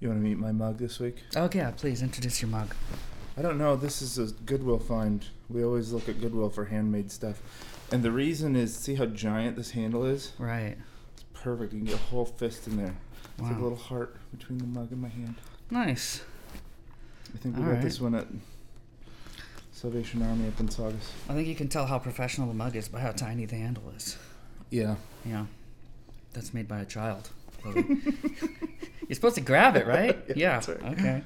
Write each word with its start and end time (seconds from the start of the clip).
You 0.00 0.08
want 0.08 0.20
to 0.20 0.24
meet 0.28 0.38
my 0.38 0.52
mug 0.52 0.78
this 0.78 0.98
week? 1.00 1.22
Oh 1.36 1.48
yeah, 1.52 1.70
please 1.70 2.02
introduce 2.02 2.42
your 2.42 2.50
mug. 2.50 2.74
I 3.38 3.42
don't 3.42 3.58
know. 3.58 3.76
This 3.76 4.02
is 4.02 4.18
a 4.18 4.32
Goodwill 4.44 4.78
find. 4.78 5.24
We 5.48 5.64
always 5.64 5.92
look 5.92 6.08
at 6.08 6.20
Goodwill 6.20 6.50
for 6.50 6.66
handmade 6.66 7.10
stuff. 7.10 7.40
And 7.92 8.02
the 8.02 8.10
reason 8.10 8.56
is 8.56 8.74
see 8.74 8.94
how 8.94 9.06
giant 9.06 9.56
this 9.56 9.70
handle 9.70 10.04
is? 10.04 10.32
Right. 10.38 10.76
It's 11.14 11.24
perfect. 11.32 11.72
You 11.72 11.80
can 11.80 11.86
get 11.86 11.94
a 11.96 11.98
whole 11.98 12.24
fist 12.26 12.66
in 12.66 12.76
there. 12.76 12.86
Wow. 12.86 12.94
It's 13.38 13.42
like 13.50 13.58
a 13.58 13.62
little 13.62 13.78
heart 13.78 14.16
between 14.36 14.58
the 14.58 14.66
mug 14.66 14.90
and 14.92 15.00
my 15.00 15.08
hand. 15.08 15.36
Nice. 15.70 16.22
I 17.34 17.38
think 17.38 17.56
we 17.56 17.62
All 17.62 17.68
got 17.68 17.74
right. 17.74 17.82
this 17.82 18.00
one 18.00 18.14
at 18.14 18.26
Salvation 19.72 20.22
Army 20.22 20.48
up 20.48 20.58
in 20.58 20.68
Saugus. 20.68 21.12
I 21.28 21.34
think 21.34 21.48
you 21.48 21.54
can 21.54 21.68
tell 21.68 21.86
how 21.86 21.98
professional 21.98 22.48
the 22.48 22.54
mug 22.54 22.76
is 22.76 22.88
by 22.88 23.00
how 23.00 23.12
tiny 23.12 23.44
the 23.44 23.56
handle 23.56 23.92
is. 23.96 24.16
Yeah. 24.70 24.96
Yeah. 25.24 25.46
That's 26.32 26.54
made 26.54 26.68
by 26.68 26.80
a 26.80 26.84
child. 26.86 27.30
Chloe. 27.72 27.98
You're 29.08 29.14
supposed 29.14 29.36
to 29.36 29.40
grab 29.40 29.76
it, 29.76 29.86
right? 29.86 30.18
Yeah, 30.28 30.34
yeah. 30.36 30.52
that's 30.60 30.68
right. 30.68 30.92
Okay. 30.92 31.22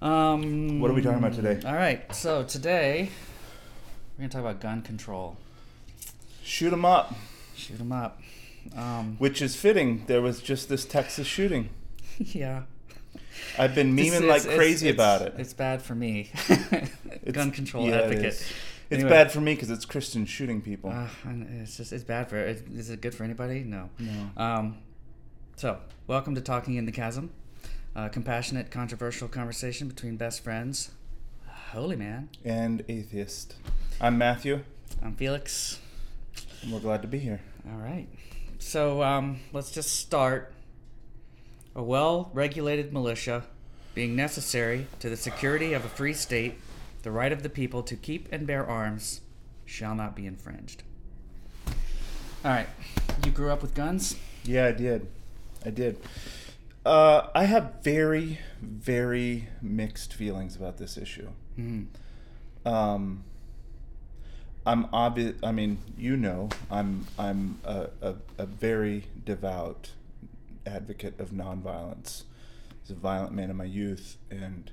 Um, 0.00 0.80
What 0.80 0.90
are 0.90 0.94
we 0.94 1.02
talking 1.02 1.18
about 1.18 1.32
today? 1.34 1.60
All 1.66 1.74
right. 1.74 2.12
So 2.14 2.42
today 2.44 3.10
we're 4.22 4.28
gonna 4.28 4.44
talk 4.44 4.50
about 4.52 4.60
gun 4.62 4.82
control. 4.82 5.36
Shoot 6.44 6.72
'em 6.72 6.84
up. 6.84 7.12
Shoot 7.56 7.80
'em 7.80 7.90
up. 7.90 8.22
Um, 8.76 9.16
Which 9.18 9.42
is 9.42 9.56
fitting. 9.56 10.04
There 10.06 10.22
was 10.22 10.40
just 10.40 10.68
this 10.68 10.84
Texas 10.84 11.26
shooting. 11.26 11.70
yeah. 12.18 12.62
I've 13.58 13.74
been 13.74 13.96
memeing 13.96 14.22
it's- 14.22 14.44
like 14.46 14.56
crazy 14.56 14.88
it's- 14.90 14.94
about 14.94 15.22
it. 15.26 15.34
It's 15.38 15.52
bad 15.54 15.82
for 15.82 15.96
me. 15.96 16.30
It's- 16.70 17.32
Gun 17.32 17.50
control 17.50 17.86
yeah, 17.88 17.96
it 17.98 18.04
advocate. 18.04 18.24
is. 18.26 18.40
It's 18.90 19.00
Anyway. 19.00 19.10
bad 19.10 19.32
for 19.32 19.40
me 19.40 19.54
because 19.54 19.70
it's 19.70 19.84
Christian 19.84 20.24
shooting 20.26 20.60
people. 20.60 20.90
Uh, 20.90 21.08
it's 21.60 21.76
just 21.76 21.92
it's 21.92 22.04
bad 22.04 22.28
for. 22.30 22.36
Is 22.38 22.62
is 22.76 22.90
it 22.90 23.00
good 23.00 23.14
for 23.16 23.24
anybody? 23.24 23.64
No. 23.64 23.90
no. 23.98 24.30
Um, 24.36 24.78
so 25.56 25.78
welcome 26.06 26.34
to 26.36 26.40
talking 26.40 26.76
in 26.76 26.84
the 26.86 26.92
chasm, 26.92 27.30
a 27.96 28.08
compassionate, 28.08 28.70
controversial 28.70 29.26
conversation 29.28 29.88
between 29.88 30.16
best 30.16 30.44
friends. 30.44 30.92
Holy 31.72 31.96
man, 31.96 32.28
And 32.44 32.84
atheist. 32.88 33.54
I'm 34.04 34.18
Matthew, 34.18 34.64
I'm 35.00 35.14
Felix. 35.14 35.78
and 36.60 36.72
we're 36.72 36.80
glad 36.80 37.02
to 37.02 37.08
be 37.08 37.20
here. 37.20 37.40
All 37.70 37.78
right. 37.78 38.08
So 38.58 39.00
um, 39.00 39.38
let's 39.52 39.70
just 39.70 39.94
start. 39.94 40.52
A 41.76 41.82
well 41.84 42.28
regulated 42.34 42.92
militia 42.92 43.44
being 43.94 44.16
necessary 44.16 44.88
to 44.98 45.08
the 45.08 45.16
security 45.16 45.72
of 45.72 45.84
a 45.84 45.88
free 45.88 46.14
state, 46.14 46.58
the 47.04 47.12
right 47.12 47.30
of 47.30 47.44
the 47.44 47.48
people 47.48 47.84
to 47.84 47.94
keep 47.94 48.28
and 48.32 48.44
bear 48.44 48.66
arms 48.66 49.20
shall 49.64 49.94
not 49.94 50.16
be 50.16 50.26
infringed. 50.26 50.82
All 52.44 52.50
right. 52.50 52.66
You 53.24 53.30
grew 53.30 53.50
up 53.50 53.62
with 53.62 53.72
guns? 53.72 54.16
Yeah, 54.42 54.66
I 54.66 54.72
did. 54.72 55.06
I 55.64 55.70
did. 55.70 55.96
Uh, 56.84 57.28
I 57.36 57.44
have 57.44 57.74
very, 57.84 58.40
very 58.60 59.48
mixed 59.62 60.12
feelings 60.12 60.56
about 60.56 60.78
this 60.78 60.98
issue. 60.98 61.28
Mm. 61.56 61.86
Um, 62.66 63.22
I'm 64.64 64.88
obvious. 64.92 65.36
I 65.42 65.52
mean, 65.52 65.78
you 65.96 66.16
know, 66.16 66.48
I'm 66.70 67.06
I'm 67.18 67.58
a, 67.64 67.88
a, 68.00 68.14
a 68.38 68.46
very 68.46 69.06
devout 69.24 69.90
advocate 70.66 71.18
of 71.18 71.30
nonviolence. 71.30 72.22
I 72.70 72.74
was 72.82 72.90
a 72.90 72.94
violent 72.94 73.32
man 73.32 73.50
in 73.50 73.56
my 73.56 73.64
youth, 73.64 74.18
and 74.30 74.70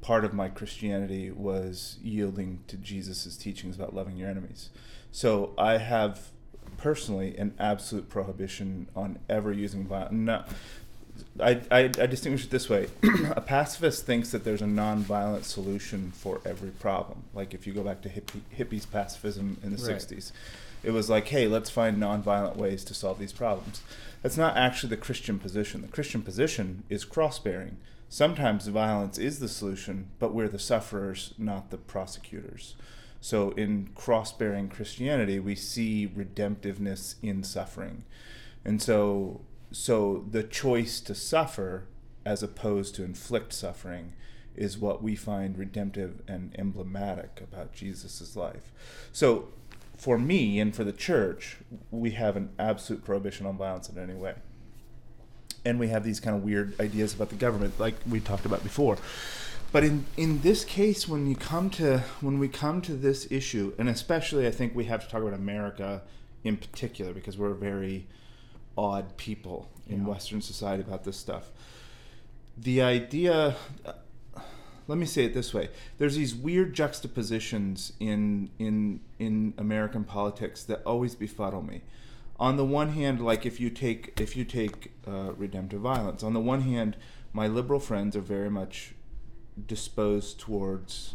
part 0.00 0.24
of 0.24 0.32
my 0.32 0.48
Christianity 0.48 1.30
was 1.30 1.98
yielding 2.02 2.62
to 2.68 2.76
Jesus' 2.76 3.36
teachings 3.36 3.76
about 3.76 3.94
loving 3.94 4.16
your 4.16 4.30
enemies. 4.30 4.70
So 5.12 5.52
I 5.58 5.78
have 5.78 6.30
personally 6.76 7.36
an 7.36 7.54
absolute 7.58 8.08
prohibition 8.08 8.88
on 8.94 9.18
ever 9.28 9.52
using 9.52 9.86
violence. 9.86 10.48
I, 11.40 11.60
I, 11.70 11.80
I 11.84 12.06
distinguish 12.06 12.44
it 12.44 12.50
this 12.50 12.68
way. 12.68 12.88
a 13.36 13.40
pacifist 13.40 14.06
thinks 14.06 14.30
that 14.30 14.44
there's 14.44 14.62
a 14.62 14.66
nonviolent 14.66 15.44
solution 15.44 16.12
for 16.12 16.40
every 16.44 16.70
problem. 16.70 17.24
Like 17.34 17.54
if 17.54 17.66
you 17.66 17.72
go 17.72 17.82
back 17.82 18.02
to 18.02 18.08
hippie, 18.08 18.40
hippies' 18.56 18.90
pacifism 18.90 19.58
in 19.62 19.74
the 19.74 19.82
Right. 19.82 19.96
60s, 19.96 20.32
it 20.82 20.92
was 20.92 21.10
like, 21.10 21.28
hey, 21.28 21.46
let's 21.46 21.70
find 21.70 21.98
nonviolent 21.98 22.56
ways 22.56 22.84
to 22.84 22.94
solve 22.94 23.18
these 23.18 23.32
problems. 23.32 23.82
That's 24.22 24.36
not 24.36 24.56
actually 24.56 24.90
the 24.90 24.96
Christian 24.96 25.38
position. 25.38 25.82
The 25.82 25.88
Christian 25.88 26.22
position 26.22 26.84
is 26.88 27.04
cross 27.04 27.38
bearing. 27.38 27.76
Sometimes 28.08 28.66
violence 28.68 29.18
is 29.18 29.40
the 29.40 29.48
solution, 29.48 30.08
but 30.18 30.32
we're 30.32 30.48
the 30.48 30.58
sufferers, 30.58 31.34
not 31.38 31.70
the 31.70 31.76
prosecutors. 31.76 32.74
So 33.20 33.50
in 33.52 33.88
cross 33.94 34.32
bearing 34.32 34.68
Christianity, 34.68 35.40
we 35.40 35.56
see 35.56 36.06
redemptiveness 36.06 37.16
in 37.22 37.42
suffering. 37.42 38.04
And 38.64 38.80
so 38.80 39.40
so 39.72 40.24
the 40.30 40.42
choice 40.42 41.00
to 41.00 41.14
suffer 41.14 41.86
as 42.24 42.42
opposed 42.42 42.94
to 42.96 43.04
inflict 43.04 43.52
suffering 43.52 44.12
is 44.54 44.78
what 44.78 45.02
we 45.02 45.14
find 45.14 45.58
redemptive 45.58 46.22
and 46.26 46.54
emblematic 46.58 47.40
about 47.40 47.72
Jesus' 47.72 48.36
life. 48.36 48.72
So 49.12 49.48
for 49.96 50.18
me 50.18 50.58
and 50.58 50.74
for 50.74 50.84
the 50.84 50.92
church, 50.92 51.58
we 51.90 52.12
have 52.12 52.36
an 52.36 52.50
absolute 52.58 53.04
prohibition 53.04 53.46
on 53.46 53.56
violence 53.56 53.88
in 53.88 53.98
any 53.98 54.14
way. 54.14 54.34
And 55.64 55.78
we 55.78 55.88
have 55.88 56.04
these 56.04 56.20
kind 56.20 56.36
of 56.36 56.42
weird 56.42 56.78
ideas 56.80 57.14
about 57.14 57.28
the 57.28 57.36
government, 57.36 57.78
like 57.78 57.94
we 58.08 58.20
talked 58.20 58.46
about 58.46 58.62
before. 58.62 58.98
But 59.72 59.84
in, 59.84 60.06
in 60.16 60.40
this 60.42 60.64
case, 60.64 61.08
when 61.08 61.26
you 61.26 61.34
come 61.34 61.70
to 61.70 62.04
when 62.20 62.38
we 62.38 62.48
come 62.48 62.80
to 62.82 62.92
this 62.92 63.26
issue, 63.30 63.74
and 63.78 63.88
especially 63.88 64.46
I 64.46 64.52
think 64.52 64.74
we 64.74 64.84
have 64.84 65.02
to 65.02 65.08
talk 65.08 65.22
about 65.22 65.34
America 65.34 66.02
in 66.44 66.56
particular 66.56 67.12
because 67.12 67.36
we're 67.36 67.52
very 67.52 68.06
odd 68.76 69.16
people 69.16 69.70
in 69.88 70.00
Yeah. 70.00 70.08
Western 70.08 70.40
society 70.40 70.82
about 70.82 71.04
this 71.04 71.16
stuff. 71.16 71.50
The 72.56 72.80
idea, 72.82 73.56
let 74.88 74.98
me 74.98 75.06
say 75.06 75.24
it 75.24 75.34
this 75.34 75.52
way: 75.52 75.68
there's 75.98 76.16
these 76.16 76.34
weird 76.34 76.74
juxtapositions 76.74 77.92
in 78.00 78.50
in 78.58 79.00
in 79.18 79.54
American 79.58 80.04
politics 80.04 80.62
that 80.64 80.82
always 80.84 81.14
befuddle 81.14 81.62
me. 81.62 81.82
On 82.38 82.56
the 82.56 82.64
one 82.64 82.90
hand, 82.90 83.20
like 83.24 83.46
if 83.46 83.60
you 83.60 83.70
take 83.70 84.18
if 84.20 84.36
you 84.36 84.44
take 84.44 84.92
uh, 85.06 85.32
redemptive 85.36 85.80
violence, 85.80 86.22
on 86.22 86.32
the 86.34 86.40
one 86.40 86.62
hand, 86.62 86.96
my 87.32 87.46
liberal 87.46 87.80
friends 87.80 88.16
are 88.16 88.20
very 88.22 88.50
much 88.50 88.94
disposed 89.66 90.38
towards 90.38 91.14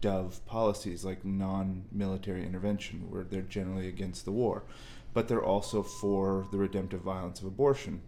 dove 0.00 0.44
policies 0.46 1.04
like 1.04 1.24
non-military 1.24 2.44
intervention 2.44 3.10
where 3.10 3.24
they're 3.24 3.42
generally 3.42 3.88
against 3.88 4.24
the 4.24 4.30
war 4.30 4.62
but 5.14 5.28
they're 5.28 5.44
also 5.44 5.82
for 5.82 6.46
the 6.50 6.58
redemptive 6.58 7.00
violence 7.00 7.40
of 7.40 7.46
abortion. 7.46 8.02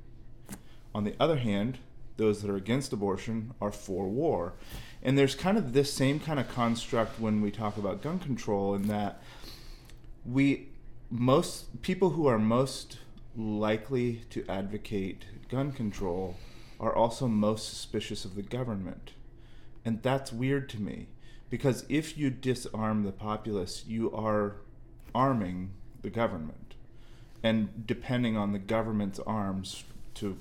On 0.95 1.05
the 1.05 1.15
other 1.19 1.37
hand 1.37 1.79
those 2.17 2.43
that 2.43 2.51
are 2.51 2.57
against 2.57 2.93
abortion 2.93 3.55
are 3.61 3.73
for 3.73 4.09
war. 4.09 4.55
And 5.03 5.17
there's 5.17 5.35
kind 5.35 5.59
of 5.59 5.73
this 5.73 5.93
same 5.93 6.19
kind 6.19 6.41
of 6.41 6.49
construct 6.49 7.21
when 7.21 7.41
we 7.41 7.51
talk 7.51 7.77
about 7.77 8.03
gun 8.03 8.19
control 8.19 8.75
in 8.75 8.89
that 8.89 9.23
we 10.25 10.69
most 11.09 11.83
people 11.83 12.11
who 12.11 12.27
are 12.27 12.39
most 12.39 12.99
likely 13.37 14.23
to 14.31 14.45
advocate 14.49 15.25
gun 15.49 15.71
control 15.71 16.37
are 16.81 16.95
also 16.95 17.29
most 17.29 17.69
suspicious 17.69 18.25
of 18.25 18.35
the 18.35 18.43
government. 18.43 19.13
And 19.85 20.03
that's 20.03 20.33
weird 20.33 20.69
to 20.71 20.81
me 20.81 21.09
because 21.49 21.85
if 21.89 22.19
you 22.19 22.31
disarm 22.31 23.05
the 23.05 23.13
populace, 23.13 23.85
you 23.87 24.13
are 24.13 24.57
arming 25.15 25.71
the 26.03 26.11
government. 26.11 26.75
And 27.47 27.87
depending 27.87 28.37
on 28.37 28.53
the 28.53 28.59
government's 28.59 29.21
arms 29.21 29.85
to 30.15 30.37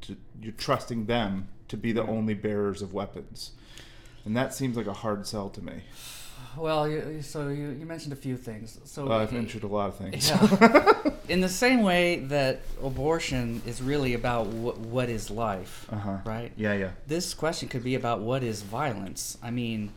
to 0.00 0.16
you're 0.40 0.52
trusting 0.52 1.04
them 1.04 1.48
to 1.68 1.76
be 1.76 1.92
the 1.92 2.06
only 2.06 2.32
bearers 2.32 2.80
of 2.80 2.94
weapons. 2.94 3.52
And 4.24 4.34
that 4.34 4.54
seems 4.54 4.74
like 4.76 4.86
a 4.86 4.94
hard 4.94 5.26
sell 5.26 5.50
to 5.50 5.62
me. 5.62 5.82
Well, 6.56 6.88
you, 6.88 7.20
so 7.20 7.48
you, 7.48 7.70
you 7.70 7.84
mentioned 7.84 8.14
a 8.14 8.16
few 8.16 8.36
things. 8.36 8.78
So 8.84 9.12
I've 9.12 9.32
mentioned 9.32 9.64
a 9.64 9.66
lot 9.66 9.88
of 9.88 9.96
things. 9.96 10.30
Yeah. 10.30 11.10
in 11.28 11.40
the 11.42 11.48
same 11.48 11.82
way 11.82 12.20
that 12.20 12.60
abortion 12.82 13.60
is 13.66 13.82
really 13.82 14.14
about 14.14 14.46
what, 14.46 14.78
what 14.78 15.10
is 15.10 15.30
life, 15.30 15.86
uh-huh. 15.90 16.18
right? 16.24 16.52
Yeah, 16.56 16.72
yeah. 16.72 16.90
This 17.06 17.34
question 17.34 17.68
could 17.68 17.84
be 17.84 17.94
about 17.94 18.20
what 18.20 18.42
is 18.42 18.62
violence. 18.62 19.36
I 19.42 19.50
mean, 19.50 19.92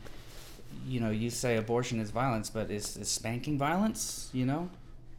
you 0.85 0.99
know, 0.99 1.11
you 1.11 1.29
say 1.29 1.55
abortion 1.55 1.99
is 1.99 2.11
violence, 2.11 2.49
but 2.49 2.69
is, 2.69 2.97
is 2.97 3.07
spanking 3.07 3.57
violence? 3.57 4.29
You 4.33 4.45
know, 4.45 4.69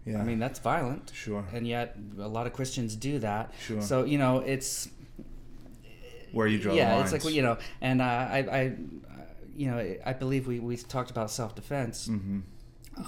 Yeah. 0.05 0.21
I 0.21 0.25
mean 0.25 0.39
that's 0.39 0.59
violent, 0.59 1.13
sure. 1.15 1.45
and 1.53 1.67
yet 1.67 1.97
a 2.19 2.27
lot 2.29 2.47
of 2.47 2.53
Christians 2.53 2.97
do 2.97 3.19
that. 3.21 3.53
Sure. 3.61 3.81
So 3.81 4.05
you 4.05 4.19
know, 4.19 4.39
it's 4.39 4.89
Where 6.33 6.47
you 6.47 6.59
draw 6.59 6.73
the 6.73 6.81
line. 6.81 6.89
yeah, 6.89 7.03
it's 7.03 7.13
like 7.13 7.25
you 7.33 7.43
know, 7.43 7.59
and 7.81 8.03
uh, 8.03 8.05
I, 8.05 8.39
I, 8.39 8.73
you 9.55 9.71
know, 9.71 9.97
I 10.05 10.13
believe 10.13 10.47
we 10.47 10.59
we 10.59 10.77
talked 10.77 11.11
about 11.11 11.31
self 11.31 11.55
defense. 11.55 12.09
Mm-hmm. 12.09 12.41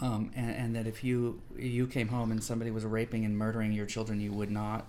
um, 0.05 0.31
and, 0.37 0.51
and 0.51 0.77
that 0.77 0.87
if 0.87 1.03
you 1.03 1.43
you 1.57 1.87
came 1.87 2.09
home 2.09 2.31
and 2.31 2.43
somebody 2.43 2.71
was 2.71 2.85
raping 2.85 3.25
and 3.25 3.37
murdering 3.37 3.73
your 3.73 3.87
children, 3.87 4.21
you 4.21 4.33
would 4.33 4.51
not 4.51 4.87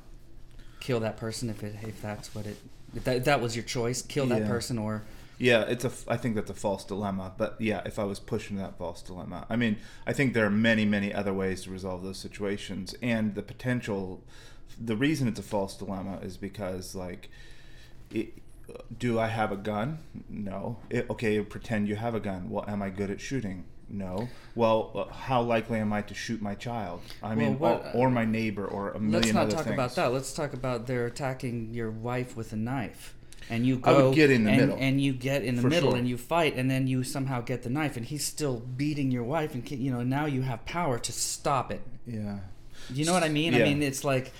kill 0.79 0.99
that 0.99 1.17
person 1.17 1.49
if 1.49 1.63
it 1.63 1.75
if 1.81 2.01
that's 2.01 2.35
what 2.35 2.45
it 2.45 2.57
if 2.95 3.03
that, 3.03 3.17
if 3.17 3.25
that 3.25 3.41
was 3.41 3.55
your 3.55 3.65
choice, 3.65 4.01
kill 4.01 4.27
that 4.27 4.45
person 4.45 4.77
or 4.77 5.03
Yeah, 5.37 5.61
it's 5.63 5.83
a. 5.83 5.91
I 6.07 6.17
think 6.17 6.35
that's 6.35 6.49
a 6.49 6.53
false 6.55 6.85
dilemma. 6.85 7.33
But 7.37 7.59
yeah, 7.59 7.81
if 7.85 7.99
I 7.99 8.03
was 8.05 8.19
pushing 8.19 8.57
that 8.57 8.77
false 8.77 9.01
dilemma, 9.01 9.45
I 9.49 9.55
mean, 9.55 9.77
I 10.07 10.13
think 10.13 10.33
there 10.33 10.45
are 10.45 10.49
many, 10.51 10.85
many 10.85 11.13
other 11.13 11.33
ways 11.33 11.63
to 11.63 11.71
resolve 11.71 12.03
those 12.03 12.17
situations, 12.17 12.95
and 13.01 13.35
the 13.35 13.43
potential. 13.43 14.23
The 14.83 14.95
reason 14.97 15.27
it's 15.27 15.39
a 15.39 15.43
false 15.43 15.75
dilemma 15.77 16.19
is 16.21 16.35
because, 16.37 16.95
like, 16.95 17.29
it, 18.11 18.33
do 18.97 19.19
I 19.19 19.27
have 19.27 19.51
a 19.51 19.57
gun? 19.57 19.99
No. 20.29 20.77
It, 20.89 21.09
okay, 21.09 21.39
pretend 21.41 21.87
you 21.87 21.95
have 21.95 22.15
a 22.15 22.19
gun. 22.19 22.49
Well, 22.49 22.65
am 22.67 22.81
I 22.81 22.89
good 22.89 23.09
at 23.09 23.21
shooting? 23.21 23.65
No. 23.87 24.27
Well, 24.55 24.91
uh, 24.95 25.13
how 25.13 25.41
likely 25.43 25.79
am 25.79 25.93
I 25.93 26.01
to 26.01 26.13
shoot 26.13 26.41
my 26.41 26.55
child? 26.55 27.01
I 27.21 27.35
mean, 27.35 27.59
Well, 27.59 27.75
what- 27.77 27.95
or, 27.95 28.07
or 28.07 28.09
my 28.11 28.25
neighbor, 28.25 28.65
or 28.65 28.91
a 28.91 28.99
million 28.99 29.21
let's 29.21 29.33
not 29.33 29.49
talk 29.51 29.65
things. 29.65 29.75
about 29.75 29.95
that. 29.95 30.11
Let's 30.11 30.33
talk 30.33 30.53
about 30.53 30.87
they're 30.87 31.05
attacking 31.05 31.73
your 31.73 31.91
wife 31.91 32.35
with 32.35 32.51
a 32.51 32.55
knife, 32.57 33.14
and 33.49 33.65
you 33.65 33.75
I 33.83 33.93
go 33.93 34.09
would 34.09 34.15
get 34.15 34.31
in 34.31 34.43
the 34.43 34.51
and, 34.51 34.61
middle. 34.61 34.77
and 34.79 35.01
you 35.01 35.13
get 35.13 35.43
in 35.43 35.55
the 35.55 35.63
middle 35.63 35.91
sure. 35.91 35.97
and 35.97 36.07
you 36.07 36.17
fight, 36.17 36.55
and 36.55 36.69
then 36.69 36.87
you 36.87 37.03
somehow 37.03 37.41
get 37.41 37.63
the 37.63 37.69
knife, 37.69 37.97
and 37.97 38.05
he's 38.05 38.25
still 38.25 38.59
beating 38.59 39.11
your 39.11 39.23
wife, 39.23 39.53
and 39.53 39.69
you 39.69 39.91
know 39.91 40.03
now 40.03 40.25
you 40.25 40.41
have 40.41 40.65
power 40.65 40.97
to 40.99 41.11
stop 41.11 41.71
it. 41.71 41.81
Yeah. 42.05 42.39
You 42.91 43.05
know 43.05 43.13
what 43.13 43.23
I 43.23 43.29
mean? 43.29 43.53
Yeah. 43.53 43.59
I 43.59 43.63
mean 43.63 43.81
it's 43.81 44.03
like 44.03 44.31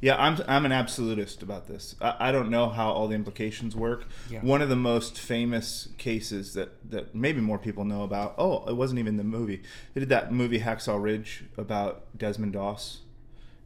Yeah, 0.00 0.16
I'm 0.22 0.38
I'm 0.46 0.66
an 0.66 0.72
absolutist 0.72 1.42
about 1.42 1.66
this. 1.66 1.94
I, 2.00 2.28
I 2.28 2.32
don't 2.32 2.50
know 2.50 2.68
how 2.68 2.90
all 2.90 3.08
the 3.08 3.14
implications 3.14 3.74
work. 3.74 4.06
Yeah. 4.30 4.40
One 4.40 4.60
of 4.60 4.68
the 4.68 4.76
most 4.76 5.18
famous 5.18 5.88
cases 5.96 6.52
that 6.54 6.90
that 6.90 7.14
maybe 7.14 7.40
more 7.40 7.58
people 7.58 7.84
know 7.84 8.02
about. 8.02 8.34
Oh, 8.36 8.66
it 8.66 8.76
wasn't 8.76 8.98
even 8.98 9.16
the 9.16 9.24
movie. 9.24 9.62
They 9.94 10.00
did 10.00 10.10
that 10.10 10.32
movie 10.32 10.60
Hacksaw 10.60 11.02
Ridge 11.02 11.44
about 11.56 12.04
Desmond 12.18 12.52
Doss. 12.52 13.00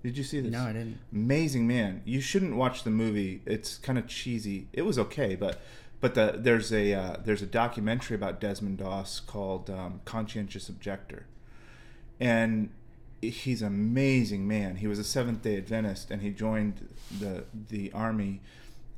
Did 0.08 0.16
you 0.16 0.24
see 0.24 0.40
this? 0.40 0.50
no, 0.50 0.62
I 0.62 0.72
didn't. 0.72 0.98
Amazing 1.12 1.66
man. 1.66 2.00
You 2.06 2.22
shouldn't 2.22 2.56
watch 2.56 2.82
the 2.82 2.88
movie. 2.88 3.42
It's 3.44 3.76
kind 3.76 3.98
of 3.98 4.06
cheesy. 4.06 4.66
It 4.72 4.86
was 4.86 4.98
okay, 4.98 5.34
but 5.34 5.60
but 6.00 6.14
the, 6.14 6.34
there's 6.34 6.72
a 6.72 6.94
uh, 6.94 7.16
there's 7.22 7.42
a 7.42 7.46
documentary 7.46 8.14
about 8.14 8.40
Desmond 8.40 8.78
Doss 8.78 9.20
called 9.20 9.68
um, 9.68 10.00
Conscientious 10.06 10.70
Objector, 10.70 11.26
and 12.18 12.70
he's 13.20 13.60
an 13.60 13.68
amazing 13.68 14.48
man. 14.48 14.76
He 14.76 14.86
was 14.86 14.98
a 14.98 15.04
Seventh 15.04 15.42
Day 15.42 15.58
Adventist, 15.58 16.10
and 16.10 16.22
he 16.22 16.30
joined 16.30 16.88
the 17.20 17.44
the 17.68 17.92
army 17.92 18.40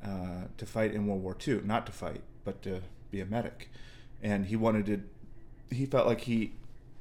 uh, 0.01 0.45
to 0.57 0.65
fight 0.65 0.93
in 0.93 1.07
World 1.07 1.23
War 1.23 1.35
II. 1.45 1.59
Not 1.65 1.85
to 1.87 1.91
fight, 1.91 2.21
but 2.45 2.61
to 2.61 2.83
be 3.11 3.19
a 3.19 3.25
medic. 3.25 3.69
And 4.23 4.45
he 4.45 4.55
wanted 4.55 4.85
to. 4.85 5.75
He 5.75 5.85
felt 5.85 6.07
like 6.07 6.21
he 6.21 6.53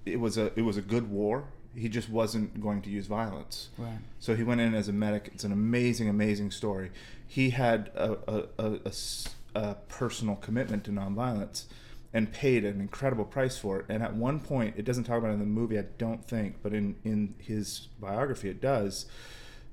it 0.05 0.19
was 0.19 0.37
a 0.37 0.51
it 0.59 0.63
was 0.63 0.77
a 0.77 0.83
good 0.83 1.13
war. 1.13 1.45
He 1.75 1.89
just 1.89 2.09
wasn't 2.09 2.61
going 2.61 2.83
to 2.83 2.91
use 2.91 3.07
violence. 3.07 3.69
Right. 3.79 3.99
So 4.19 4.35
he 4.35 4.43
went 4.43 4.61
in 4.61 4.75
as 4.75 4.89
a 4.89 4.93
medic. 4.93 5.31
It's 5.33 5.45
an 5.45 5.53
amazing, 5.53 6.09
amazing 6.09 6.51
story. 6.51 6.91
He 7.27 7.51
had 7.51 7.91
a 7.95 9.75
personal 9.89 10.37
commitment 10.37 10.85
to 10.85 10.91
nonviolence 10.91 11.65
and 12.13 12.33
paid 12.33 12.65
an 12.65 12.81
incredible 12.81 13.25
price 13.25 13.57
for 13.57 13.79
it. 13.79 13.87
And 13.89 14.03
at 14.03 14.15
one 14.15 14.41
point, 14.41 14.75
it 14.77 14.85
doesn't 14.85 15.05
talk 15.05 15.19
about 15.19 15.31
it 15.31 15.35
in 15.35 15.39
the 15.39 15.47
movie, 15.47 15.79
I 15.79 15.85
don't 15.97 16.25
think, 16.25 16.57
but 16.63 16.73
in, 16.73 16.97
in 17.05 17.35
his 17.39 17.87
biography, 18.01 18.49
it 18.49 18.61
does, 18.61 19.07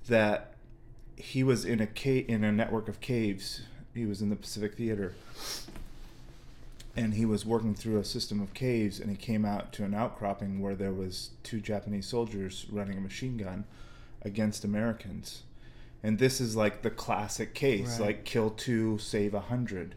that 0.07 0.53
he 1.15 1.43
was 1.43 1.65
in 1.65 1.81
a 1.81 1.87
ca- 1.87 2.25
in 2.27 2.43
a 2.43 2.51
network 2.51 2.87
of 2.87 3.01
caves. 3.01 3.61
He 3.95 4.05
was 4.05 4.21
in 4.21 4.29
the 4.29 4.35
Pacific 4.35 4.75
Theater 4.75 5.15
and 6.97 7.13
he 7.13 7.25
was 7.25 7.45
working 7.45 7.75
through 7.75 7.99
a 7.99 8.03
system 8.03 8.41
of 8.41 8.53
caves 8.53 8.99
and 8.99 9.09
he 9.09 9.15
came 9.15 9.45
out 9.45 9.71
to 9.73 9.83
an 9.83 9.93
outcropping 9.93 10.59
where 10.59 10.75
there 10.75 10.91
was 10.91 11.29
two 11.43 11.61
japanese 11.61 12.07
soldiers 12.07 12.65
running 12.71 12.97
a 12.97 13.01
machine 13.01 13.37
gun 13.37 13.65
against 14.23 14.65
americans. 14.65 15.43
And 16.03 16.19
this 16.19 16.39
is 16.39 16.55
like 16.55 16.81
the 16.83 16.89
classic 16.89 17.53
case 17.53 17.99
Right. 17.99 18.07
like 18.07 18.23
kill 18.23 18.49
two 18.51 18.97
save 18.97 19.33
a 19.33 19.41
hundred. 19.41 19.95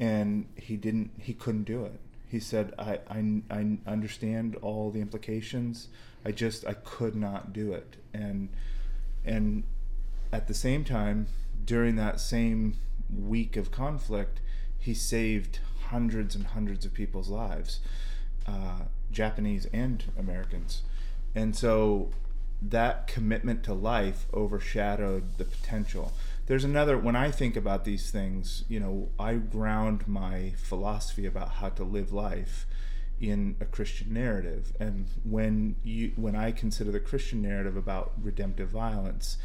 And 0.00 0.46
he 0.56 0.76
didn't 0.76 1.10
he 1.20 1.32
couldn't 1.34 1.64
do 1.64 1.84
it. 1.84 2.00
He 2.28 2.40
said 2.40 2.74
I, 2.78 3.00
I 3.08 3.42
i 3.50 3.78
understand 3.86 4.56
all 4.56 4.90
the 4.90 5.00
implications. 5.00 5.88
I 6.24 6.32
just 6.32 6.66
i 6.66 6.74
could 6.74 7.14
not 7.14 7.52
do 7.52 7.72
it. 7.72 7.96
And 8.14 8.48
and 9.24 9.64
at 10.32 10.48
the 10.48 10.54
same 10.54 10.84
time 10.84 11.26
during 11.64 11.96
that 11.96 12.20
same 12.20 12.74
week 13.14 13.56
of 13.56 13.70
conflict 13.70 14.40
he 14.78 14.94
saved 14.94 15.60
hundreds 15.90 16.34
and 16.34 16.46
hundreds 16.46 16.84
of 16.84 16.92
people's 16.92 17.28
lives 17.28 17.80
uh, 18.46 18.82
japanese 19.10 19.66
and 19.72 20.04
americans. 20.18 20.82
And 21.34 21.54
so 21.54 22.10
that 22.62 23.06
commitment 23.06 23.62
to 23.64 23.74
life 23.74 24.26
overshadowed 24.32 25.36
the 25.36 25.44
potential. 25.44 26.12
There's 26.46 26.64
another 26.64 26.96
when 26.96 27.16
i 27.16 27.30
think 27.30 27.56
about 27.56 27.84
these 27.84 28.10
things 28.10 28.64
you 28.68 28.80
know 28.80 29.08
i 29.18 29.34
ground 29.34 30.06
my 30.06 30.52
philosophy 30.56 31.26
about 31.26 31.50
how 31.54 31.68
to 31.70 31.84
live 31.84 32.12
life 32.12 32.66
in 33.20 33.56
a 33.60 33.64
christian 33.64 34.12
narrative. 34.12 34.72
And 34.78 35.06
when 35.24 35.76
you 35.82 36.12
when 36.16 36.36
i 36.36 36.52
consider 36.52 36.90
the 36.92 37.00
christian 37.00 37.42
narrative 37.42 37.76
about 37.76 38.12
redemptive 38.22 38.70
violence 38.70 39.38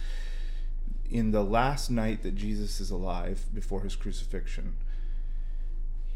in 1.09 1.31
the 1.31 1.43
last 1.43 1.89
night 1.89 2.23
that 2.23 2.35
jesus 2.35 2.79
is 2.79 2.89
alive 2.91 3.45
before 3.53 3.81
his 3.81 3.95
crucifixion 3.95 4.75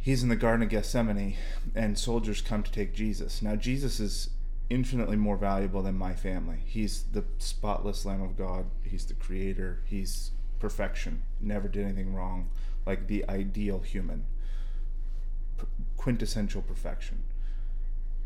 he's 0.05 0.21
in 0.21 0.29
the 0.29 0.35
Garden 0.35 0.61
of 0.61 0.69
Gethsemane, 0.69 1.35
and 1.73 1.97
soldiers 1.97 2.39
come 2.39 2.61
to 2.61 2.71
take 2.71 2.93
Jesus. 2.93 3.41
Now, 3.41 3.55
Jesus 3.55 3.99
is 3.99 4.29
infinitely 4.69 5.15
more 5.15 5.35
valuable 5.35 5.81
than 5.81 5.97
my 5.97 6.13
family. 6.13 6.59
He's 6.63 7.05
the 7.11 7.23
spotless 7.39 8.05
Lamb 8.05 8.21
of 8.21 8.37
God, 8.37 8.67
He's 8.83 9.05
the 9.05 9.15
Creator, 9.15 9.81
He's 9.83 10.29
perfection, 10.59 11.23
never 11.41 11.67
did 11.67 11.85
anything 11.85 12.13
wrong, 12.13 12.51
like 12.85 13.07
the 13.07 13.27
ideal 13.27 13.79
human, 13.79 14.25
quintessential 15.97 16.61
perfection. 16.61 17.23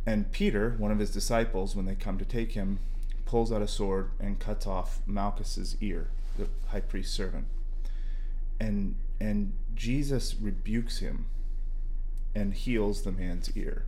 And 0.06 0.34
Peter, 0.34 0.76
one 0.78 0.92
of 0.92 1.00
his 1.00 1.12
disciples, 1.12 1.78
when 1.78 1.86
they 1.86 1.96
come 1.96 2.18
to 2.18 2.26
take 2.26 2.52
him, 2.52 2.80
pulls 3.24 3.54
out 3.54 3.62
a 3.62 3.68
sword 3.70 4.12
and 4.20 4.38
cuts 4.38 4.68
off 4.68 5.00
Malchus's 5.08 5.78
ear, 5.80 6.10
the 6.38 6.48
high 6.68 6.82
priest's 6.82 7.16
servant. 7.16 7.46
And 8.60 8.96
and 9.22 9.54
Jesus 9.76 10.36
rebukes 10.40 11.00
him 11.00 11.28
and 12.36 12.54
heals 12.54 13.02
the 13.02 13.12
man's 13.12 13.56
ear. 13.58 13.86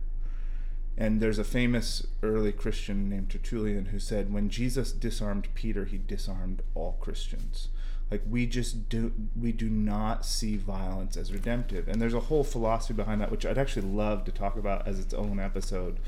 And 0.96 1.20
there's 1.20 1.38
a 1.38 1.44
famous 1.44 2.06
early 2.22 2.52
Christian 2.52 3.08
named 3.08 3.30
Tertullian 3.30 3.86
who 3.86 3.98
said, 3.98 4.32
when 4.32 4.50
Jesus 4.50 4.92
disarmed 4.92 5.48
Peter, 5.54 5.84
he 5.86 5.96
disarmed 5.98 6.62
all 6.74 6.98
Christians. 7.00 7.68
Like 8.10 8.22
we 8.28 8.44
just 8.46 8.90
do, 8.90 9.12
we 9.40 9.52
do 9.52 9.70
not 9.70 10.26
see 10.26 10.58
violence 10.58 11.16
as 11.16 11.32
redemptive. 11.32 11.88
And 11.88 12.00
there's 12.00 12.12
a 12.12 12.20
whole 12.20 12.44
philosophy 12.44 12.92
behind 12.92 13.22
that, 13.22 13.30
which 13.30 13.46
I'd 13.46 13.56
actually 13.56 13.86
love 13.88 14.24
to 14.26 14.32
talk 14.32 14.56
about 14.56 14.86
as 14.86 15.00
its 15.00 15.14
own 15.14 15.40
episode 15.40 15.98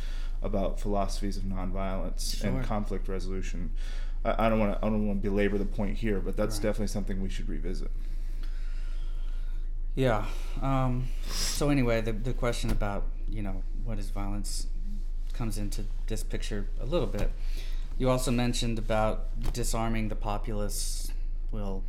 about 0.43 0.79
philosophies 0.79 1.39
of 1.39 1.45
nonviolence 1.45 2.37
Sure. 2.39 2.51
and 2.51 2.63
conflict 2.65 3.09
resolution. 3.09 3.71
I, 4.23 4.47
I 4.47 4.49
don't 4.51 4.59
want 4.59 4.73
to, 4.79 4.87
I 4.87 4.91
don't 4.91 5.07
want 5.07 5.23
to 5.23 5.31
belabor 5.31 5.57
the 5.57 5.65
point 5.65 5.97
here, 5.97 6.21
but 6.21 6.37
that's 6.37 6.57
Right. 6.57 6.65
definitely 6.65 6.89
something 6.89 7.23
we 7.23 7.31
should 7.31 7.49
revisit. 7.49 7.91
Yeah. 9.95 10.27
Um, 10.61 11.07
so 11.29 11.71
anyway, 11.71 12.01
the 12.01 12.13
the 12.13 12.33
question 12.33 12.71
about 12.71 13.05
you 13.29 13.43
know 13.43 13.63
what 13.85 13.99
is 13.99 14.11
violence 14.11 14.67
comes 15.33 15.57
into 15.59 15.85
this 16.07 16.25
picture 16.25 16.67
a 16.81 16.87
little 16.87 17.07
bit. 17.07 17.31
You 17.97 18.11
also 18.11 18.33
mentioned 18.33 18.79
about 18.79 19.53
disarming 19.53 20.09
the 20.09 20.17
populace 20.17 21.13
will 21.53 21.85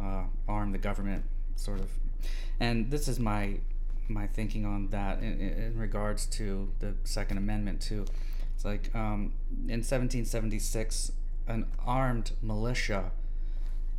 uh, 0.00 0.24
arm 0.46 0.72
the 0.72 0.78
government, 0.78 1.24
sort 1.54 1.80
of, 1.80 1.90
and 2.60 2.90
this 2.90 3.08
is 3.08 3.18
my 3.18 3.58
my 4.08 4.26
thinking 4.26 4.66
on 4.66 4.88
that 4.90 5.20
in, 5.20 5.40
in 5.40 5.78
regards 5.78 6.26
to 6.26 6.70
the 6.80 6.94
Second 7.04 7.38
Amendment 7.38 7.80
too. 7.80 8.04
It's 8.54 8.66
like 8.66 8.94
um, 8.94 9.32
in 9.64 9.80
1776, 9.80 11.12
an 11.48 11.66
armed 11.86 12.32
militia 12.42 13.12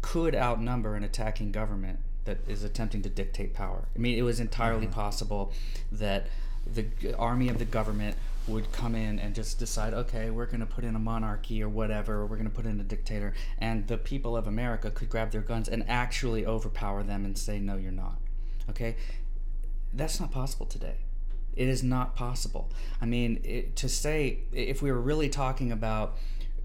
could 0.01 0.35
outnumber 0.35 0.95
an 0.95 1.03
attacking 1.03 1.51
government 1.51 1.99
that 2.27 2.37
is 2.47 2.63
attempting 2.63 3.01
to 3.01 3.09
dictate 3.09 3.53
power. 3.53 3.87
I 3.95 3.99
mean, 3.99 4.17
it 4.17 4.21
was 4.21 4.39
entirely 4.39 4.85
possible 4.87 5.51
that 5.91 6.27
the 6.65 6.85
army 7.17 7.49
of 7.49 7.57
the 7.57 7.65
government 7.65 8.15
would 8.47 8.71
come 8.71 8.95
in 8.95 9.19
and 9.19 9.33
just 9.33 9.57
decide, 9.57 9.93
okay, 9.93 10.29
we're 10.29 10.45
going 10.45 10.59
to 10.59 10.65
put 10.65 10.83
in 10.83 10.95
a 10.95 10.99
monarchy 10.99 11.63
or 11.63 11.69
whatever, 11.69 12.15
or 12.15 12.25
we're 12.25 12.37
going 12.37 12.49
to 12.49 12.55
put 12.55 12.65
in 12.65 12.79
a 12.79 12.83
dictator, 12.83 13.33
and 13.57 13.87
the 13.87 13.97
people 13.97 14.37
of 14.37 14.47
America 14.47 14.91
could 14.91 15.09
grab 15.09 15.31
their 15.31 15.41
guns 15.41 15.67
and 15.67 15.83
actually 15.89 16.45
overpower 16.45 17.03
them 17.03 17.25
and 17.25 17.37
say, 17.37 17.59
no, 17.59 17.75
you're 17.75 17.91
not. 17.91 18.19
Okay? 18.69 18.95
That's 19.93 20.19
not 20.19 20.31
possible 20.31 20.65
today. 20.65 20.97
It 21.55 21.67
is 21.67 21.83
not 21.83 22.15
possible. 22.15 22.69
I 23.01 23.05
mean, 23.05 23.41
it, 23.43 23.75
to 23.77 23.89
say, 23.89 24.39
if 24.53 24.81
we 24.81 24.91
were 24.91 25.01
really 25.01 25.27
talking 25.27 25.71
about 25.71 26.17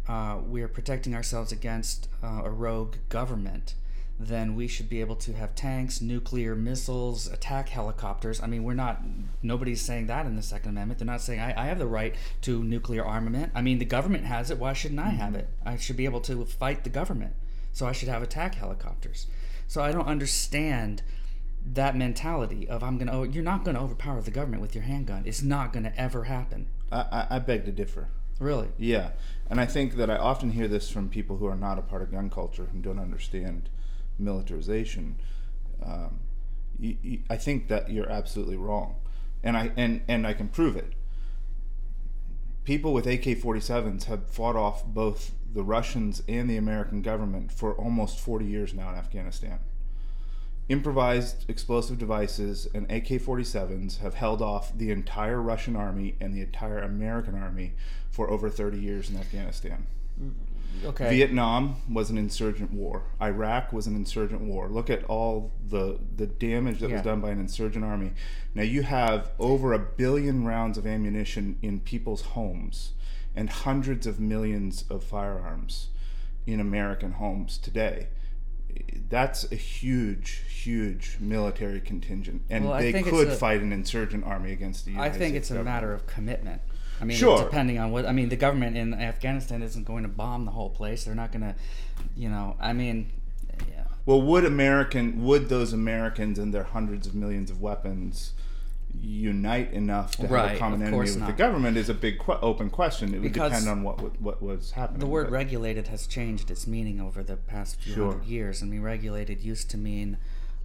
uh, 0.08 0.38
we 0.48 0.62
are 0.62 0.68
protecting 0.68 1.14
ourselves 1.14 1.52
against 1.52 2.08
uh, 2.22 2.42
a 2.44 2.50
rogue 2.50 2.96
government, 3.08 3.74
then 4.18 4.54
we 4.54 4.68
should 4.68 4.88
be 4.88 5.00
able 5.00 5.16
to 5.16 5.32
have 5.32 5.54
tanks, 5.54 6.00
nuclear 6.00 6.54
missiles, 6.54 7.26
attack 7.26 7.68
helicopters. 7.68 8.40
I 8.40 8.46
mean, 8.46 8.62
we're 8.62 8.74
not, 8.74 9.02
nobody's 9.42 9.82
saying 9.82 10.06
that 10.06 10.26
in 10.26 10.36
the 10.36 10.42
Second 10.42 10.70
Amendment. 10.70 10.98
They're 10.98 11.06
not 11.06 11.20
saying 11.20 11.40
I, 11.40 11.64
I 11.64 11.66
have 11.66 11.78
the 11.78 11.86
right 11.86 12.14
to 12.42 12.62
nuclear 12.62 13.04
armament. 13.04 13.52
I 13.54 13.62
mean, 13.62 13.78
the 13.78 13.84
government 13.84 14.24
has 14.24 14.50
it. 14.50 14.58
Why 14.58 14.72
shouldn't 14.72 15.00
I 15.00 15.08
mm-hmm. 15.08 15.16
have 15.16 15.34
it? 15.34 15.48
I 15.64 15.76
should 15.76 15.96
be 15.96 16.04
able 16.04 16.20
to 16.22 16.44
fight 16.44 16.84
the 16.84 16.90
government. 16.90 17.34
So 17.72 17.86
I 17.86 17.92
should 17.92 18.08
have 18.08 18.22
attack 18.22 18.54
helicopters. 18.54 19.26
So 19.66 19.82
I 19.82 19.92
don't 19.92 20.06
understand 20.06 21.02
that 21.64 21.96
mentality 21.96 22.68
of 22.68 22.82
I'm 22.82 22.98
gonna. 22.98 23.12
Oh, 23.12 23.22
you're 23.22 23.42
not 23.42 23.64
gonna 23.64 23.82
overpower 23.82 24.20
the 24.20 24.30
government 24.30 24.60
with 24.60 24.74
your 24.74 24.84
handgun. 24.84 25.22
It's 25.24 25.42
not 25.42 25.72
gonna 25.72 25.92
ever 25.96 26.24
happen. 26.24 26.68
I, 26.90 27.00
I, 27.00 27.26
I 27.36 27.38
beg 27.38 27.64
to 27.64 27.72
differ. 27.72 28.08
Really? 28.38 28.68
Yeah, 28.76 29.10
and 29.48 29.60
I 29.60 29.66
think 29.66 29.96
that 29.96 30.10
I 30.10 30.16
often 30.16 30.50
hear 30.50 30.66
this 30.66 30.90
from 30.90 31.08
people 31.08 31.36
who 31.36 31.46
are 31.46 31.56
not 31.56 31.78
a 31.78 31.82
part 31.82 32.02
of 32.02 32.10
gun 32.10 32.28
culture 32.28 32.68
and 32.72 32.82
don't 32.82 32.98
understand 32.98 33.70
militarization. 34.18 35.16
Um, 35.84 36.20
you, 36.78 36.96
you, 37.02 37.18
I 37.30 37.36
think 37.36 37.68
that 37.68 37.90
you're 37.90 38.10
absolutely 38.10 38.56
wrong, 38.56 38.96
and 39.42 39.56
I 39.56 39.72
and 39.76 40.02
and 40.08 40.26
I 40.26 40.32
can 40.32 40.48
prove 40.48 40.76
it. 40.76 40.92
People 42.64 42.92
with 42.92 43.06
AK-47s 43.06 44.04
have 44.04 44.30
fought 44.30 44.54
off 44.54 44.86
both 44.86 45.32
the 45.52 45.64
Russians 45.64 46.22
and 46.28 46.48
the 46.48 46.56
American 46.56 47.02
government 47.02 47.50
for 47.52 47.74
almost 47.74 48.20
40 48.20 48.44
years 48.44 48.72
now 48.72 48.88
in 48.90 48.94
Afghanistan. 48.94 49.58
Improvised 50.68 51.44
explosive 51.50 51.98
devices 51.98 52.68
and 52.72 52.90
AK 52.90 53.08
47s 53.08 53.98
have 53.98 54.14
held 54.14 54.40
off 54.40 54.76
the 54.76 54.92
entire 54.92 55.42
Russian 55.42 55.74
army 55.74 56.14
and 56.20 56.32
the 56.32 56.40
entire 56.40 56.78
American 56.78 57.34
army 57.34 57.74
for 58.10 58.30
over 58.30 58.48
30 58.48 58.78
years 58.78 59.10
in 59.10 59.16
Afghanistan. 59.16 59.86
Okay. 60.84 61.08
Vietnam 61.10 61.76
was 61.90 62.10
an 62.10 62.18
insurgent 62.18 62.72
war. 62.72 63.02
Iraq 63.20 63.72
was 63.72 63.86
an 63.86 63.94
insurgent 63.96 64.40
war. 64.40 64.68
Look 64.68 64.90
at 64.90 65.04
all 65.04 65.52
the 65.68 65.98
the 66.16 66.26
damage 66.26 66.80
that 66.80 66.88
Yeah. 66.90 66.96
was 66.96 67.02
done 67.04 67.20
by 67.20 67.30
an 67.30 67.38
insurgent 67.40 67.84
army. 67.84 68.12
Now 68.54 68.62
you 68.62 68.82
have 68.82 69.30
over 69.38 69.72
a 69.72 69.78
billion 69.78 70.44
rounds 70.44 70.76
of 70.78 70.86
ammunition 70.86 71.56
in 71.62 71.80
people's 71.80 72.22
homes 72.22 72.92
and 73.34 73.48
hundreds 73.48 74.06
of 74.06 74.20
millions 74.20 74.84
of 74.90 75.02
firearms 75.04 75.88
in 76.46 76.60
American 76.60 77.12
homes 77.12 77.56
today. 77.58 78.08
That's 79.08 79.50
a 79.52 79.56
huge, 79.56 80.42
huge 80.48 81.18
military 81.20 81.80
contingent, 81.80 82.42
and 82.48 82.64
Well, 82.66 82.78
they 82.80 83.02
could 83.02 83.28
a- 83.28 83.36
fight 83.36 83.60
an 83.60 83.72
insurgent 83.72 84.24
army 84.24 84.52
against 84.52 84.86
the 84.86 84.92
U.S. 84.92 85.02
I 85.02 85.08
think 85.10 85.32
States 85.32 85.36
it's 85.36 85.50
a 85.50 85.54
government. 85.54 85.74
matter 85.74 85.92
of 85.92 86.06
commitment. 86.06 86.62
I 87.02 87.04
mean, 87.04 87.16
Sure. 87.16 87.42
depending 87.42 87.78
on 87.80 87.90
what 87.90 88.06
I 88.06 88.12
mean, 88.12 88.28
the 88.28 88.36
government 88.36 88.76
in 88.76 88.94
Afghanistan 88.94 89.60
isn't 89.62 89.84
going 89.84 90.04
to 90.04 90.08
bomb 90.08 90.44
the 90.44 90.52
whole 90.52 90.70
place. 90.70 91.02
They're 91.04 91.16
not 91.16 91.32
going 91.32 91.42
to, 91.42 91.54
you 92.16 92.28
know. 92.28 92.56
I 92.60 92.72
mean, 92.72 93.10
yeah. 93.68 93.82
Well, 94.06 94.22
would 94.22 94.44
American 94.44 95.24
would 95.24 95.48
those 95.48 95.72
Americans 95.72 96.38
and 96.38 96.54
their 96.54 96.62
hundreds 96.62 97.08
of 97.08 97.14
millions 97.16 97.50
of 97.50 97.60
weapons 97.60 98.34
unite 99.00 99.72
enough 99.72 100.16
to 100.16 100.26
Right, 100.26 100.48
have 100.48 100.56
a 100.56 100.58
common 100.60 100.82
enemy 100.82 100.98
with 100.98 101.26
the 101.26 101.32
government 101.32 101.76
is 101.76 101.88
a 101.88 101.94
big 101.94 102.18
que- 102.18 102.38
open 102.40 102.70
question. 102.70 103.08
It 103.14 103.20
would 103.20 103.22
Because 103.32 103.50
depend 103.52 103.68
on 103.68 103.82
what 103.82 104.00
wa- 104.00 104.10
what 104.20 104.42
was 104.42 104.72
happening. 104.72 105.00
The 105.00 105.06
word 105.06 105.24
but- 105.26 105.32
regulated 105.32 105.88
has 105.88 106.06
changed 106.06 106.50
its 106.50 106.66
meaning 106.66 107.00
over 107.00 107.22
the 107.24 107.36
past 107.36 107.80
few 107.80 107.94
Sure. 107.94 108.12
hundred 108.12 108.26
years. 108.28 108.62
I 108.62 108.66
mean, 108.66 108.82
regulated 108.82 109.40
used 109.40 109.70
to 109.70 109.76
mean 109.78 110.18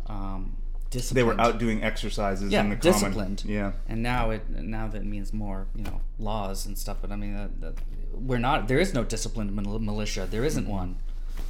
um, 0.07 0.55
they 0.91 1.23
were 1.23 1.39
out 1.39 1.59
doing 1.59 1.83
exercises 1.83 2.51
yeah, 2.51 2.61
in 2.61 2.69
the 2.69 2.75
common. 2.75 2.93
disciplined. 2.93 3.43
Yeah. 3.45 3.73
And 3.87 4.01
now 4.01 4.29
it 4.31 4.49
now 4.49 4.87
that 4.87 5.05
means 5.05 5.33
more, 5.33 5.67
you 5.75 5.83
know, 5.83 6.01
laws 6.19 6.65
and 6.65 6.77
stuff. 6.77 6.97
But 7.01 7.11
I 7.11 7.15
mean, 7.15 7.35
that, 7.35 7.61
that, 7.61 7.73
we're 8.13 8.39
not. 8.39 8.67
There 8.67 8.79
is 8.79 8.93
no 8.93 9.03
disciplined 9.03 9.55
militia. 9.55 10.27
There 10.29 10.45
isn't 10.45 10.67
one. 10.67 10.97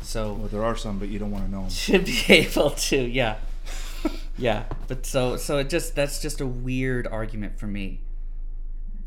So 0.02 0.34
Well, 0.34 0.48
there 0.48 0.64
are 0.64 0.76
some, 0.76 1.00
but 1.00 1.10
you 1.10 1.20
don't 1.20 1.32
want 1.32 1.46
to 1.46 1.52
know 1.52 1.62
them. 1.62 1.70
should 1.88 2.06
be 2.06 2.24
able 2.30 2.72
to 2.72 2.98
yeah 2.98 3.38
yeah 4.38 4.66
but 4.88 5.06
so 5.06 5.36
so 5.36 5.58
it 5.58 5.70
just 5.70 5.96
that's 5.96 6.22
just 6.22 6.40
a 6.42 6.46
weird 6.48 7.08
argument 7.08 7.60
for 7.60 7.68
me 7.68 8.02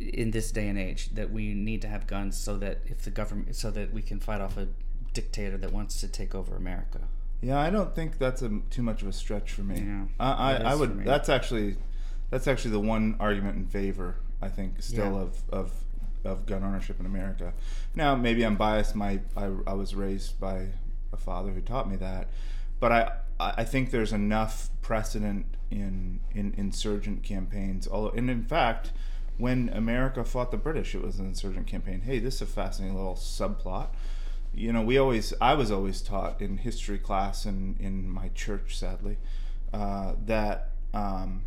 in 0.01 0.31
this 0.31 0.51
day 0.51 0.69
and 0.69 0.79
age 0.79 1.11
that 1.15 1.31
we 1.31 1.55
need 1.55 1.83
to 1.83 1.89
have 1.89 2.07
guns 2.07 2.37
so 2.37 2.57
that 2.57 2.79
if 2.87 3.03
the 3.03 3.11
government 3.11 3.55
so 3.55 3.71
that 3.71 3.93
we 3.93 4.03
can 4.03 4.19
fight 4.19 4.41
off 4.41 4.57
a 4.57 4.67
dictator 5.13 5.57
that 5.57 5.73
wants 5.73 6.01
to 6.01 6.09
take 6.09 6.35
over 6.35 6.57
america 6.57 7.01
Yeah, 7.43 7.59
I 7.59 7.71
don't 7.71 7.95
think 7.95 8.19
that's 8.19 8.43
a, 8.43 8.61
too 8.71 8.83
much 8.83 9.03
of 9.03 9.09
a 9.09 9.13
stretch 9.13 9.53
for 9.53 9.63
me. 9.63 9.81
Yeah, 9.81 10.05
I, 10.19 10.31
I, 10.31 10.55
I 10.73 10.75
would. 10.75 11.05
That's 11.05 11.29
actually, 11.29 11.77
that's 12.29 12.47
actually 12.47 12.73
the 12.73 12.81
one 12.81 13.17
argument 13.19 13.57
in 13.57 13.67
favor. 13.67 14.17
I 14.43 14.49
think 14.49 14.81
still 14.83 15.13
Yeah. 15.15 15.21
of, 15.21 15.43
of 15.51 15.73
of 16.23 16.45
gun 16.47 16.63
ownership 16.63 17.01
in 17.01 17.07
America. 17.07 17.53
Now 17.95 18.15
maybe 18.15 18.45
I'm 18.45 18.57
biased. 18.57 18.95
My 18.95 19.21
I, 19.37 19.51
I 19.67 19.73
was 19.73 19.95
raised 19.95 20.39
by 20.39 20.67
a 21.13 21.17
father 21.17 21.51
who 21.51 21.61
taught 21.63 21.91
me 21.91 21.97
that, 21.97 22.29
but 22.79 22.93
I 22.93 23.13
I 23.39 23.65
think 23.65 23.91
there's 23.91 24.13
enough 24.13 24.69
precedent 24.83 25.47
in 25.71 26.21
in 26.35 26.53
insurgent 26.59 27.23
campaigns. 27.23 27.89
Although, 27.89 28.11
and 28.11 28.29
in 28.31 28.45
fact, 28.45 28.93
when 29.39 29.71
America 29.71 30.25
fought 30.25 30.51
the 30.51 30.59
British, 30.59 30.95
it 30.95 31.03
was 31.03 31.19
an 31.19 31.27
insurgent 31.27 31.67
campaign. 31.67 32.03
Hey, 32.03 32.19
this 32.19 32.37
is 32.37 32.43
a 32.43 32.47
fascinating 32.47 32.97
little 32.97 33.15
subplot 33.15 33.89
you 34.53 34.73
know, 34.73 34.83
we 34.83 34.99
always, 34.99 35.33
I 35.41 35.55
was 35.55 35.71
always 35.71 36.01
taught 36.01 36.41
in 36.41 36.59
history 36.59 36.99
class 36.99 37.45
and 37.45 37.79
in 37.81 38.09
my 38.09 38.29
church, 38.35 38.77
sadly, 38.77 39.19
uh, 39.73 40.15
that 40.27 40.71
um, 40.93 41.43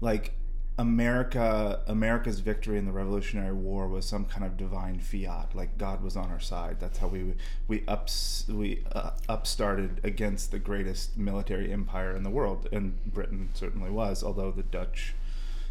like 0.00 0.32
America, 0.78 1.80
America's 1.86 2.40
victory 2.40 2.76
in 2.76 2.84
the 2.84 2.92
Revolutionary 2.92 3.54
War 3.54 3.88
was 3.88 4.04
some 4.04 4.26
kind 4.26 4.44
of 4.44 4.56
divine 4.56 4.98
fiat, 4.98 5.54
like 5.54 5.78
God 5.78 6.02
was 6.02 6.16
on 6.16 6.30
our 6.30 6.40
side. 6.40 6.78
That's 6.80 6.98
how 6.98 7.06
we 7.06 7.34
we 7.66 7.82
ups 7.88 8.44
we 8.48 8.84
uh, 8.92 9.10
upstarted 9.28 10.00
against 10.04 10.50
the 10.50 10.58
greatest 10.58 11.16
military 11.16 11.72
empire 11.72 12.14
in 12.14 12.24
the 12.24 12.30
world, 12.30 12.68
and 12.72 13.02
Britain 13.06 13.48
certainly 13.54 13.90
was, 13.90 14.22
although 14.22 14.50
the 14.50 14.62
Dutch 14.64 15.14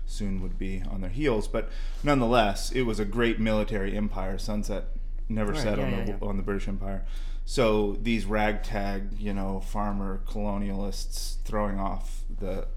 soon 0.08 0.42
would 0.42 0.58
be 0.58 0.82
on 0.90 1.02
their 1.02 1.10
heels. 1.12 1.48
But 1.48 1.70
nonetheless, 2.04 2.72
it 2.72 2.84
was 2.84 3.00
a 3.00 3.06
great 3.06 3.40
military 3.40 3.96
empire. 3.96 4.40
Sunset 4.40 4.86
never 5.30 5.52
Right, 5.52 5.62
set 5.62 5.78
yeah, 5.78 5.86
on 5.86 5.92
yeah, 5.92 6.04
the 6.04 6.12
yeah. 6.12 6.18
on 6.22 6.38
the 6.38 6.44
British 6.44 6.68
Empire. 6.68 7.06
So 7.46 7.98
these 8.02 8.26
ragtag, 8.26 9.20
you 9.20 9.34
know, 9.34 9.60
farmer 9.60 10.22
colonialists 10.26 11.38
throwing 11.44 11.80
off 11.80 12.24
the 12.40 12.68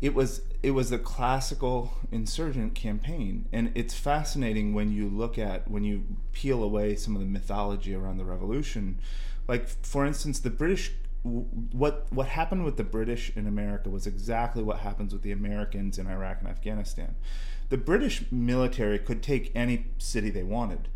it 0.00 0.14
was 0.14 0.42
it 0.62 0.72
was 0.72 0.92
a 0.92 0.98
classical 0.98 1.92
insurgent 2.12 2.74
campaign 2.74 3.46
and 3.52 3.72
it's 3.74 3.94
fascinating 3.94 4.74
when 4.74 4.92
you 4.92 5.08
look 5.08 5.38
at 5.38 5.68
when 5.68 5.84
you 5.84 6.04
peel 6.32 6.62
away 6.62 6.94
some 6.94 7.14
of 7.14 7.20
the 7.20 7.26
mythology 7.26 7.94
around 7.94 8.16
the 8.16 8.24
revolution 8.24 8.98
like 9.48 9.68
for 9.68 10.06
instance 10.06 10.40
the 10.40 10.50
british 10.50 10.92
what 11.22 12.06
what 12.10 12.28
happened 12.28 12.64
with 12.64 12.76
the 12.76 12.84
british 12.84 13.32
in 13.36 13.46
america 13.46 13.90
was 13.90 14.06
exactly 14.06 14.62
what 14.62 14.78
happens 14.78 15.12
with 15.12 15.22
the 15.22 15.32
americans 15.32 15.98
in 15.98 16.06
iraq 16.06 16.38
and 16.40 16.48
afghanistan 16.48 17.14
the 17.68 17.76
british 17.76 18.24
military 18.30 18.98
could 18.98 19.22
take 19.22 19.50
any 19.54 19.86
city 19.98 20.30
they 20.30 20.44
wanted 20.44 20.88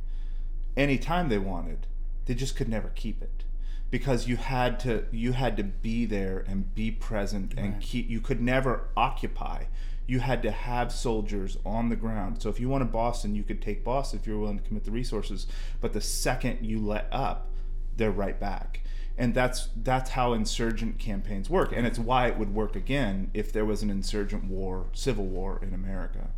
anytime 0.77 1.29
they 1.29 1.39
wanted 1.39 1.87
they 2.25 2.35
just 2.35 2.55
could 2.57 2.69
never 2.69 2.89
keep 2.95 3.21
it. 3.23 3.45
Because 3.91 4.27
you 4.29 4.37
had 4.37 4.79
to 4.81 5.05
you 5.11 5.33
had 5.33 5.57
to 5.57 5.65
be 5.65 6.07
there 6.07 6.45
and 6.47 6.75
be 6.75 6.91
present 6.91 7.53
and 7.57 7.75
Right. 7.75 7.83
keep 7.83 8.09
you 8.09 8.21
could 8.21 8.41
never 8.41 8.89
occupy. 8.97 9.65
You 10.07 10.21
had 10.21 10.43
to 10.43 10.51
have 10.51 10.93
soldiers 10.93 11.59
on 11.65 11.89
the 11.89 11.97
ground. 11.97 12.41
So 12.43 12.49
if 12.49 12.59
you 12.61 12.69
wanted 12.69 12.93
boston 12.93 13.35
you 13.35 13.43
could 13.43 13.61
take 13.61 13.85
boston 13.85 14.19
if 14.21 14.27
you 14.27 14.35
were 14.35 14.41
willing 14.41 14.59
to 14.59 14.65
commit 14.65 14.85
the 14.85 14.91
resources 14.91 15.47
but 15.81 15.93
the 15.93 16.01
second 16.01 16.65
you 16.65 16.79
let 16.79 17.09
up 17.13 17.51
they're 17.97 18.11
right 18.11 18.39
back. 18.41 18.81
And 19.19 19.35
that's 19.35 19.69
that's 19.77 20.11
how 20.11 20.33
insurgent 20.33 20.99
campaigns 20.99 21.51
work. 21.51 21.73
And 21.77 21.87
it's 21.87 21.99
why 21.99 22.29
it 22.29 22.39
would 22.39 22.55
work 22.55 22.75
again 22.77 23.31
if 23.35 23.53
there 23.53 23.67
was 23.67 23.83
an 23.83 23.91
insurgent 23.91 24.45
war 24.45 24.87
civil 24.93 25.27
war 25.27 25.59
in 25.61 25.75
america 25.75 26.31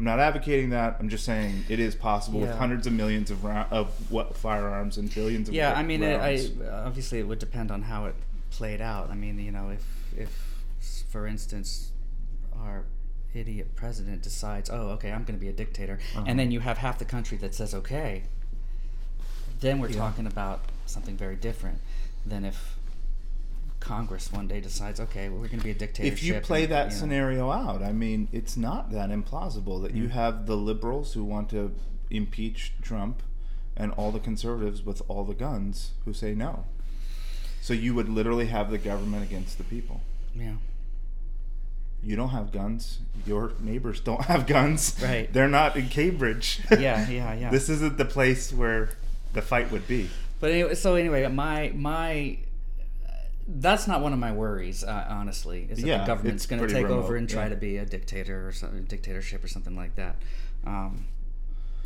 i'm 0.00 0.04
not 0.04 0.18
advocating 0.18 0.70
that 0.70 0.96
i'm 0.98 1.10
just 1.10 1.26
saying 1.26 1.62
it 1.68 1.78
is 1.78 1.94
possible 1.94 2.40
with 2.40 2.50
hundreds 2.56 2.86
of 2.86 2.92
millions 2.94 3.30
of, 3.30 3.44
of 3.44 4.10
what 4.10 4.34
firearms 4.34 4.96
and 4.96 5.14
billions 5.14 5.46
of 5.46 5.54
yeah 5.54 5.74
i 5.74 5.82
mean 5.82 6.02
it, 6.02 6.18
I, 6.18 6.40
obviously 6.86 7.18
it 7.18 7.28
would 7.28 7.38
depend 7.38 7.70
on 7.70 7.82
how 7.82 8.06
it 8.06 8.14
played 8.50 8.80
out 8.80 9.10
i 9.10 9.14
mean 9.14 9.38
you 9.38 9.52
know 9.52 9.68
if 9.68 9.84
if 10.16 10.56
for 11.10 11.26
instance 11.26 11.92
our 12.58 12.84
idiot 13.34 13.76
president 13.76 14.22
decides 14.22 14.70
oh 14.70 14.88
okay 14.88 15.12
i'm 15.12 15.24
going 15.24 15.38
to 15.38 15.40
be 15.40 15.48
a 15.48 15.52
dictator 15.52 15.98
Uh-huh. 16.16 16.24
and 16.26 16.38
then 16.38 16.50
you 16.50 16.60
have 16.60 16.78
half 16.78 16.98
the 16.98 17.04
country 17.04 17.36
that 17.36 17.54
says 17.54 17.74
okay 17.74 18.22
then 19.60 19.80
we're 19.80 19.90
Yeah. 19.90 19.98
talking 19.98 20.26
about 20.26 20.60
something 20.86 21.14
very 21.18 21.36
different 21.36 21.78
than 22.24 22.46
if 22.46 22.76
congress 23.80 24.30
one 24.30 24.46
day 24.46 24.60
decides 24.60 25.00
okay 25.00 25.28
we're 25.30 25.48
going 25.48 25.58
to 25.58 25.64
be 25.64 25.70
a 25.70 25.74
dictatorship 25.74 26.12
if 26.12 26.22
you 26.22 26.38
play 26.40 26.64
and, 26.64 26.72
that 26.72 26.84
you 26.86 26.90
know. 26.92 26.96
scenario 27.00 27.50
out, 27.50 27.82
I 27.82 27.92
mean, 27.92 28.28
it's 28.30 28.56
not 28.56 28.90
that 28.92 29.10
implausible 29.10 29.82
that 29.82 29.94
you 29.94 30.04
Mm. 30.04 30.10
have 30.10 30.46
the 30.46 30.56
liberals 30.56 31.14
who 31.14 31.24
want 31.24 31.48
to 31.50 31.74
impeach 32.10 32.72
Trump 32.82 33.22
and 33.76 33.92
all 33.92 34.10
the 34.12 34.20
conservatives 34.20 34.84
with 34.84 35.00
all 35.08 35.24
the 35.24 35.34
guns 35.34 35.92
who 36.04 36.12
say 36.12 36.34
no. 36.34 36.64
So 37.62 37.72
you 37.72 37.94
would 37.94 38.08
literally 38.08 38.46
have 38.46 38.70
the 38.70 38.78
government 38.78 39.22
against 39.22 39.56
the 39.58 39.64
people. 39.64 40.02
yeah 40.34 40.54
You 42.02 42.16
don't 42.16 42.30
have 42.30 42.52
guns. 42.52 42.98
Your 43.26 43.52
neighbors 43.60 44.00
don't 44.00 44.24
have 44.24 44.46
guns. 44.46 44.96
Right. 45.02 45.32
They're 45.32 45.48
not 45.48 45.76
in 45.76 45.88
Cambridge. 45.88 46.60
Yeah, 46.70 47.08
yeah, 47.08 47.34
yeah. 47.34 47.50
this 47.56 47.68
isn't 47.68 47.96
the 47.98 48.04
place 48.06 48.52
where 48.52 48.90
the 49.32 49.42
fight 49.42 49.70
would 49.70 49.86
be. 49.86 50.08
But 50.40 50.50
anyway, 50.52 50.74
so 50.74 50.94
anyway, 50.94 51.26
my 51.28 51.72
my 51.74 52.38
that's 53.58 53.88
not 53.88 54.00
one 54.00 54.12
of 54.12 54.18
my 54.18 54.32
worries, 54.32 54.84
uh, 54.84 55.06
honestly. 55.08 55.66
Is 55.68 55.80
that 55.80 55.86
Yeah, 55.86 55.98
the 55.98 56.06
government's 56.06 56.46
going 56.46 56.62
to 56.66 56.72
take 56.72 56.86
over 56.86 57.16
and 57.16 57.28
try 57.28 57.44
yeah. 57.44 57.48
to 57.50 57.56
be 57.56 57.76
a 57.78 57.84
dictator 57.84 58.46
or 58.46 58.52
some 58.52 58.84
dictatorship 58.84 59.42
or 59.42 59.48
something 59.48 59.76
like 59.76 59.96
that. 59.96 60.16
Um, 60.64 61.06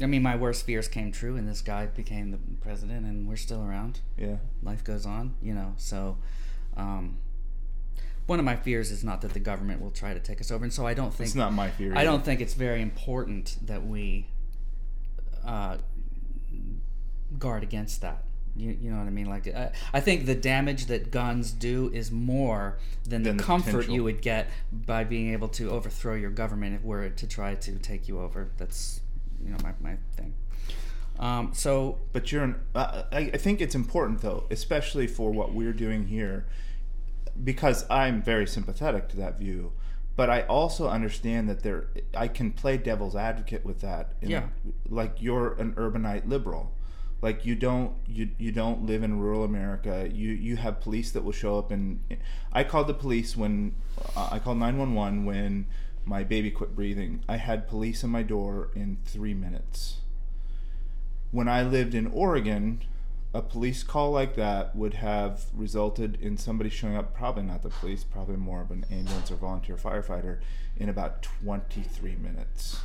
I 0.00 0.06
mean, 0.06 0.22
my 0.22 0.36
worst 0.36 0.66
fears 0.66 0.88
came 0.88 1.12
true, 1.12 1.36
and 1.36 1.48
this 1.48 1.60
guy 1.60 1.86
became 1.86 2.32
the 2.32 2.38
president, 2.60 3.06
and 3.06 3.28
we're 3.28 3.36
still 3.36 3.62
around. 3.62 4.00
Yeah. 4.18 4.36
Life 4.62 4.82
goes 4.84 5.06
on, 5.06 5.34
you 5.40 5.54
know. 5.54 5.74
So, 5.76 6.18
um, 6.76 7.18
one 8.26 8.38
of 8.38 8.44
my 8.44 8.56
fears 8.56 8.90
is 8.90 9.04
not 9.04 9.20
that 9.20 9.32
the 9.34 9.40
government 9.40 9.80
will 9.80 9.90
try 9.92 10.12
to 10.12 10.20
take 10.20 10.40
us 10.40 10.50
over, 10.50 10.64
and 10.64 10.72
so 10.72 10.86
I 10.86 10.94
don't 10.94 11.14
think 11.14 11.28
It's 11.28 11.36
not 11.36 11.52
my 11.52 11.70
fear. 11.70 11.92
I 11.92 12.00
either. 12.00 12.10
don't 12.10 12.24
think 12.24 12.40
it's 12.40 12.54
very 12.54 12.82
important 12.82 13.56
that 13.66 13.86
we 13.86 14.26
uh, 15.44 15.76
guard 17.38 17.62
against 17.62 18.00
that. 18.00 18.24
You, 18.56 18.76
you 18.80 18.90
know 18.90 18.98
what 18.98 19.06
I 19.06 19.10
mean? 19.10 19.26
Like, 19.26 19.48
I, 19.48 19.72
I 19.92 20.00
think 20.00 20.26
the 20.26 20.34
damage 20.34 20.86
that 20.86 21.10
guns 21.10 21.50
do 21.50 21.90
is 21.92 22.12
more 22.12 22.78
than, 23.02 23.22
Than 23.24 23.36
the 23.36 23.42
the 23.42 23.46
comfort 23.46 23.70
potential. 23.70 23.94
you 23.94 24.04
would 24.04 24.22
get 24.22 24.48
by 24.72 25.02
being 25.04 25.32
able 25.32 25.48
to 25.48 25.70
overthrow 25.70 26.14
your 26.14 26.30
government 26.30 26.76
if 26.76 26.82
were 26.82 27.02
it 27.02 27.16
to 27.18 27.26
try 27.26 27.54
to 27.56 27.72
take 27.78 28.06
you 28.08 28.20
over. 28.20 28.50
That's, 28.56 29.00
you 29.44 29.50
know, 29.50 29.56
my, 29.62 29.72
my 29.80 29.96
thing. 30.16 30.34
Um, 31.18 31.50
so, 31.52 31.98
But 32.12 32.30
you're 32.32 32.44
an. 32.44 32.56
Uh, 32.74 33.04
I, 33.12 33.18
I 33.34 33.36
think 33.36 33.60
it's 33.60 33.74
important 33.74 34.20
though, 34.20 34.44
especially 34.50 35.06
for 35.06 35.30
what 35.32 35.52
we're 35.52 35.72
doing 35.72 36.06
here, 36.06 36.46
because 37.42 37.84
I'm 37.90 38.22
very 38.22 38.46
sympathetic 38.46 39.08
to 39.10 39.16
that 39.18 39.38
view. 39.38 39.72
But 40.16 40.30
I 40.30 40.42
also 40.42 40.88
understand 40.88 41.48
that 41.48 41.64
there, 41.64 41.86
I 42.16 42.28
can 42.28 42.52
play 42.52 42.76
devil's 42.76 43.16
advocate 43.16 43.64
with 43.64 43.80
that. 43.80 44.12
in 44.22 44.30
Yeah. 44.30 44.44
like 44.88 45.20
you're 45.20 45.54
an 45.54 45.72
urbanite 45.74 46.28
liberal, 46.28 46.72
like 47.24 47.44
you 47.46 47.54
don't 47.54 47.94
you 48.06 48.30
you 48.38 48.52
don't 48.52 48.84
live 48.84 49.02
in 49.02 49.18
rural 49.18 49.44
America. 49.44 50.08
You 50.12 50.30
you 50.30 50.56
have 50.56 50.80
police 50.80 51.10
that 51.12 51.24
will 51.24 51.32
show 51.32 51.58
up 51.58 51.70
and 51.70 52.00
I 52.52 52.64
called 52.64 52.86
the 52.86 52.94
police 52.94 53.36
when 53.36 53.74
uh, 54.14 54.28
I 54.30 54.38
called 54.38 54.58
nine 54.58 54.76
one 54.78 54.94
one 54.94 55.24
when 55.24 55.66
my 56.04 56.22
baby 56.22 56.50
quit 56.50 56.76
breathing. 56.76 57.24
I 57.28 57.36
had 57.36 57.66
police 57.66 58.04
in 58.04 58.10
my 58.10 58.22
door 58.22 58.70
in 58.74 58.98
three 59.04 59.34
minutes 59.34 60.02
when 61.34 61.48
I 61.48 61.64
lived 61.64 61.96
in 61.96 62.06
Oregon, 62.06 62.80
a 63.34 63.42
police 63.42 63.82
call 63.82 64.12
like 64.12 64.36
that 64.36 64.76
would 64.76 64.94
have 64.94 65.46
resulted 65.52 66.16
in 66.20 66.36
somebody 66.36 66.70
showing 66.70 66.94
up, 66.94 67.12
probably 67.12 67.42
not 67.42 67.62
the 67.62 67.70
police, 67.70 68.04
probably 68.04 68.36
more 68.36 68.60
of 68.60 68.70
an 68.70 68.86
ambulance 68.88 69.32
or 69.32 69.34
volunteer 69.34 69.74
firefighter, 69.76 70.38
in 70.76 70.88
about 70.88 71.22
23 71.22 72.14
minutes. 72.14 72.78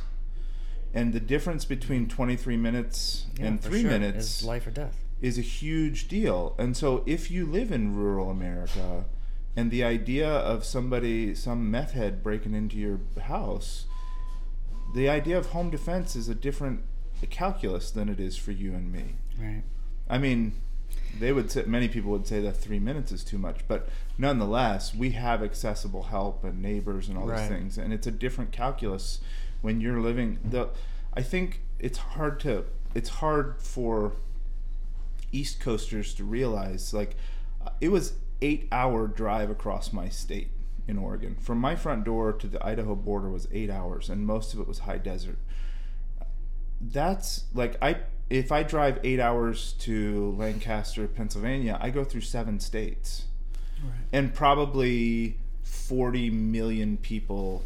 And 0.92 1.12
the 1.12 1.20
difference 1.20 1.64
between 1.64 2.08
23 2.08 2.56
minutes 2.56 3.26
yeah, 3.38 3.46
and 3.46 3.60
three 3.60 3.82
sure, 3.82 3.90
minutes 3.90 4.40
is 4.40 4.44
life 4.44 4.66
or 4.66 4.70
death. 4.70 4.96
is 5.20 5.38
a 5.38 5.42
huge 5.42 6.08
deal. 6.08 6.54
And 6.58 6.76
so 6.76 7.02
if 7.06 7.30
you 7.30 7.46
live 7.46 7.70
in 7.70 7.94
rural 7.94 8.28
America 8.30 9.04
and 9.56 9.70
the 9.70 9.84
idea 9.84 10.28
of 10.28 10.64
somebody, 10.64 11.34
some 11.34 11.70
meth 11.70 11.92
head 11.92 12.22
breaking 12.22 12.54
into 12.54 12.76
your 12.76 13.00
house, 13.22 13.86
the 14.94 15.08
idea 15.08 15.38
of 15.38 15.46
home 15.46 15.70
defense 15.70 16.16
is 16.16 16.28
a 16.28 16.34
different 16.34 16.80
calculus 17.30 17.90
than 17.90 18.08
it 18.08 18.18
is 18.18 18.36
for 18.36 18.50
you 18.50 18.72
and 18.74 18.90
me. 18.92 19.14
Right. 19.38 19.62
I 20.08 20.18
mean, 20.18 20.54
they 21.20 21.32
would 21.32 21.50
say, 21.52 21.64
many 21.66 21.86
people 21.88 22.10
would 22.12 22.26
say 22.26 22.40
that 22.40 22.56
three 22.56 22.78
minutes 22.80 23.12
is 23.12 23.22
too 23.22 23.38
much, 23.38 23.60
but 23.68 23.88
nonetheless, 24.18 24.94
we 24.94 25.10
have 25.10 25.42
accessible 25.42 26.04
help 26.04 26.42
and 26.44 26.60
neighbors 26.62 27.08
and 27.08 27.16
all 27.18 27.26
Right. 27.26 27.40
these 27.40 27.48
things, 27.48 27.78
and 27.78 27.92
it's 27.92 28.06
a 28.06 28.10
different 28.10 28.50
calculus 28.52 29.20
when 29.62 29.80
you're 29.80 30.00
living. 30.00 30.38
The, 30.44 30.68
I 31.14 31.22
think 31.22 31.60
it's 31.78 31.98
hard 31.98 32.40
to, 32.40 32.64
it's 32.94 33.08
hard 33.08 33.56
for 33.60 34.12
East 35.32 35.60
Coasters 35.60 36.14
to 36.14 36.24
realize, 36.24 36.92
like, 36.92 37.16
uh, 37.64 37.70
it 37.80 37.88
was 37.90 38.14
eight 38.42 38.66
hour 38.72 39.06
drive 39.06 39.50
across 39.50 39.92
my 39.92 40.08
state 40.08 40.50
in 40.88 40.96
Oregon. 40.98 41.36
From 41.40 41.58
my 41.58 41.76
front 41.76 42.04
door 42.04 42.32
to 42.32 42.46
the 42.46 42.64
Idaho 42.64 42.94
border 42.94 43.28
was 43.30 43.46
eight 43.52 43.70
hours, 43.70 44.08
and 44.08 44.26
most 44.26 44.54
of 44.54 44.60
it 44.60 44.66
was 44.66 44.80
high 44.80 44.98
desert 44.98 45.38
that's 46.80 47.44
like 47.54 47.76
I 47.82 47.98
if 48.28 48.52
I 48.52 48.62
drive 48.62 49.00
eight 49.04 49.20
hours 49.20 49.72
to 49.80 50.34
Lancaster, 50.38 51.06
Pennsylvania, 51.08 51.76
I 51.80 51.90
go 51.90 52.04
through 52.04 52.22
seven 52.22 52.60
states 52.60 53.24
Right. 53.82 53.92
and 54.12 54.34
probably 54.34 55.36
forty 55.62 56.30
million 56.30 56.96
people 56.98 57.62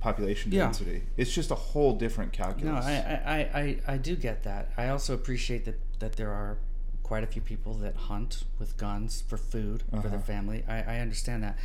population 0.00 0.50
Yeah. 0.52 0.64
density. 0.64 1.02
It's 1.16 1.32
just 1.32 1.50
a 1.50 1.54
whole 1.54 1.94
different 1.96 2.36
No, 2.38 2.44
calculus. 2.44 2.84
I, 2.86 2.92
I, 2.96 3.34
I, 3.36 3.60
I, 3.60 3.80
I 3.94 3.96
do 3.98 4.16
get 4.16 4.42
that. 4.44 4.70
I 4.76 4.88
also 4.88 5.14
appreciate 5.14 5.64
that, 5.66 5.78
that 6.00 6.12
there 6.14 6.30
are 6.32 6.58
quite 7.02 7.22
a 7.22 7.26
few 7.26 7.42
people 7.42 7.74
that 7.74 7.94
hunt 7.96 8.44
with 8.58 8.76
guns 8.76 9.22
for 9.26 9.36
food 9.36 9.82
for 9.90 10.00
their 10.08 10.12
Uh-huh. 10.14 10.18
family. 10.20 10.64
I, 10.68 10.82
I 10.82 10.98
understand 11.00 11.42
that. 11.44 11.58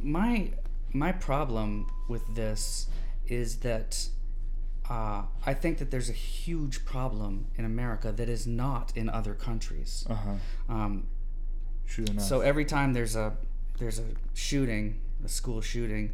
My 0.00 0.50
my 0.92 1.12
problem 1.12 1.88
with 2.08 2.34
this 2.34 2.88
is 3.28 3.58
that 3.58 4.08
uh, 4.90 5.22
I 5.46 5.54
think 5.54 5.78
that 5.78 5.92
there's 5.92 6.10
a 6.10 6.14
huge 6.14 6.84
problem 6.84 7.46
in 7.56 7.64
America 7.64 8.10
that 8.10 8.28
is 8.28 8.44
not 8.46 8.92
in 8.96 9.08
other 9.08 9.34
countries. 9.34 10.04
uh 10.10 10.14
huh. 10.14 10.34
Um, 10.68 11.06
True 11.86 12.04
enough. 12.06 12.24
so 12.24 12.40
every 12.40 12.64
time 12.64 12.92
there's 12.92 13.14
a 13.16 13.36
there's 13.78 13.98
a 14.00 14.04
shooting, 14.34 15.00
a 15.24 15.28
school 15.28 15.60
shooting, 15.60 16.12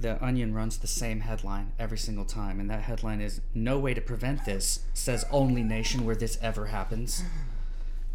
the 0.00 0.22
Onion 0.24 0.54
runs 0.54 0.78
the 0.78 0.86
same 0.86 1.20
headline 1.20 1.72
every 1.78 1.98
single 1.98 2.24
time, 2.24 2.60
and 2.60 2.68
that 2.70 2.82
headline 2.82 3.20
is 3.20 3.40
"No 3.54 3.78
way 3.78 3.94
to 3.94 4.00
prevent 4.00 4.44
this," 4.44 4.80
says 4.94 5.24
only 5.30 5.62
nation 5.62 6.04
where 6.04 6.16
this 6.16 6.38
ever 6.42 6.66
happens, 6.66 7.22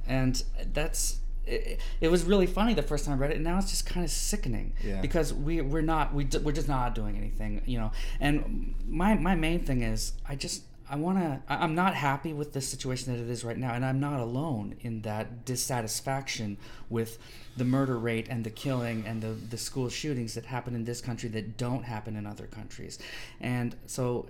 and 0.08 0.44
that's. 0.74 1.20
It, 1.48 1.80
it 2.02 2.08
was 2.08 2.24
really 2.24 2.48
funny 2.48 2.74
the 2.74 2.82
first 2.82 3.06
time 3.06 3.14
I 3.14 3.18
read 3.18 3.30
it, 3.30 3.36
and 3.36 3.44
now 3.44 3.60
it's 3.60 3.70
just 3.70 3.86
kind 3.86 4.04
of 4.04 4.10
sickening 4.10 4.74
Yeah. 4.84 5.00
because 5.00 5.32
we 5.32 5.62
we're 5.62 5.82
not 5.84 6.12
we 6.12 6.28
we're 6.44 6.52
just 6.52 6.68
not 6.68 6.96
doing 6.96 7.16
anything, 7.18 7.62
you 7.68 7.78
know. 7.78 7.92
And 8.20 8.74
my 8.88 9.14
my 9.14 9.36
main 9.36 9.64
thing 9.64 9.84
is 9.84 10.14
I 10.28 10.36
just 10.36 10.64
I 10.90 10.96
want 10.98 11.18
to 11.18 11.42
I'm 11.48 11.74
not 11.76 11.96
happy 11.96 12.34
with 12.34 12.54
the 12.54 12.62
situation 12.62 13.14
that 13.14 13.22
it 13.22 13.30
is 13.30 13.44
right 13.44 13.58
now, 13.58 13.74
and 13.74 13.84
I'm 13.84 14.00
not 14.00 14.20
alone 14.20 14.76
in 14.82 15.02
that 15.02 15.46
dissatisfaction 15.46 16.58
with 16.90 17.18
the 17.58 17.66
murder 17.66 17.98
rate 17.98 18.28
and 18.30 18.44
the 18.44 18.50
killing 18.50 19.04
and 19.08 19.22
the 19.22 19.30
the 19.50 19.58
school 19.58 19.90
shootings 19.90 20.36
that 20.36 20.46
happen 20.46 20.76
in 20.76 20.86
this 20.86 21.02
country 21.02 21.30
that 21.30 21.58
don't 21.58 21.84
happen 21.84 22.16
in 22.16 22.26
other 22.28 22.46
countries, 22.46 23.00
and 23.42 23.76
so 23.88 24.28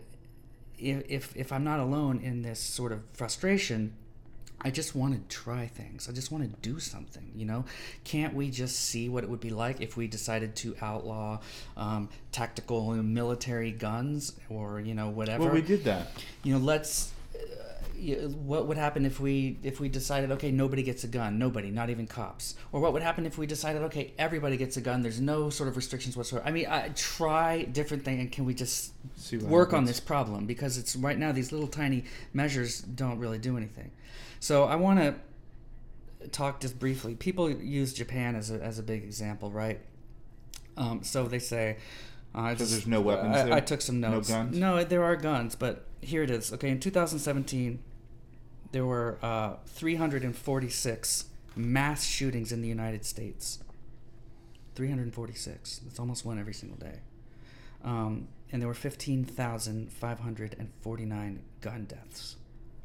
if 0.78 1.04
if, 1.10 1.36
if 1.36 1.52
I'm 1.52 1.64
not 1.64 1.80
alone 1.80 2.20
in 2.20 2.42
this 2.42 2.60
sort 2.60 2.92
of 2.92 3.02
frustration. 3.14 3.94
I 4.62 4.72
just 4.72 4.96
want 4.96 5.14
to 5.14 5.36
try 5.36 5.68
things. 5.68 6.10
I 6.10 6.12
just 6.12 6.32
want 6.32 6.44
to 6.44 6.70
do 6.70 6.80
something, 6.80 7.32
you 7.36 7.46
know? 7.46 7.66
Can't 8.04 8.34
we 8.34 8.50
just 8.50 8.78
see 8.78 9.10
what 9.10 9.24
it 9.24 9.30
would 9.30 9.40
be 9.40 9.50
like 9.52 9.82
if 9.82 9.96
we 9.98 10.08
decided 10.08 10.56
to 10.58 10.76
outlaw 10.82 11.40
um, 11.78 12.10
tactical 12.32 12.94
military 12.96 13.72
guns 13.72 14.34
or, 14.50 14.80
you 14.80 14.96
know, 14.96 15.10
whatever? 15.10 15.46
well, 15.46 15.54
we 15.54 15.62
did 15.62 15.84
that. 15.84 16.08
you 16.44 16.54
know, 16.54 16.60
let's. 16.60 17.12
What 18.14 18.68
would 18.68 18.78
happen 18.78 19.06
if 19.06 19.20
we 19.20 19.58
if 19.64 19.80
we 19.80 19.90
decided 19.90 20.32
okay 20.32 20.52
nobody 20.52 20.84
gets 20.84 21.04
a 21.04 21.08
gun 21.08 21.40
nobody 21.40 21.72
not 21.72 21.90
even 21.90 22.06
cops? 22.08 22.56
Or 22.72 22.80
what 22.80 22.94
would 22.94 23.02
happen 23.02 23.26
if 23.26 23.38
we 23.38 23.48
decided 23.48 23.82
okay 23.84 24.14
everybody 24.18 24.58
gets 24.58 24.78
a 24.78 24.82
gun 24.82 25.02
there's 25.02 25.20
no 25.20 25.50
sort 25.50 25.70
of 25.70 25.76
restrictions 25.76 26.16
whatsoever? 26.16 26.46
I 26.48 26.52
mean 26.52 26.68
I, 26.68 26.90
try 26.96 27.64
different 27.64 28.04
things 28.06 28.20
and 28.22 28.32
can 28.32 28.46
we 28.46 28.54
just 28.54 28.94
work 29.42 29.74
on 29.74 29.86
this 29.86 30.00
problem? 30.00 30.46
Because 30.46 30.78
it's 30.78 30.96
right 30.96 31.18
now 31.18 31.32
these 31.32 31.52
little 31.52 31.68
tiny 31.68 32.04
measures 32.34 32.82
don't 32.82 33.18
really 33.20 33.38
do 33.40 33.58
anything. 33.58 33.92
So 34.40 34.66
i 34.66 34.76
want 34.76 35.00
to 35.00 35.16
talk 36.30 36.60
just 36.60 36.80
briefly. 36.80 37.16
People 37.16 37.50
use 37.50 37.94
japan 37.94 38.36
as 38.36 38.52
a, 38.52 38.56
as 38.62 38.80
a 38.80 38.84
big 38.84 39.04
example 39.04 39.52
right? 39.52 39.80
Um, 40.78 41.04
so 41.04 41.28
they 41.28 41.40
say 41.40 41.78
uh, 42.34 42.40
I 42.40 42.54
Because 42.54 42.70
just- 42.70 42.72
there's 42.72 42.88
no 42.88 43.02
weapons 43.02 43.36
I, 43.38 43.44
there? 43.44 43.54
I 43.54 43.60
took 43.62 43.82
some 43.82 44.00
No 44.00 44.12
notes. 44.12 44.30
guns? 44.30 44.58
no 44.58 44.84
there 44.84 45.04
are 45.04 45.16
guns 45.16 45.56
but 45.56 45.86
here 46.02 46.22
it 46.22 46.30
is. 46.30 46.54
Okay 46.54 46.70
in 46.70 46.80
2017 46.80 47.80
there 48.72 48.86
were 48.86 49.18
uh, 49.22 49.56
346 49.66 51.26
mass 51.56 52.06
shootings 52.06 52.52
in 52.52 52.62
the 52.62 52.68
united 52.68 53.06
states 53.06 53.60
346 54.76 55.80
that's 55.86 56.00
almost 56.00 56.26
one 56.26 56.40
every 56.40 56.54
single 56.54 56.78
day 56.78 57.00
um, 57.84 58.28
and 58.52 58.62
there 58.62 58.68
were 58.68 58.74
15,549 58.74 61.40
gun 61.62 61.86
deaths. 61.86 62.36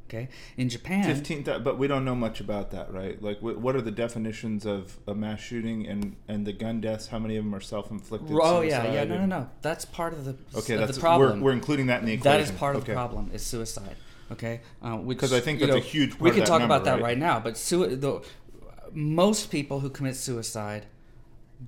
Okay, 0.08 0.28
in 0.56 0.68
Japan, 0.68 1.04
Fifteen, 1.04 1.44
th- 1.44 1.62
but 1.62 1.78
we 1.78 1.86
don't 1.86 2.04
know 2.04 2.16
much 2.16 2.40
about 2.40 2.72
that, 2.72 2.92
right? 2.92 3.22
Like, 3.22 3.38
what 3.38 3.76
are 3.76 3.80
the 3.80 3.92
definitions 3.92 4.66
of 4.66 4.98
a 5.06 5.14
mass 5.14 5.38
shooting 5.38 5.86
and 5.86 6.16
and 6.26 6.44
the 6.44 6.52
gun 6.52 6.80
deaths? 6.80 7.06
How 7.06 7.20
many 7.20 7.36
of 7.36 7.44
them 7.44 7.54
are 7.54 7.60
self-inflicted? 7.60 8.28
Oh 8.32 8.60
yeah, 8.60 8.92
yeah, 8.92 9.04
no, 9.04 9.18
no, 9.18 9.26
no. 9.26 9.48
That's 9.62 9.84
part 9.84 10.12
of 10.12 10.24
the 10.24 10.34
Okay, 10.58 10.74
of 10.74 10.80
that's 10.80 10.96
the 10.96 11.00
problem. 11.00 11.40
We're, 11.40 11.50
we're 11.50 11.52
including 11.52 11.86
that 11.86 12.00
in 12.00 12.06
the 12.06 12.14
equation. 12.14 12.40
that 12.40 12.40
is 12.40 12.50
part 12.50 12.74
of 12.74 12.82
okay. 12.82 12.90
the 12.90 12.96
problem 12.96 13.30
is 13.32 13.42
suicide. 13.42 13.94
Okay, 14.32 14.60
uh, 14.82 14.96
I 14.96 15.40
think 15.40 15.60
that's 15.60 15.74
a 15.74 15.78
huge 15.80 16.10
part 16.12 16.20
We 16.22 16.30
can 16.30 16.44
talk 16.44 16.60
number, 16.60 16.74
about 16.76 16.84
that 16.84 16.92
right? 16.94 17.02
right 17.02 17.18
now, 17.18 17.40
but 17.40 17.56
sui- 17.58 17.94
the, 17.96 18.22
most 18.92 19.50
people 19.50 19.80
who 19.80 19.90
commit 19.90 20.16
suicide 20.16 20.86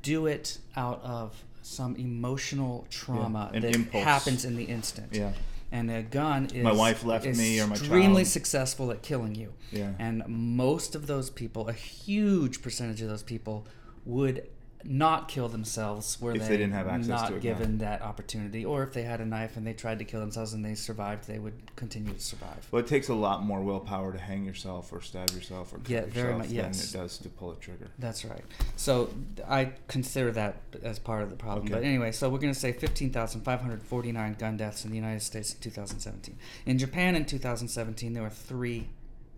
do 0.02 0.26
it 0.26 0.58
out 0.76 1.00
of 1.04 1.44
some 1.62 1.96
emotional 1.96 2.86
trauma 2.90 3.50
an 3.54 3.62
that 3.62 3.74
impulse. 3.74 4.04
happens 4.04 4.44
in 4.44 4.56
the 4.56 4.64
instant. 4.64 5.08
Yeah. 5.12 5.32
and 5.70 5.90
a 5.90 6.02
gun 6.02 6.46
is 6.54 6.62
My 6.64 6.72
wife 6.72 7.04
left 7.04 7.24
me 7.26 7.60
or 7.60 7.66
my 7.66 7.72
extremely 7.74 8.22
child. 8.22 8.26
successful 8.28 8.90
at 8.90 9.02
killing 9.02 9.34
you. 9.34 9.52
Yeah. 9.70 9.92
And 9.98 10.22
most 10.28 10.94
of 10.94 11.06
those 11.06 11.30
people, 11.30 11.68
a 11.68 11.72
huge 11.72 12.60
percentage 12.62 13.00
of 13.00 13.08
those 13.08 13.22
people, 13.22 13.66
would 14.04 14.46
not 14.84 15.28
kill 15.28 15.48
themselves 15.48 16.20
were 16.20 16.32
If 16.34 16.42
they, 16.42 16.48
they 16.48 16.56
didn't 16.56 16.72
have 16.72 16.88
access 16.88 17.08
not 17.08 17.26
to 17.26 17.32
gun. 17.34 17.40
given 17.40 17.78
that 17.78 18.02
opportunity, 18.02 18.64
or 18.64 18.82
if 18.82 18.92
they 18.92 19.02
had 19.02 19.20
a 19.20 19.24
knife 19.24 19.56
and 19.56 19.66
they 19.66 19.72
tried 19.72 19.98
to 20.00 20.04
kill 20.04 20.20
themselves 20.20 20.52
and 20.52 20.64
they 20.64 20.74
survived, 20.74 21.26
they 21.26 21.38
would 21.38 21.74
continue 21.76 22.12
to 22.12 22.20
survive. 22.20 22.66
Well, 22.70 22.80
it 22.80 22.86
takes 22.88 23.08
a 23.08 23.14
lot 23.14 23.42
more 23.44 23.60
willpower 23.62 24.12
to 24.12 24.18
hang 24.18 24.44
yourself 24.44 24.92
or 24.92 25.00
stab 25.00 25.30
yourself 25.30 25.72
or 25.72 25.78
cut 25.78 25.88
Yeah, 25.88 25.96
yourself 26.00 26.14
very 26.14 26.34
much- 26.34 26.46
than 26.48 26.56
yes. 26.56 26.94
it 26.94 26.96
does 26.98 27.18
to 27.18 27.28
pull 27.28 27.52
a 27.52 27.56
trigger. 27.56 27.90
That's 27.98 28.24
right. 28.24 28.44
So 28.76 29.10
I 29.48 29.72
consider 29.88 30.32
that 30.32 30.56
as 30.82 30.98
part 30.98 31.22
of 31.22 31.30
the 31.30 31.36
problem. 31.36 31.66
Okay. 31.66 31.74
But 31.74 31.84
anyway, 31.84 32.12
so 32.12 32.28
we're 32.28 32.38
going 32.38 32.52
to 32.54 32.58
say 32.58 32.72
15,549 32.72 34.34
gun 34.38 34.56
deaths 34.56 34.84
in 34.84 34.90
the 34.90 34.96
United 34.96 35.22
States 35.22 35.54
in 35.54 35.60
2017. 35.60 36.36
In 36.66 36.78
Japan 36.78 37.14
in 37.16 37.24
2017, 37.24 38.12
there 38.12 38.22
were 38.22 38.30
three 38.30 38.88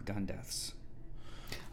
gun 0.05 0.27
deaths. 0.27 0.73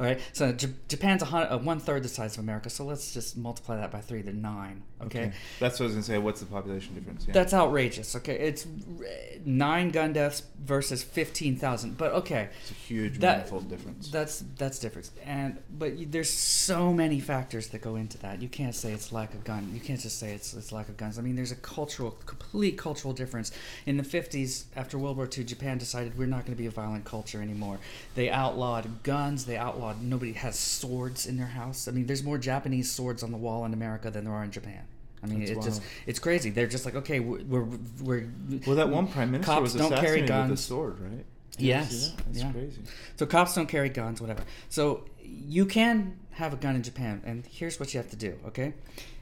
All 0.01 0.07
right, 0.07 0.19
so 0.33 0.51
J- 0.51 0.69
Japan's 0.87 1.21
a 1.21 1.27
uh, 1.27 1.57
one 1.59 1.79
third 1.79 2.01
the 2.01 2.09
size 2.09 2.33
of 2.35 2.43
America, 2.43 2.71
so 2.71 2.83
let's 2.85 3.13
just 3.13 3.37
multiply 3.37 3.77
that 3.77 3.91
by 3.91 4.01
three 4.01 4.23
to 4.23 4.33
nine. 4.33 4.81
Okay, 4.99 5.31
That's 5.59 5.79
what 5.79 5.83
I 5.83 5.87
was 5.87 5.93
gonna 5.93 6.03
say. 6.03 6.17
What's 6.17 6.39
the 6.39 6.47
population 6.47 6.95
difference? 6.95 7.25
Yeah. 7.27 7.33
that's 7.33 7.53
outrageous. 7.53 8.15
Okay, 8.15 8.33
it's 8.35 8.65
r- 8.99 9.05
nine 9.45 9.91
gun 9.91 10.13
deaths 10.13 10.41
versus 10.63 11.03
fifteen 11.03 11.55
thousand. 11.55 11.97
But 11.99 12.13
okay, 12.13 12.49
it's 12.61 12.71
a 12.71 12.73
huge 12.73 13.19
that- 13.19 13.37
manifold 13.37 13.69
difference. 13.69 14.09
that's 14.09 14.43
that's 14.57 14.79
different. 14.79 15.11
And 15.23 15.59
but 15.77 15.97
you, 15.99 16.07
there's 16.07 16.31
so 16.31 16.91
many 16.91 17.19
factors 17.19 17.67
that 17.67 17.81
go 17.81 17.95
into 17.95 18.17
that. 18.19 18.41
You 18.41 18.49
can't 18.49 18.73
say 18.73 18.93
it's 18.93 19.11
lack 19.11 19.35
of 19.35 19.43
gun. 19.43 19.69
You 19.71 19.79
can't 19.79 19.99
just 19.99 20.17
say 20.17 20.33
it's 20.33 20.55
it's 20.55 20.71
lack 20.71 20.89
of 20.89 20.97
guns. 20.97 21.19
I 21.19 21.21
mean, 21.21 21.35
there's 21.35 21.51
a 21.51 21.55
cultural, 21.57 22.17
complete 22.25 22.75
cultural 22.75 23.13
difference. 23.13 23.51
In 23.85 23.97
the 23.97 24.03
50s, 24.03 24.63
after 24.75 24.97
World 24.97 25.17
War 25.17 25.29
II, 25.35 25.43
Japan 25.43 25.77
decided 25.77 26.17
we're 26.17 26.25
not 26.25 26.45
going 26.45 26.55
to 26.55 26.61
be 26.61 26.65
a 26.67 26.71
violent 26.71 27.05
culture 27.05 27.39
anymore. 27.41 27.77
They 28.15 28.31
outlawed 28.31 29.03
guns. 29.03 29.45
They 29.45 29.57
outlawed 29.57 29.90
nobody 30.01 30.33
has 30.33 30.57
swords 30.57 31.25
in 31.25 31.37
their 31.37 31.47
house. 31.47 31.87
I 31.87 31.91
mean, 31.91 32.05
there's 32.05 32.23
more 32.23 32.37
Japanese 32.37 32.91
swords 32.91 33.23
on 33.23 33.31
the 33.31 33.37
wall 33.37 33.65
in 33.65 33.73
America 33.73 34.11
than 34.11 34.25
there 34.25 34.33
are 34.33 34.43
in 34.43 34.51
Japan. 34.51 34.83
I 35.23 35.27
mean, 35.27 35.39
That's 35.39 35.51
it's 35.51 35.65
just 35.65 35.81
it's 36.07 36.19
crazy. 36.19 36.49
They're 36.49 36.67
just 36.67 36.85
like, 36.85 36.95
okay, 36.95 37.19
we're 37.19 37.43
we're, 37.43 37.65
we're 38.01 38.29
well, 38.65 38.75
that 38.75 38.89
one 38.89 39.07
prime 39.07 39.31
minister 39.31 39.51
cops 39.51 39.61
was 39.61 39.75
don't 39.75 39.93
carry 39.95 40.21
with 40.21 40.31
a 40.31 40.57
sword, 40.57 40.99
right? 40.99 41.25
Did 41.57 41.61
Yes, 41.61 42.09
that? 42.09 42.25
That's 42.25 42.39
yeah. 42.39 42.51
crazy. 42.51 42.81
So 43.17 43.25
cops 43.25 43.55
don't 43.55 43.67
carry 43.67 43.89
guns, 43.89 44.19
whatever. 44.19 44.43
So 44.69 45.05
you 45.23 45.65
can 45.65 46.17
have 46.31 46.53
a 46.53 46.55
gun 46.55 46.75
in 46.75 46.83
Japan, 46.83 47.21
and 47.25 47.45
here's 47.45 47.79
what 47.79 47.93
you 47.93 47.99
have 47.99 48.09
to 48.09 48.15
do, 48.15 48.37
okay? 48.47 48.73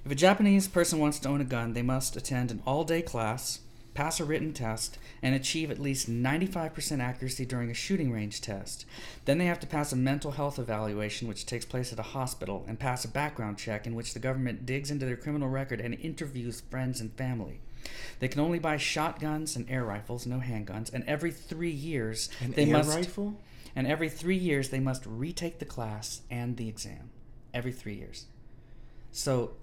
If 0.05 0.11
a 0.11 0.15
Japanese 0.15 0.67
person 0.67 0.99
wants 0.99 1.19
to 1.19 1.29
own 1.29 1.41
a 1.41 1.45
gun, 1.45 1.73
they 1.73 1.81
must 1.81 2.15
attend 2.15 2.51
an 2.51 2.61
all 2.65 2.83
day 2.83 3.01
class, 3.01 3.59
pass 3.99 4.21
a 4.21 4.23
written 4.23 4.53
test, 4.53 4.97
and 5.21 5.35
achieve 5.35 5.69
at 5.69 5.77
least 5.77 6.09
95% 6.09 7.01
accuracy 7.01 7.45
during 7.45 7.69
a 7.69 7.73
shooting 7.73 8.13
range 8.13 8.39
test. 8.39 8.85
Then 9.25 9.39
they 9.39 9.45
have 9.47 9.59
to 9.59 9.67
pass 9.67 9.91
a 9.91 9.97
mental 9.97 10.31
health 10.31 10.57
evaluation, 10.57 11.27
which 11.27 11.45
takes 11.45 11.65
place 11.65 11.91
at 11.91 11.99
a 11.99 12.13
hospital, 12.13 12.63
and 12.65 12.79
pass 12.79 13.03
a 13.03 13.09
background 13.09 13.57
check 13.57 13.85
in 13.85 13.95
which 13.95 14.13
the 14.13 14.19
government 14.21 14.65
digs 14.65 14.89
into 14.89 15.05
their 15.05 15.17
criminal 15.17 15.49
record 15.49 15.81
and 15.81 15.95
interviews 15.95 16.61
friends 16.71 17.01
and 17.01 17.11
family. 17.11 17.59
They 18.19 18.29
can 18.29 18.39
only 18.39 18.57
buy 18.57 18.77
shotguns 18.77 19.57
and 19.57 19.69
air 19.69 19.83
rifles, 19.83 20.25
no 20.25 20.39
handguns, 20.39 20.93
and 20.93 21.03
every 21.03 21.31
three 21.31 21.69
years 21.69 22.29
An 22.39 22.51
they 22.51 22.67
air 22.67 22.77
must 22.77 22.95
rifle? 22.95 23.35
and 23.75 23.85
every 23.85 24.07
three 24.07 24.37
years 24.37 24.69
they 24.69 24.79
must 24.79 25.05
retake 25.05 25.59
the 25.59 25.65
class 25.65 26.21
and 26.31 26.55
the 26.55 26.69
exam. 26.69 27.09
Every 27.53 27.73
three 27.73 27.95
years. 27.95 28.27
So, 29.11 29.55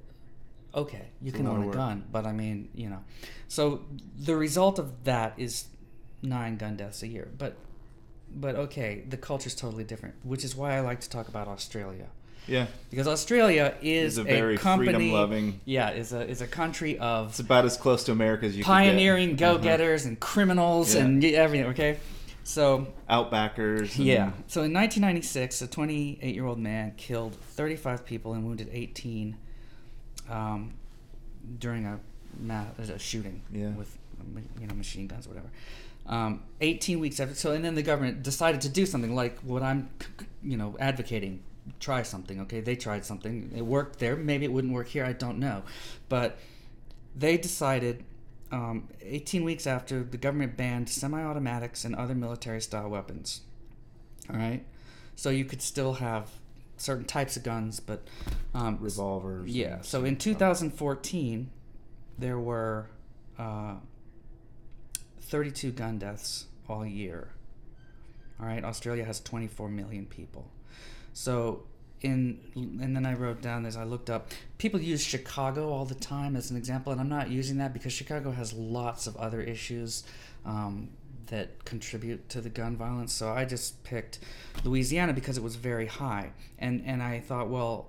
okay, 0.77 1.07
you 1.23 1.29
It's 1.29 1.37
can 1.37 1.47
own 1.47 1.69
a 1.69 1.73
gun, 1.73 2.05
but 2.13 2.27
I 2.27 2.33
mean, 2.33 2.69
you 2.75 2.89
know. 2.91 3.03
So 3.49 3.83
the 4.19 4.37
result 4.37 4.79
of 4.79 5.05
that 5.05 5.35
is 5.39 5.67
nine 6.23 6.57
gun 6.57 6.77
deaths 6.77 7.03
a 7.03 7.07
year. 7.09 7.29
But, 7.39 7.57
but 8.35 8.55
okay, 8.57 9.05
the 9.09 9.17
culture's 9.17 9.55
totally 9.55 9.85
different, 9.85 10.15
which 10.23 10.45
is 10.45 10.55
why 10.55 10.77
I 10.77 10.81
like 10.81 11.01
to 11.01 11.11
talk 11.11 11.29
about 11.29 11.49
Australia. 11.49 12.07
Yeah, 12.49 12.67
Because 12.91 13.09
Australia 13.09 13.75
is 13.83 14.19
It's 14.19 14.19
a 14.19 14.23
very 14.23 14.57
company, 14.57 14.93
freedom-loving- 14.93 15.61
Yeah, 15.65 15.91
is 15.91 16.13
a 16.13 16.29
is 16.29 16.43
a 16.43 16.47
country 16.47 16.97
of 16.97 17.31
it's 17.31 17.41
about 17.41 17.65
as 17.65 17.77
close 17.77 18.05
to 18.05 18.13
America 18.13 18.47
as 18.47 18.57
you 18.57 18.63
pioneering 18.63 19.31
could 19.31 19.39
get. 19.39 19.49
Uh-huh. 19.49 19.57
go-getters 19.59 20.05
and 20.05 20.21
criminals 20.21 20.95
Yeah. 20.95 21.01
and 21.07 21.25
everything. 21.25 21.67
Okay, 21.71 21.99
so 22.45 22.87
Outbackers. 23.11 23.97
and- 23.97 24.07
yeah. 24.07 24.31
So 24.47 24.63
in 24.63 24.73
1996, 24.73 25.61
a 25.63 25.67
28 25.67 26.35
year 26.37 26.47
old 26.47 26.61
man 26.61 26.93
killed 26.97 27.35
35 27.35 28.07
people 28.07 28.33
and 28.35 28.45
wounded 28.45 28.69
18 28.71 29.37
um, 30.31 30.75
during 31.59 31.87
a, 31.87 31.99
ma- 32.41 32.65
a 32.79 32.99
shooting 32.99 33.43
Yeah. 33.53 33.71
with 33.71 33.97
you 34.61 34.67
know 34.67 34.75
machine 34.75 35.07
guns 35.07 35.27
or 35.27 35.31
whatever. 35.31 35.49
Um, 36.07 36.43
18 36.61 37.01
weeks 37.01 37.19
after, 37.19 37.35
so 37.35 37.53
and 37.53 37.65
then 37.65 37.75
the 37.75 37.83
government 37.83 38.23
decided 38.23 38.61
to 38.63 38.69
do 38.69 38.87
something 38.87 39.15
like 39.15 39.39
what 39.41 39.63
I'm, 39.63 39.89
you 40.43 40.57
know, 40.57 40.77
advocating. 40.79 41.43
Try 41.81 42.03
something, 42.05 42.41
okay? 42.43 42.61
They 42.61 42.77
tried 42.77 43.05
something. 43.05 43.51
It 43.57 43.63
worked 43.63 43.99
there. 43.99 44.15
Maybe 44.15 44.45
it 44.45 44.53
wouldn't 44.53 44.73
work 44.73 44.87
here. 44.87 45.05
I 45.05 45.13
don't 45.13 45.39
know, 45.39 45.65
but 46.09 46.39
they 47.17 47.37
decided 47.37 48.05
um, 48.53 48.89
18 49.03 49.43
weeks 49.43 49.67
after 49.67 50.05
the 50.05 50.17
government 50.17 50.57
banned 50.57 50.89
semi-automatics 50.89 51.85
and 51.85 51.97
other 51.97 52.15
military-style 52.15 52.89
weapons. 52.89 53.41
All 54.31 54.37
right, 54.37 54.65
so 55.17 55.31
you 55.31 55.45
could 55.45 55.61
still 55.61 55.95
have 55.95 56.31
certain 56.77 57.05
types 57.05 57.37
of 57.37 57.43
guns, 57.43 57.81
but 57.81 58.07
um, 58.55 58.79
revolvers. 58.81 59.51
yeah. 59.51 59.81
So 59.83 60.05
in 60.05 60.15
stuff. 60.15 60.25
2014, 60.25 61.51
there 62.19 62.39
were 62.39 62.87
uh, 63.39 63.75
32 65.21 65.73
gun 65.73 65.99
deaths 65.99 66.47
all 66.69 66.87
year. 66.87 67.31
All 68.41 68.47
right, 68.47 68.65
Australia 68.65 69.05
has 69.05 69.21
24 69.21 69.69
million 69.69 70.07
people. 70.07 70.51
So 71.13 71.65
in 72.03 72.41
and 72.55 72.95
then 72.95 73.07
I 73.07 73.15
wrote 73.15 73.41
down 73.41 73.63
this. 73.63 73.77
I 73.77 73.85
looked 73.85 74.11
up. 74.11 74.31
People 74.59 74.81
use 74.81 75.03
Chicago 75.03 75.71
all 75.71 75.85
the 75.87 75.95
time 75.95 76.37
as 76.37 76.51
an 76.51 76.57
example, 76.57 76.93
and 76.93 77.01
I'm 77.01 77.09
not 77.09 77.31
using 77.31 77.57
that 77.59 77.73
because 77.73 77.93
Chicago 77.93 78.33
has 78.33 78.53
lots 78.53 79.07
of 79.07 79.17
other 79.17 79.41
issues 79.41 80.05
um, 80.45 80.91
that 81.29 81.65
contribute 81.65 82.29
to 82.31 82.41
the 82.41 82.49
gun 82.49 82.77
violence. 82.77 83.13
So 83.13 83.31
I 83.31 83.45
just 83.45 83.83
picked 83.85 84.19
Louisiana 84.65 85.13
because 85.13 85.37
it 85.37 85.43
was 85.43 85.57
very 85.57 85.87
high, 85.87 86.31
and 86.59 86.83
and 86.87 87.03
I 87.03 87.21
thought, 87.21 87.49
well, 87.49 87.89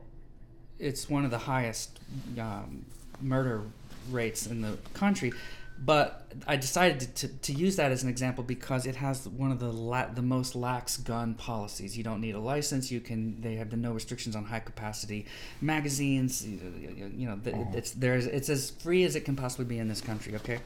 it's 0.80 1.10
one 1.10 1.26
of 1.26 1.32
the 1.32 1.38
highest 1.40 2.00
um, 2.40 2.86
murder 3.22 3.64
rates 4.12 4.48
in 4.48 4.62
the 4.62 4.78
country. 4.94 5.34
But 5.80 6.32
I 6.48 6.56
decided 6.56 7.00
to, 7.02 7.28
to, 7.28 7.28
to 7.28 7.54
use 7.54 7.76
that 7.76 7.92
as 7.92 8.02
an 8.02 8.10
example 8.10 8.44
because 8.44 8.88
it 8.88 8.96
has 8.96 9.28
one 9.28 9.52
of 9.52 9.60
the 9.60 9.72
la- 9.72 10.08
the 10.08 10.24
most 10.24 10.56
lax 10.56 10.98
gun 10.98 11.36
policies. 11.36 11.96
You 11.96 12.04
don't 12.04 12.20
need 12.20 12.34
a 12.34 12.40
license. 12.40 12.92
You 12.92 13.00
can. 13.00 13.40
They 13.42 13.58
have 13.58 13.70
the 13.70 13.78
no 13.78 13.92
restrictions 13.92 14.36
on 14.36 14.44
high 14.46 14.60
capacity 14.60 15.28
magazines. 15.62 16.44
You 16.48 17.12
you 17.16 17.28
know, 17.28 17.36
the- 17.36 17.68
it's 17.78 17.92
there's 17.92 18.26
it's 18.26 18.50
as 18.50 18.72
free 18.72 19.04
as 19.04 19.16
it 19.16 19.22
can 19.24 19.36
possibly 19.36 19.66
be 19.66 19.78
in 19.78 19.88
this 19.88 20.02
country. 20.02 20.36
Okay. 20.38 20.60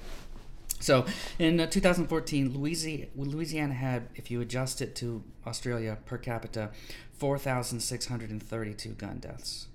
So 0.82 1.06
in 1.40 1.60
uh, 1.60 1.68
2014, 1.68 2.54
Louisiana, 2.54 3.06
Louisiana 3.16 3.74
had, 3.74 4.10
if 4.16 4.30
you 4.32 4.42
adjust 4.42 4.82
it 4.82 4.96
to 4.98 5.24
Australia 5.46 5.98
per 6.06 6.18
capita, 6.18 6.72
4,632 7.14 8.90
gun 8.90 9.20
deaths. 9.20 9.68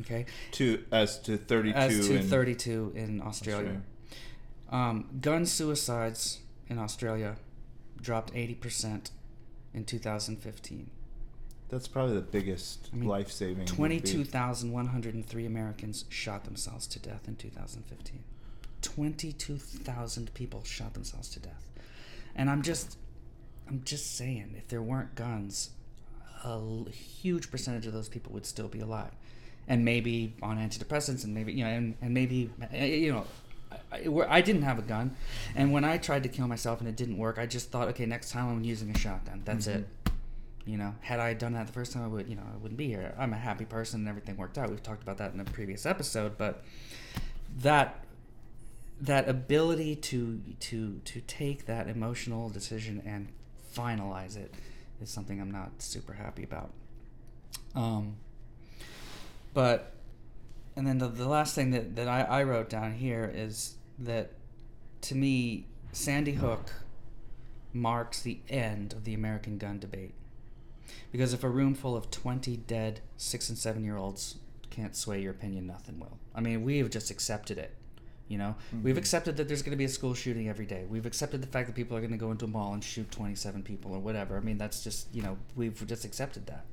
Okay, 0.00 0.26
to 0.52 0.84
as 0.92 1.18
to 1.20 1.36
32 1.36 1.76
as 1.76 2.06
to 2.06 2.16
in 2.16 2.22
32 2.22 2.92
in 2.94 3.20
Australia. 3.20 3.58
Australia. 3.58 3.82
Um, 4.70 5.08
gun 5.20 5.44
suicides 5.44 6.40
in 6.68 6.78
Australia 6.78 7.36
dropped 8.00 8.32
80% 8.32 9.10
in 9.74 9.84
2015. 9.84 10.90
That's 11.68 11.88
probably 11.88 12.14
the 12.14 12.20
biggest 12.20 12.88
I 12.92 12.96
mean, 12.96 13.08
life 13.08 13.30
saving. 13.30 13.66
22,103 13.66 15.46
Americans 15.46 16.04
shot 16.08 16.44
themselves 16.44 16.86
to 16.86 16.98
death 16.98 17.28
in 17.28 17.36
2015. 17.36 18.22
22,000 18.82 20.32
people 20.34 20.62
shot 20.64 20.94
themselves 20.94 21.28
to 21.30 21.40
death. 21.40 21.70
And 22.34 22.48
I'm 22.48 22.62
just 22.62 22.96
I'm 23.68 23.82
just 23.84 24.16
saying 24.16 24.54
if 24.56 24.68
there 24.68 24.82
weren't 24.82 25.14
guns, 25.14 25.70
a 26.44 26.60
huge 26.90 27.50
percentage 27.50 27.86
of 27.86 27.92
those 27.92 28.08
people 28.08 28.32
would 28.32 28.46
still 28.46 28.68
be 28.68 28.80
alive. 28.80 29.10
And 29.66 29.84
maybe 29.84 30.34
on 30.42 30.56
antidepressants 30.56 31.24
and 31.24 31.34
maybe 31.34 31.52
you 31.52 31.64
know 31.64 31.70
and, 31.70 31.96
and 32.00 32.14
maybe 32.14 32.50
eh, 32.72 32.86
you 32.86 33.12
know 33.12 33.26
I, 33.92 34.38
I, 34.38 34.40
didn't 34.40 34.62
have 34.62 34.78
a 34.78 34.82
gun, 34.82 35.14
and 35.54 35.72
when 35.72 35.84
I 35.84 35.98
tried 35.98 36.22
to 36.22 36.28
kill 36.30 36.48
myself 36.48 36.80
and 36.80 36.88
it 36.88 36.96
didn't 36.96 37.18
work, 37.18 37.38
I 37.38 37.44
just 37.44 37.70
thought, 37.70 37.88
okay, 37.88 38.06
next 38.06 38.30
time 38.30 38.48
I'm 38.48 38.64
using 38.64 38.90
a 38.90 38.96
shotgun. 38.96 39.42
That's 39.44 39.66
Mhm. 39.66 39.74
it. 39.74 39.88
You 40.64 40.78
know, 40.78 40.94
had 41.00 41.20
I 41.20 41.34
done 41.34 41.52
that 41.52 41.66
the 41.66 41.72
first 41.72 41.92
time, 41.92 42.02
I 42.02 42.06
would, 42.06 42.28
you 42.28 42.36
know, 42.36 42.42
I 42.50 42.56
wouldn't 42.58 42.78
be 42.78 42.88
here. 42.88 43.14
I'm 43.18 43.32
a 43.34 43.38
happy 43.38 43.64
person 43.66 44.00
and 44.00 44.08
everything 44.08 44.36
worked 44.36 44.56
out. 44.58 44.70
We've 44.70 44.82
talked 44.82 45.02
about 45.02 45.18
that 45.18 45.34
in 45.34 45.40
a 45.40 45.44
previous 45.44 45.84
episode, 45.86 46.36
but 46.38 46.64
that 47.60 48.04
that 49.00 49.28
ability 49.28 49.94
to 49.94 50.40
to 50.60 51.00
to 51.04 51.20
take 51.22 51.66
that 51.66 51.88
emotional 51.88 52.48
decision 52.48 53.02
and 53.06 53.28
finalize 53.74 54.36
it 54.36 54.52
is 55.00 55.10
something 55.10 55.40
I'm 55.40 55.50
not 55.50 55.70
super 55.78 56.14
happy 56.14 56.42
about. 56.42 56.72
Um, 57.74 58.16
but 59.54 59.92
and 60.76 60.86
then 60.86 60.98
the, 60.98 61.08
the 61.08 61.28
last 61.28 61.54
thing 61.54 61.70
that, 61.72 61.96
that 61.96 62.08
I, 62.08 62.22
I 62.22 62.42
wrote 62.42 62.68
down 62.68 62.94
here 62.94 63.30
is 63.32 63.74
that 63.98 64.32
to 65.02 65.14
me 65.14 65.66
Sandy 65.92 66.32
Hook 66.32 66.70
marks 67.72 68.22
the 68.22 68.38
end 68.48 68.92
of 68.92 69.04
the 69.04 69.14
American 69.14 69.58
gun 69.58 69.78
debate. 69.78 70.14
Because 71.12 71.32
if 71.32 71.44
a 71.44 71.48
room 71.48 71.74
full 71.74 71.96
of 71.96 72.10
20 72.10 72.56
dead 72.56 73.00
six 73.16 73.48
and 73.48 73.58
seven 73.58 73.84
year 73.84 73.96
olds 73.96 74.36
can't 74.70 74.96
sway 74.96 75.20
your 75.20 75.32
opinion, 75.32 75.66
nothing 75.66 75.98
will. 75.98 76.18
I 76.34 76.40
mean, 76.40 76.62
we 76.62 76.78
have 76.78 76.90
just 76.90 77.10
accepted 77.10 77.58
it. 77.58 77.74
You 78.28 78.36
know, 78.36 78.56
we've 78.82 78.98
accepted 78.98 79.38
that 79.38 79.48
there's 79.48 79.62
going 79.62 79.70
to 79.70 79.76
be 79.76 79.86
a 79.86 79.88
school 79.88 80.12
shooting 80.12 80.48
every 80.48 80.66
day. 80.66 80.84
We've 80.88 81.06
accepted 81.06 81.42
the 81.42 81.46
fact 81.46 81.66
that 81.66 81.74
people 81.74 81.96
are 81.96 82.00
going 82.00 82.12
to 82.12 82.18
go 82.18 82.30
into 82.30 82.44
a 82.44 82.48
mall 82.48 82.74
and 82.74 82.84
shoot 82.84 83.10
27 83.10 83.62
people 83.62 83.94
or 83.94 84.00
whatever. 84.00 84.36
I 84.36 84.40
mean, 84.40 84.58
that's 84.58 84.84
just, 84.84 85.12
you 85.14 85.22
know, 85.22 85.38
we've 85.56 85.86
just 85.86 86.04
accepted 86.04 86.46
that. 86.46 86.66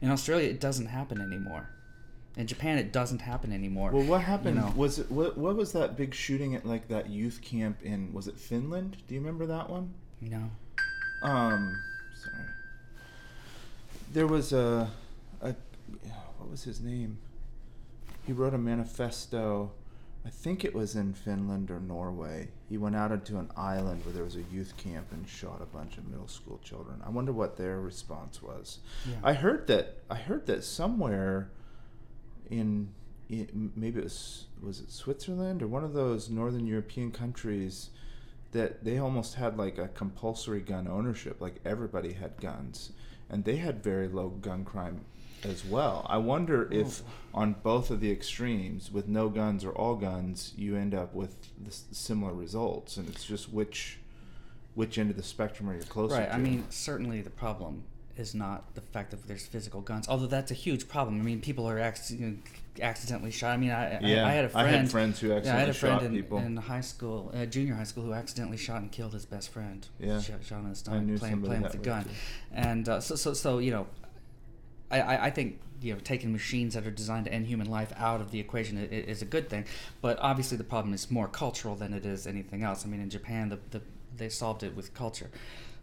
In 0.00 0.10
Australia, 0.10 0.48
it 0.48 0.60
doesn't 0.60 0.86
happen 0.86 1.20
anymore. 1.20 1.68
In 2.36 2.46
Japan, 2.46 2.78
it 2.78 2.92
doesn't 2.92 3.20
happen 3.20 3.52
anymore. 3.52 3.90
Well, 3.90 4.04
what 4.04 4.22
happened? 4.22 4.56
know. 4.56 4.72
Was 4.74 4.98
it 4.98 5.10
what? 5.10 5.36
What 5.36 5.54
was 5.54 5.72
that 5.72 5.98
big 5.98 6.14
shooting 6.14 6.54
at 6.54 6.64
like 6.64 6.88
that 6.88 7.10
youth 7.10 7.42
camp 7.42 7.82
in? 7.82 8.12
Was 8.12 8.26
it 8.26 8.38
Finland? 8.38 8.96
Do 9.06 9.14
you 9.14 9.20
remember 9.20 9.44
that 9.46 9.68
one? 9.68 9.92
No. 10.22 10.50
Um, 11.22 11.76
sorry. 12.14 12.46
There 14.12 14.26
was 14.26 14.52
a, 14.52 14.90
a, 15.42 15.54
what 16.38 16.50
was 16.50 16.64
his 16.64 16.80
name? 16.80 17.18
He 18.26 18.32
wrote 18.32 18.54
a 18.54 18.58
manifesto. 18.58 19.72
I 20.24 20.30
think 20.30 20.64
it 20.64 20.74
was 20.74 20.94
in 20.94 21.14
Finland 21.14 21.70
or 21.70 21.80
Norway. 21.80 22.48
He 22.68 22.78
went 22.78 22.94
out 22.94 23.10
into 23.10 23.38
an 23.38 23.50
island 23.56 24.04
where 24.04 24.14
there 24.14 24.22
was 24.22 24.36
a 24.36 24.44
youth 24.52 24.76
camp 24.76 25.08
and 25.10 25.28
shot 25.28 25.60
a 25.60 25.66
bunch 25.66 25.98
of 25.98 26.06
middle 26.06 26.28
school 26.28 26.60
children. 26.62 27.02
I 27.04 27.10
wonder 27.10 27.32
what 27.32 27.56
their 27.56 27.80
response 27.80 28.40
was. 28.40 28.78
Yeah. 29.08 29.16
I 29.24 29.32
heard 29.32 29.66
that. 29.66 29.98
I 30.08 30.14
heard 30.14 30.46
that 30.46 30.62
somewhere 30.62 31.50
in, 32.50 32.90
in 33.28 33.72
maybe 33.74 33.98
it 33.98 34.04
was 34.04 34.46
was 34.62 34.80
it 34.80 34.92
Switzerland 34.92 35.62
or 35.62 35.66
one 35.66 35.82
of 35.82 35.92
those 35.92 36.30
northern 36.30 36.66
European 36.66 37.10
countries 37.10 37.90
that 38.52 38.84
they 38.84 38.98
almost 38.98 39.34
had 39.34 39.56
like 39.56 39.78
a 39.78 39.88
compulsory 39.88 40.60
gun 40.60 40.86
ownership 40.86 41.40
like 41.40 41.56
everybody 41.64 42.12
had 42.12 42.40
guns 42.40 42.92
and 43.28 43.44
they 43.44 43.56
had 43.56 43.82
very 43.82 44.06
low 44.06 44.28
gun 44.28 44.64
crime 44.64 45.04
as 45.44 45.64
well 45.64 46.06
i 46.08 46.16
wonder 46.16 46.68
if 46.72 47.02
on 47.34 47.54
both 47.62 47.90
of 47.90 48.00
the 48.00 48.10
extremes 48.10 48.90
with 48.90 49.08
no 49.08 49.28
guns 49.28 49.64
or 49.64 49.72
all 49.72 49.94
guns 49.94 50.52
you 50.56 50.76
end 50.76 50.94
up 50.94 51.14
with 51.14 51.36
similar 51.90 52.32
results 52.32 52.96
and 52.96 53.08
it's 53.08 53.24
just 53.24 53.52
which 53.52 53.98
which 54.74 54.98
end 54.98 55.10
of 55.10 55.16
the 55.16 55.22
spectrum 55.22 55.68
are 55.68 55.74
you 55.74 55.82
closer 55.82 56.14
right. 56.14 56.26
to 56.26 56.34
I 56.34 56.38
mean, 56.38 56.64
certainly 56.70 57.20
the 57.20 57.30
problem 57.30 57.84
is 58.16 58.34
not 58.34 58.74
the 58.74 58.80
fact 58.80 59.10
that 59.10 59.26
there's 59.26 59.46
physical 59.46 59.80
guns, 59.80 60.08
although 60.08 60.26
that's 60.26 60.50
a 60.50 60.54
huge 60.54 60.88
problem. 60.88 61.18
I 61.20 61.22
mean, 61.22 61.40
people 61.40 61.68
are 61.68 61.78
you 62.10 62.18
know, 62.18 62.34
accidentally 62.80 63.30
shot. 63.30 63.52
I 63.52 63.56
mean, 63.56 63.70
I, 63.70 64.00
yeah 64.00 64.26
I, 64.26 64.30
I 64.30 64.32
had 64.32 64.44
a 64.44 64.48
friend. 64.48 64.68
I 64.68 64.70
had 64.70 64.90
friends 64.90 65.20
who 65.20 65.28
yeah, 65.28 65.34
I 65.34 65.36
accidentally 65.38 65.60
had 65.60 65.68
a 65.68 65.74
friend 65.74 66.00
shot 66.00 66.06
in, 66.06 66.12
people 66.14 66.38
in 66.38 66.56
high 66.56 66.80
school, 66.80 67.32
uh, 67.34 67.46
junior 67.46 67.74
high 67.74 67.84
school, 67.84 68.04
who 68.04 68.12
accidentally 68.12 68.58
shot 68.58 68.82
and 68.82 68.92
killed 68.92 69.14
his 69.14 69.24
best 69.24 69.50
friend. 69.50 69.86
Yeah. 69.98 70.20
shot, 70.20 70.44
shot 70.44 70.60
in 70.60 70.70
the 70.70 70.76
stomach 70.76 71.18
playing, 71.20 71.42
playing 71.42 71.62
with 71.62 71.74
a 71.74 71.78
gun, 71.78 72.04
too. 72.04 72.10
and 72.52 72.88
uh, 72.88 73.00
so 73.00 73.14
so 73.14 73.32
so 73.34 73.58
you 73.58 73.70
know, 73.70 73.86
I, 74.92 75.00
I 75.00 75.24
I 75.26 75.30
think 75.30 75.60
you 75.80 75.94
know 75.94 76.00
taking 76.04 76.30
machines 76.32 76.74
that 76.74 76.86
are 76.86 76.90
designed 77.02 77.24
to 77.26 77.32
end 77.32 77.46
human 77.46 77.68
life 77.78 77.92
out 77.96 78.20
of 78.20 78.30
the 78.30 78.38
equation 78.40 78.78
i- 78.78 78.82
i- 78.82 79.04
is 79.14 79.22
a 79.22 79.24
good 79.24 79.48
thing, 79.50 79.64
but 80.00 80.18
obviously 80.20 80.56
the 80.56 80.64
problem 80.74 80.94
is 80.94 81.10
more 81.10 81.28
cultural 81.28 81.74
than 81.74 81.92
it 81.94 82.04
is 82.06 82.26
anything 82.26 82.62
else. 82.62 82.84
I 82.84 82.88
mean, 82.88 83.00
in 83.00 83.10
Japan, 83.10 83.48
the, 83.48 83.58
the 83.70 83.80
they 84.16 84.28
solved 84.28 84.62
it 84.62 84.76
with 84.76 84.94
culture. 84.94 85.30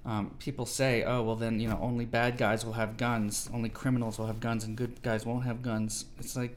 Um, 0.06 0.32
people 0.39 0.65
say, 0.65 1.04
"Oh, 1.04 1.22
well, 1.24 1.36
then 1.36 1.60
you 1.60 1.67
know, 1.69 1.80
only 1.82 2.06
bad 2.06 2.38
guys 2.38 2.63
will 2.65 2.74
have 2.84 2.95
guns, 2.98 3.50
only 3.54 3.69
criminals 3.69 4.17
will 4.17 4.28
have 4.28 4.39
guns, 4.39 4.63
and 4.63 4.78
good 4.78 5.02
guys 5.02 5.26
won't 5.26 5.43
have 5.43 5.62
guns." 5.62 6.06
It's 6.19 6.36
like, 6.38 6.56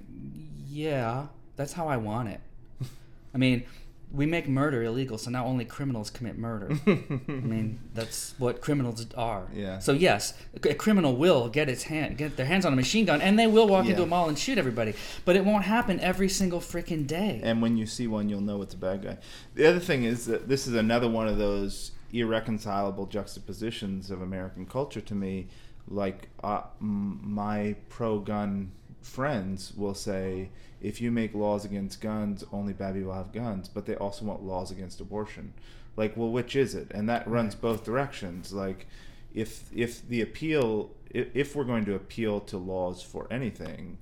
yeah, 0.69 1.27
that's 1.57 1.73
how 1.73 1.88
I 1.88 1.97
want 1.97 2.29
it. 2.29 2.41
I 3.35 3.38
mean, 3.38 3.65
we 4.12 4.27
make 4.27 4.46
murder 4.46 4.83
illegal, 4.83 5.16
so 5.16 5.31
now 5.31 5.46
only 5.46 5.64
criminals 5.64 6.11
commit 6.11 6.37
murder. 6.37 6.68
I 6.87 7.33
mean, 7.33 7.81
that's 7.94 8.35
what 8.38 8.61
criminals 8.61 9.07
are. 9.16 9.48
Yeah. 9.55 9.79
So 9.79 9.92
yes, 9.92 10.35
a 10.64 10.75
criminal 10.75 11.16
will 11.16 11.48
get 11.48 11.68
its 11.70 11.85
hand, 11.85 12.18
get 12.18 12.37
their 12.37 12.44
hands 12.46 12.66
on 12.66 12.72
a 12.72 12.77
machine 12.77 13.07
gun, 13.07 13.22
and 13.22 13.38
they 13.38 13.46
will 13.46 13.66
walk 13.66 13.87
into 13.87 14.03
a 14.03 14.07
mall 14.07 14.29
and 14.29 14.38
shoot 14.38 14.59
everybody. 14.59 14.92
But 15.25 15.37
it 15.37 15.44
won't 15.44 15.64
happen 15.64 15.98
every 16.01 16.29
single 16.29 16.61
freaking 16.61 17.07
day. 17.07 17.40
and 17.42 17.62
when 17.62 17.77
you 17.77 17.87
see 17.87 18.07
one, 18.07 18.29
you'll 18.29 18.40
know 18.42 18.61
it's 18.62 18.75
a 18.75 18.79
bad 18.79 19.03
guy. 19.03 19.16
The 19.55 19.66
other 19.66 19.81
thing 19.81 20.05
is 20.05 20.27
that 20.27 20.48
this 20.48 20.66
is 20.66 20.75
another 20.75 21.09
one 21.09 21.27
of 21.27 21.38
those 21.38 21.92
irreconcilable 22.12 23.07
juxtapositions 23.07 24.11
of 24.11 24.20
American 24.20 24.66
culture 24.66 25.01
to 25.01 25.14
me. 25.14 25.48
Like 25.88 26.29
uh, 26.44 26.62
m- 26.81 27.20
my 27.22 27.77
pro-gun 27.88 28.72
friends 29.01 29.72
will 29.77 29.94
say, 29.94 30.51
if 30.83 31.01
you 31.01 31.11
make 31.11 31.35
laws 31.35 31.64
against 31.64 32.01
guns, 32.01 32.45
only 32.53 32.73
bad 32.73 32.95
people 32.95 33.14
have 33.14 33.33
guns, 33.33 33.68
but 33.68 33.87
they 33.87 33.95
also 33.95 34.25
want 34.25 34.42
laws 34.42 34.71
against 34.71 35.01
abortion. 35.01 35.55
Like, 35.97 36.16
well, 36.16 36.31
which 36.31 36.57
is 36.57 36.75
it? 36.75 36.90
And 36.92 37.09
that 37.09 37.27
runs 37.29 37.55
both 37.55 37.85
directions. 37.85 38.53
Like, 38.53 38.87
if 39.33 39.71
if 39.75 40.07
the 40.09 40.21
appeal, 40.21 40.90
if, 41.11 41.55
we're 41.55 41.64
going 41.64 41.85
to 41.87 41.95
appeal 41.95 42.40
to 42.40 42.59
laws 42.59 43.03
for 43.03 43.27
anything, 43.31 43.99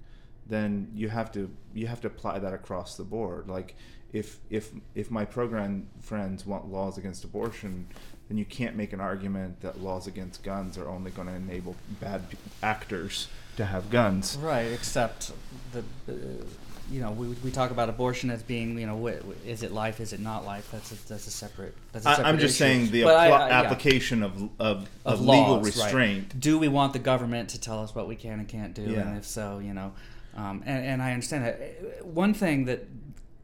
then 0.46 0.90
you 0.94 1.08
have 1.08 1.30
to 1.32 1.50
you 1.74 1.86
have 1.86 2.00
to 2.00 2.08
apply 2.08 2.38
that 2.38 2.52
across 2.52 2.96
the 2.96 3.04
board. 3.04 3.48
Like 3.48 3.76
if 4.12 4.38
if 4.50 4.70
if 4.94 5.10
my 5.10 5.24
program 5.24 5.88
friends 6.00 6.44
want 6.44 6.70
laws 6.70 6.98
against 6.98 7.24
abortion, 7.24 7.86
then 8.28 8.38
you 8.38 8.44
can't 8.44 8.76
make 8.76 8.92
an 8.92 9.00
argument 9.00 9.60
that 9.60 9.80
laws 9.80 10.06
against 10.06 10.42
guns 10.42 10.76
are 10.76 10.88
only 10.88 11.10
going 11.10 11.28
to 11.28 11.34
enable 11.34 11.76
bad 12.00 12.22
actors 12.62 13.28
to 13.56 13.66
have 13.66 13.90
guns. 13.90 14.36
Right, 14.40 14.72
except 14.72 15.32
the, 15.72 15.80
uh, 16.08 16.44
you 16.90 17.00
know, 17.00 17.12
we, 17.12 17.28
we 17.44 17.50
talk 17.50 17.70
about 17.70 17.88
abortion 17.88 18.30
as 18.30 18.42
being, 18.42 18.78
you 18.78 18.86
know, 18.86 19.06
is 19.46 19.62
it 19.62 19.70
life, 19.72 20.00
is 20.00 20.12
it 20.12 20.20
not 20.20 20.44
life? 20.44 20.68
That's 20.72 20.90
a, 20.92 21.08
that's 21.08 21.26
a 21.26 21.30
separate. 21.30 21.74
That's 21.92 22.04
a 22.04 22.08
separate 22.08 22.26
I'm 22.26 22.38
just 22.38 22.54
issue. 22.56 22.64
saying 22.64 22.90
the 22.90 23.04
But 23.04 23.16
I- 23.16 23.28
appli- 23.30 23.40
I- 23.40 23.48
yeah. 23.48 23.60
application 23.62 24.22
of 24.22 24.32
of, 24.42 24.50
of, 24.58 24.88
Of 25.04 25.20
legal 25.20 25.56
laws, 25.56 25.76
right. 25.76 25.84
restraint. 25.84 26.40
Do 26.40 26.58
we 26.58 26.68
want 26.68 26.92
the 26.92 26.98
government 26.98 27.50
to 27.50 27.60
tell 27.60 27.80
us 27.82 27.94
what 27.94 28.08
we 28.08 28.16
can 28.16 28.40
and 28.40 28.48
can't 28.48 28.74
do? 28.74 28.82
Yeah. 28.82 29.00
And 29.08 29.16
if 29.18 29.24
so, 29.24 29.58
you 29.60 29.72
know, 29.72 29.92
um, 30.36 30.62
and, 30.66 30.84
and 30.84 31.02
I 31.02 31.12
understand 31.12 31.44
that. 31.44 32.04
One 32.04 32.34
thing 32.34 32.64
that 32.66 32.86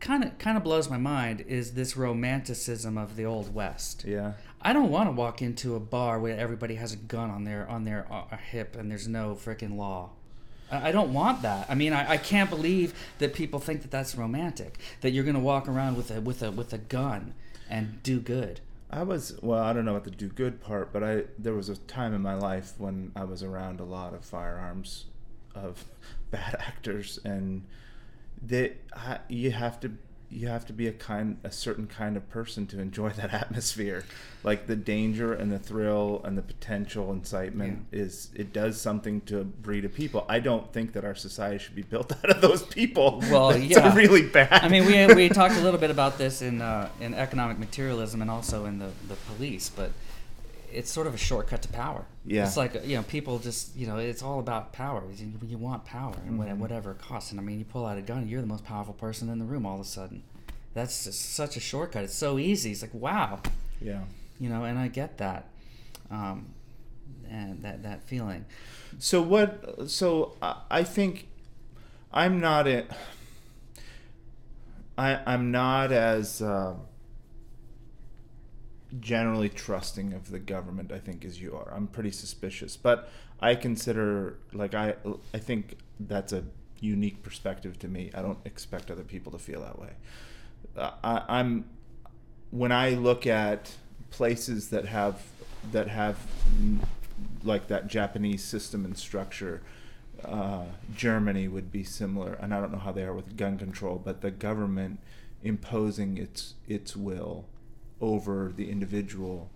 kind 0.00 0.24
of 0.24 0.37
kind 0.38 0.56
of 0.56 0.62
blows 0.64 0.90
my 0.90 0.98
mind 0.98 1.42
is 1.48 1.72
this 1.74 1.96
romanticism 1.96 2.98
of 2.98 3.16
the 3.16 3.24
old 3.24 3.54
west. 3.54 4.04
Yeah. 4.06 4.32
I 4.61 4.72
don't 4.72 4.90
want 4.90 5.09
to 5.09 5.12
walk 5.12 5.42
into 5.42 5.76
a 5.76 5.80
bar 5.80 6.18
where 6.18 6.37
everybody 6.37 6.74
has 6.76 6.92
a 6.92 6.96
gun 6.96 7.30
on 7.30 7.44
their 7.44 7.68
on 7.68 7.85
their 7.85 8.06
uh, 8.11 8.37
hip 8.37 8.74
and 8.76 8.90
there's 8.90 9.06
no 9.09 9.35
freaking 9.35 9.76
law. 9.76 10.11
I 10.70 10.90
don't 10.90 11.12
want 11.12 11.42
that. 11.42 11.70
I 11.70 11.74
mean, 11.74 11.92
I, 11.92 12.12
I 12.12 12.16
can't 12.16 12.50
believe 12.50 12.92
that 13.18 13.35
people 13.35 13.61
think 13.61 13.83
that 13.83 13.90
that's 13.90 14.16
romantic. 14.16 14.79
That 15.00 15.11
you're 15.11 15.24
gonna 15.24 15.38
walk 15.38 15.68
around 15.68 15.96
with 15.96 16.11
a 16.11 16.20
with 16.20 16.42
a 16.42 16.50
with 16.50 16.72
a 16.72 16.79
gun 16.79 17.35
and 17.68 18.02
do 18.02 18.20
good. 18.20 18.61
I 18.90 19.02
was 19.02 19.38
well. 19.42 19.62
I 19.62 19.72
don't 19.72 19.85
know 19.85 19.92
about 19.92 20.05
the 20.05 20.11
do 20.11 20.29
good 20.29 20.61
part, 20.61 20.92
but 20.92 21.02
I 21.02 21.24
there 21.38 21.55
was 21.55 21.68
a 21.68 21.76
time 21.76 22.14
in 22.14 22.22
my 22.22 22.35
life 22.35 22.74
when 22.79 23.12
I 23.16 23.24
was 23.24 23.42
around 23.42 23.81
a 23.81 23.85
lot 23.85 24.14
of 24.14 24.24
firearms, 24.24 25.07
of 25.55 25.85
bad 26.31 26.57
actors, 26.59 27.18
and 27.24 27.64
that 28.42 28.76
you 29.29 29.50
have 29.52 29.81
to 29.81 29.92
you 30.30 30.48
have 30.48 30.66
to 30.66 30.72
be 30.72 30.86
a 30.86 30.92
kind 30.92 31.38
a 31.44 31.50
certain 31.50 31.86
kind 31.86 32.16
of 32.16 32.28
person 32.28 32.66
to 32.68 32.80
enjoy 32.80 33.08
that 33.16 33.32
atmosphere, 33.32 34.04
like 34.42 34.66
the 34.66 34.76
danger 34.76 35.32
and 35.32 35.50
the 35.50 35.58
thrill 35.58 36.20
and 36.24 36.36
the 36.36 36.42
potential 36.42 37.12
incitement 37.12 37.86
is 37.92 38.30
it 38.34 38.52
does 38.52 38.80
something 38.80 39.20
to 39.22 39.44
breed 39.44 39.84
of 39.84 39.94
people. 39.94 40.24
I 40.28 40.40
don't 40.40 40.72
think 40.72 40.92
that 40.92 41.04
our 41.04 41.14
society 41.14 41.58
should 41.58 41.76
be 41.76 41.82
built 41.82 42.12
out 42.24 42.30
of 42.30 42.40
those 42.40 42.62
people. 42.62 43.22
Well, 43.30 43.50
That's 43.50 43.64
yeah. 43.64 43.94
really 43.94 44.28
bad. 44.28 44.52
I 44.52 44.68
mean, 44.68 44.86
we, 44.86 45.14
we 45.14 45.28
talked 45.40 45.54
a 45.54 45.60
little 45.60 45.80
bit 45.80 45.90
about 45.90 46.18
this 46.18 46.42
in 46.42 46.60
uh, 46.60 46.90
in 47.00 47.14
economic 47.14 47.58
materialism 47.58 48.22
and 48.22 48.30
also 48.30 48.66
in 48.66 48.78
the, 48.78 48.90
the 49.08 49.16
police, 49.34 49.68
but 49.68 49.92
it's 50.76 50.90
sort 50.90 51.06
of 51.06 51.14
a 51.14 51.18
shortcut 51.18 51.62
to 51.62 51.68
power. 51.68 52.04
Yeah. 52.24 52.44
It's 52.44 52.56
like 52.56 52.86
you 52.86 52.96
know, 52.96 53.02
people 53.02 53.38
just 53.38 53.74
you 53.76 53.86
know, 53.86 53.96
it's 53.96 54.22
all 54.22 54.38
about 54.38 54.72
power. 54.72 55.02
You, 55.16 55.32
you 55.46 55.58
want 55.58 55.84
power, 55.84 56.14
and 56.26 56.38
what- 56.38 56.54
whatever 56.56 56.92
it 56.92 56.98
costs. 56.98 57.30
And 57.30 57.40
I 57.40 57.42
mean, 57.42 57.58
you 57.58 57.64
pull 57.64 57.86
out 57.86 57.96
a 57.98 58.02
gun, 58.02 58.28
you're 58.28 58.40
the 58.42 58.46
most 58.46 58.64
powerful 58.64 58.94
person 58.94 59.28
in 59.28 59.38
the 59.38 59.44
room 59.44 59.64
all 59.64 59.76
of 59.76 59.80
a 59.80 59.84
sudden. 59.84 60.22
That's 60.74 61.04
just 61.04 61.34
such 61.34 61.56
a 61.56 61.60
shortcut. 61.60 62.04
It's 62.04 62.14
so 62.14 62.38
easy. 62.38 62.70
It's 62.72 62.82
like 62.82 62.92
wow, 62.92 63.40
yeah. 63.80 64.02
you 64.38 64.50
know, 64.50 64.64
and 64.64 64.78
I 64.78 64.88
get 64.88 65.16
that, 65.18 65.48
um, 66.10 66.52
and 67.30 67.62
that 67.62 67.82
that 67.82 68.02
feeling. 68.04 68.44
So 68.98 69.22
what? 69.22 69.90
So 69.90 70.36
I, 70.42 70.56
I 70.70 70.82
think 70.84 71.28
I'm 72.12 72.38
not 72.40 72.66
it. 72.66 72.90
I 74.98 75.20
I'm 75.26 75.50
not 75.50 75.92
as 75.92 76.42
uh, 76.42 76.74
generally 79.00 79.48
trusting 79.48 80.12
of 80.12 80.30
the 80.30 80.38
government. 80.38 80.92
I 80.92 80.98
think 80.98 81.24
as 81.24 81.40
you 81.40 81.54
are. 81.56 81.72
I'm 81.74 81.87
pretty 81.87 82.11
suspicious, 82.11 82.76
but 82.76 83.11
I 83.40 83.54
consider 83.54 84.38
like 84.52 84.74
I 84.74 84.94
I 85.35 85.38
think 85.38 85.78
that's 86.00 86.32
a 86.32 86.44
unique 86.80 87.22
perspective 87.22 87.78
to 87.80 87.88
me. 87.88 88.11
I 88.14 88.22
don't 88.22 88.38
expect 88.44 88.90
other 88.90 89.02
people 89.02 89.32
to 89.32 89.38
feel 89.38 89.62
that 89.62 89.78
way. 89.78 89.92
Uh, 90.76 90.90
I, 91.02 91.22
I'm 91.40 91.64
when 92.50 92.72
I 92.72 92.90
look 92.90 93.26
at 93.26 93.74
places 94.11 94.70
that 94.70 94.87
have 94.87 95.22
that 95.72 95.88
have 95.88 96.16
like 97.42 97.68
that 97.68 97.88
Japanese 97.88 98.44
system 98.44 98.85
and 98.85 98.96
structure, 98.96 99.62
uh, 100.24 100.64
Germany 100.94 101.48
would 101.48 101.72
be 101.72 101.82
similar, 101.82 102.35
and 102.35 102.54
I 102.54 102.61
don't 102.61 102.72
know 102.72 102.78
how 102.78 102.92
they 102.92 103.02
are 103.02 103.14
with 103.14 103.37
gun 103.37 103.59
control, 103.59 104.00
but 104.02 104.20
the 104.20 104.30
government 104.30 105.00
imposing 105.42 106.18
its 106.18 106.54
its 106.66 106.96
will 106.96 107.46
over 108.00 108.52
the 108.54 108.70
individual, 108.70 109.50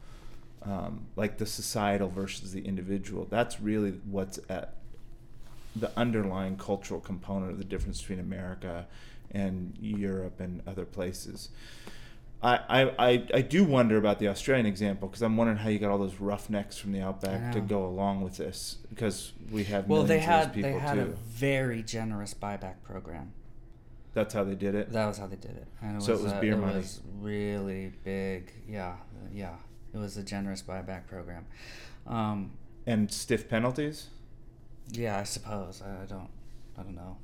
um, 0.63 1.07
like 1.17 1.39
the 1.39 1.47
societal 1.47 2.09
versus 2.09 2.53
the 2.53 2.65
individual. 2.65 3.27
That's 3.29 3.61
really 3.61 3.93
what's 4.11 4.39
at 4.49 4.75
the 5.77 5.91
underlying 5.97 6.57
cultural 6.57 7.01
component 7.01 7.53
of 7.53 7.59
the 7.59 7.65
difference 7.65 8.01
between 8.01 8.21
America 8.21 8.87
and 9.31 9.77
Europe 9.81 10.41
and 10.41 10.63
other 10.67 10.85
places. 10.85 11.51
I, 12.43 12.91
I, 12.99 13.25
I, 13.35 13.43
do 13.43 13.65
wonder 13.65 13.99
about 13.99 14.19
the 14.19 14.29
Australian 14.29 14.65
example 14.65 15.09
because 15.09 15.21
I'm 15.21 15.37
wondering 15.37 15.59
how 15.59 15.69
you 15.69 15.79
got 15.79 15.91
all 15.91 15.99
those 15.99 16.21
roughnecks 16.21 16.79
from 16.79 16.93
the 16.93 17.03
outback 17.03 17.53
to 17.53 17.61
go 17.61 17.85
along 17.85 18.23
with 18.23 18.39
this 18.39 18.79
because 18.89 19.33
we 19.51 19.65
have 19.65 19.87
Well, 19.87 20.05
they 20.05 20.21
had 20.21 20.55
they 20.55 20.73
had 20.73 20.95
too. 20.95 21.01
a 21.01 21.05
very 21.05 21.83
generous 21.83 22.33
buyback 22.33 22.83
program. 22.83 23.33
That's 24.13 24.35
how 24.35 24.43
they 24.45 24.55
did 24.57 24.75
it. 24.75 24.91
That 24.93 25.07
was 25.07 25.19
how 25.19 25.27
they 25.27 25.37
did 25.37 25.53
it. 25.53 25.67
And 25.81 25.97
it 25.99 26.03
So 26.03 26.13
it 26.13 26.15
was, 26.17 26.25
was 26.25 26.33
uh, 26.33 26.41
beer 26.41 26.55
it 26.55 26.59
money. 26.59 26.77
was 26.77 27.01
really 27.21 27.93
big. 28.05 28.51
Yeah, 28.69 28.97
yeah. 29.33 29.55
It 29.95 29.99
was 29.99 30.17
a 30.17 30.23
generous 30.23 30.63
buyback 30.63 31.07
program. 31.07 31.47
Um, 32.07 32.53
and 32.87 33.11
stiff 33.13 33.49
penalties. 33.49 34.09
yeah, 34.91 35.19
I 35.19 35.23
suppose. 35.25 35.83
I, 35.83 36.03
I 36.03 36.07
don't. 36.07 36.29
I 36.79 36.83
don't 36.83 36.95
know. 36.95 37.19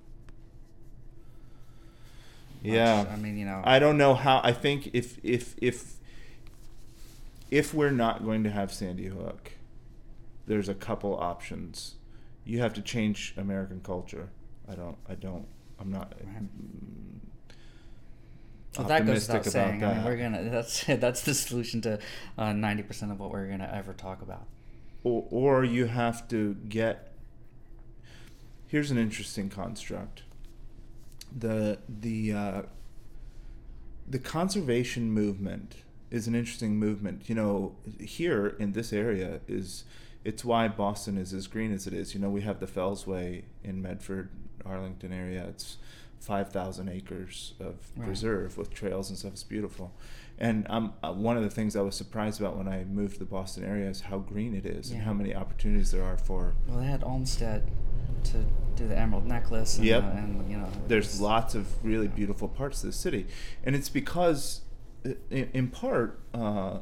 much. 2.62 2.72
Yeah. 2.72 3.04
I 3.12 3.16
mean, 3.16 3.36
you 3.36 3.46
know. 3.46 3.62
I 3.64 3.78
don't 3.78 3.98
know 3.98 4.14
how. 4.14 4.40
I 4.44 4.52
think 4.52 4.90
if 4.92 5.18
if 5.24 5.54
if 5.60 5.94
if 7.50 7.72
we're 7.74 7.90
not 7.90 8.24
going 8.24 8.44
to 8.44 8.50
have 8.50 8.72
Sandy 8.72 9.06
Hook, 9.06 9.52
there's 10.46 10.68
a 10.68 10.74
couple 10.74 11.16
options. 11.16 11.94
You 12.44 12.60
have 12.60 12.74
to 12.74 12.82
change 12.82 13.34
American 13.36 13.80
culture. 13.82 14.28
I 14.68 14.74
don't. 14.74 14.96
I 15.08 15.14
don't. 15.14 15.46
I'm 15.80 15.90
not. 15.90 16.12
Mm, 16.18 17.20
Well, 18.78 18.88
that 18.88 19.06
goes 19.06 19.26
without 19.28 19.44
saying. 19.46 19.78
about 19.82 19.92
I 19.92 19.94
mean, 19.96 20.04
we're 20.04 20.16
gonna. 20.16 20.50
That's 20.50 20.84
that's 20.86 21.22
the 21.22 21.34
solution 21.34 21.80
to 21.82 21.98
uh, 22.38 22.52
ninety 22.52 22.82
percent 22.82 23.12
of 23.12 23.20
what 23.20 23.30
we're 23.30 23.48
gonna 23.48 23.70
ever 23.72 23.92
talk 23.92 24.22
about. 24.22 24.46
or, 25.04 25.26
or 25.30 25.64
you 25.64 25.86
have 25.86 26.26
to 26.28 26.54
get 26.68 27.12
here's 28.68 28.90
an 28.90 28.98
interesting 28.98 29.48
construct 29.48 30.22
the 31.36 31.78
the 31.88 32.32
uh, 32.32 32.62
the 34.08 34.18
conservation 34.18 35.10
movement 35.10 35.76
is 36.10 36.26
an 36.26 36.34
interesting 36.34 36.76
movement 36.76 37.28
you 37.28 37.34
know 37.34 37.74
here 38.00 38.48
in 38.58 38.72
this 38.72 38.92
area 38.92 39.40
is 39.48 39.84
it's 40.24 40.44
why 40.44 40.66
Boston 40.68 41.16
is 41.16 41.32
as 41.32 41.46
green 41.46 41.72
as 41.72 41.86
it 41.86 41.92
is 41.92 42.14
you 42.14 42.20
know 42.20 42.28
we 42.30 42.40
have 42.42 42.58
the 42.60 42.66
Fellsway 42.66 43.42
in 43.62 43.80
Medford 43.82 44.28
Arlington 44.66 45.12
area 45.12 45.44
it's 45.48 45.78
5,000 46.20 46.88
acres 46.88 47.54
of 47.60 47.76
Right. 47.96 48.08
reserve 48.08 48.56
with 48.58 48.72
trails 48.72 49.10
and 49.10 49.18
stuff 49.18 49.32
it's 49.32 49.42
beautiful 49.44 49.92
and 50.38 50.66
um, 50.68 50.92
uh, 51.02 51.12
one 51.12 51.36
of 51.36 51.42
the 51.42 51.50
things 51.50 51.76
I 51.76 51.80
was 51.82 51.94
surprised 51.94 52.40
about 52.40 52.56
when 52.56 52.68
I 52.68 52.84
moved 52.84 53.14
to 53.14 53.18
the 53.20 53.24
Boston 53.24 53.64
area 53.64 53.88
is 53.88 54.02
how 54.02 54.18
green 54.18 54.54
it 54.54 54.66
is 54.66 54.90
and 54.90 55.00
how 55.02 55.12
many 55.14 55.34
opportunities 55.34 55.92
there 55.92 56.02
are 56.02 56.18
for. 56.18 56.52
Well, 56.68 56.78
they 56.78 56.84
had 56.84 57.02
Olmsted 57.02 57.62
to 58.24 58.44
do 58.74 58.86
the 58.86 58.98
Emerald 58.98 59.24
Necklace. 59.24 59.78
And, 59.78 59.86
Yep. 59.86 60.02
uh, 60.02 60.06
and 60.08 60.50
you 60.50 60.58
know. 60.58 60.68
There's 60.88 61.22
lots 61.22 61.54
of 61.54 61.82
really 61.82 62.06
beautiful 62.08 62.48
parts 62.48 62.84
of 62.84 62.90
the 62.90 62.96
city, 62.96 63.26
and 63.64 63.74
it's 63.74 63.88
because, 63.88 64.60
in, 65.30 65.48
in 65.54 65.68
part, 65.68 66.20
uh, 66.34 66.80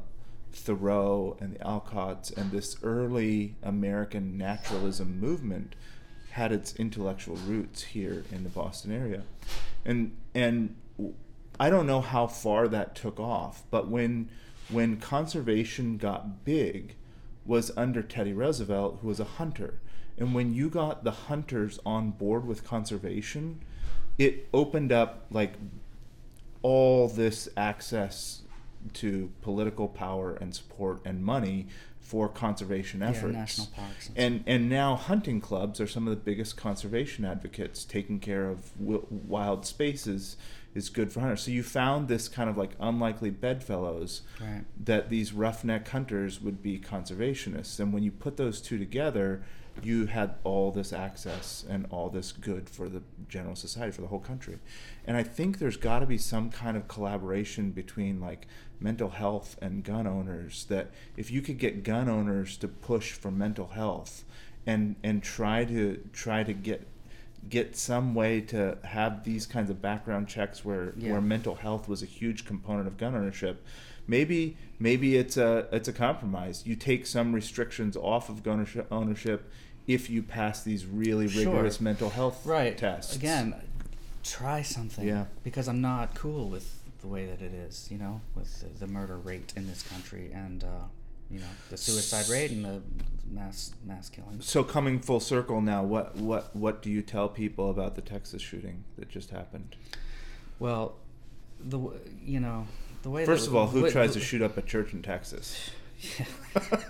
Thoreau 0.52 1.36
and 1.40 1.54
the 1.54 1.58
Alcotts 1.60 2.36
and 2.36 2.50
this 2.50 2.76
early 2.82 3.54
American 3.62 4.36
naturalism 4.36 5.20
movement 5.20 5.74
had 6.34 6.50
its 6.50 6.74
intellectual 6.76 7.36
roots 7.36 7.82
here 7.82 8.24
in 8.32 8.42
the 8.42 8.50
Boston 8.50 8.90
area, 8.90 9.22
and 9.84 10.16
and 10.34 10.74
I 11.60 11.70
don't 11.70 11.86
know 11.86 12.00
how 12.00 12.26
far 12.26 12.66
that 12.68 12.96
took 12.96 13.20
off, 13.20 13.62
but 13.70 13.88
when 13.88 14.28
when 14.68 14.96
conservation 14.96 15.96
got 15.96 16.44
big 16.44 16.96
was 17.46 17.70
under 17.76 18.02
Teddy 18.02 18.32
Roosevelt, 18.32 18.98
who 19.00 19.08
was 19.08 19.20
a 19.20 19.24
hunter. 19.24 19.78
And 20.18 20.34
when 20.34 20.54
you 20.54 20.68
got 20.68 21.04
the 21.04 21.10
hunters 21.10 21.78
on 21.86 22.10
board 22.10 22.46
with 22.46 22.64
conservation, 22.64 23.60
it 24.18 24.48
opened 24.52 24.90
up 24.90 25.26
like 25.30 25.54
all 26.62 27.08
this 27.08 27.48
access 27.56 28.42
to 28.94 29.30
political 29.42 29.86
power 29.86 30.34
and 30.34 30.54
support 30.54 31.00
and 31.04 31.24
money 31.24 31.66
for 32.04 32.28
conservation 32.28 33.00
Yeah, 33.00 33.08
efforts. 33.08 33.32
national 33.34 33.66
parks 33.68 34.10
and 34.14 34.44
and 34.46 34.68
now 34.68 34.94
hunting 34.94 35.40
clubs 35.40 35.80
are 35.80 35.86
some 35.88 36.06
of 36.06 36.10
the 36.10 36.20
biggest 36.22 36.56
conservation 36.56 37.24
advocates. 37.24 37.84
Taking 37.84 38.20
care 38.20 38.46
of 38.48 38.70
wi- 38.78 39.04
wild 39.10 39.64
spaces 39.66 40.36
is 40.74 40.90
good 40.90 41.10
for 41.12 41.20
hunters. 41.20 41.42
So 41.42 41.50
you 41.50 41.62
found 41.62 42.08
this 42.08 42.28
kind 42.28 42.50
of 42.50 42.56
like 42.58 42.72
unlikely 42.78 43.30
bedfellows 43.30 44.22
Right. 44.40 44.64
that 44.84 45.08
these 45.08 45.32
roughneck 45.32 45.88
hunters 45.88 46.40
would 46.42 46.62
be 46.62 46.78
conservationists. 46.78 47.80
And 47.80 47.92
when 47.92 48.02
you 48.02 48.10
put 48.10 48.36
those 48.36 48.60
two 48.60 48.76
together, 48.78 49.42
you 49.82 50.06
had 50.06 50.34
all 50.44 50.70
this 50.70 50.92
access 50.92 51.64
and 51.68 51.86
all 51.90 52.08
this 52.08 52.30
good 52.32 52.68
for 52.68 52.88
the 52.88 53.02
general 53.28 53.56
society, 53.56 53.90
for 53.92 54.02
the 54.02 54.06
whole 54.08 54.20
country. 54.20 54.58
And 55.06 55.16
I 55.16 55.22
think 55.24 55.58
there's 55.58 55.76
got 55.76 55.98
to 56.00 56.06
be 56.06 56.18
some 56.18 56.50
kind 56.50 56.76
of 56.76 56.86
collaboration 56.86 57.70
between 57.72 58.20
like 58.20 58.46
mental 58.80 59.10
health 59.10 59.56
and 59.62 59.82
gun 59.84 60.06
owners 60.06 60.64
that 60.66 60.90
if 61.16 61.30
you 61.30 61.40
could 61.40 61.58
get 61.58 61.82
gun 61.84 62.08
owners 62.08 62.56
to 62.58 62.68
push 62.68 63.12
for 63.12 63.30
mental 63.30 63.68
health 63.68 64.24
and 64.66 64.96
and 65.02 65.22
try 65.22 65.64
to 65.64 66.00
try 66.12 66.42
to 66.42 66.52
get 66.52 66.86
get 67.48 67.76
some 67.76 68.14
way 68.14 68.40
to 68.40 68.78
have 68.84 69.24
these 69.24 69.46
kinds 69.46 69.68
of 69.70 69.80
background 69.82 70.26
checks 70.28 70.64
where 70.64 70.94
Yeah. 70.96 71.12
where 71.12 71.20
mental 71.20 71.54
health 71.56 71.88
was 71.88 72.02
a 72.02 72.06
huge 72.06 72.44
component 72.46 72.86
of 72.88 72.96
gun 72.96 73.14
ownership 73.14 73.62
maybe 74.06 74.56
maybe 74.78 75.16
it's 75.16 75.36
a 75.36 75.66
it's 75.72 75.88
a 75.88 75.92
compromise 75.92 76.62
you 76.66 76.74
take 76.76 77.06
some 77.06 77.32
restrictions 77.34 77.96
off 77.96 78.28
of 78.28 78.42
gun 78.42 78.66
ownership, 78.90 79.50
if 79.86 80.08
you 80.08 80.22
pass 80.22 80.62
these 80.62 80.86
really 80.86 81.28
Sure. 81.28 81.52
rigorous 81.52 81.80
mental 81.80 82.10
health 82.10 82.44
Right. 82.46 82.76
tests 82.76 83.14
Again, 83.14 83.54
try 84.22 84.62
something. 84.62 85.06
Yeah. 85.06 85.26
Because 85.42 85.68
I'm 85.68 85.82
not 85.82 86.14
cool 86.14 86.48
with 86.48 86.80
the 87.04 87.10
way 87.10 87.26
that 87.26 87.42
it 87.42 87.52
is, 87.52 87.88
you 87.90 87.98
know, 87.98 88.20
with 88.34 88.60
the, 88.60 88.86
the 88.86 88.90
murder 88.90 89.18
rate 89.18 89.52
in 89.56 89.66
this 89.66 89.82
country 89.82 90.30
and, 90.32 90.64
uh, 90.64 90.68
you 91.30 91.38
know, 91.38 91.46
the 91.68 91.76
suicide 91.76 92.28
rate 92.32 92.50
and 92.50 92.64
the 92.64 92.80
mass 93.30 93.72
mass 93.86 94.08
killings. 94.08 94.46
so 94.46 94.62
coming 94.62 94.98
full 95.00 95.18
circle 95.20 95.60
now 95.62 95.82
what 95.82 96.14
what 96.16 96.54
what 96.54 96.82
do 96.82 96.90
you 96.90 97.00
tell 97.00 97.26
people 97.26 97.70
about 97.70 97.94
the 97.94 98.02
texas 98.02 98.42
shooting 98.42 98.84
that 98.98 99.08
just 99.08 99.30
happened 99.30 99.74
Well, 100.58 100.96
the 101.58 101.78
you 102.22 102.38
know 102.40 102.66
the 103.02 103.08
way. 103.10 103.24
first 103.24 103.44
that, 103.44 103.50
of 103.50 103.56
all 103.56 103.66
who 103.68 103.90
tries 103.90 104.12
to 104.12 104.20
shoot 104.20 104.42
up 104.42 104.58
a 104.58 104.62
church 104.62 104.92
in 104.92 105.00
texas 105.02 105.70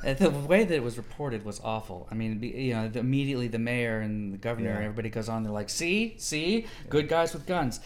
Yeah. 0.05 0.15
the 0.15 0.31
way 0.31 0.65
that 0.65 0.75
it 0.75 0.83
was 0.83 0.97
reported 0.97 1.45
was 1.45 1.61
awful. 1.63 2.09
I 2.11 2.15
mean, 2.15 2.43
you 2.43 2.75
know, 2.75 2.89
the, 2.89 2.99
immediately 2.99 3.47
the 3.47 3.61
mayor 3.61 4.01
and 4.01 4.33
the 4.35 4.39
governor, 4.39 4.71
Yeah. 4.71 4.87
everybody 4.87 5.09
goes 5.09 5.29
on. 5.29 5.45
They're 5.45 5.53
like, 5.53 5.71
"See, 5.71 6.15
see, 6.19 6.67
good 6.91 7.09
guys 7.09 7.33
with 7.33 7.47
guns." 7.47 7.79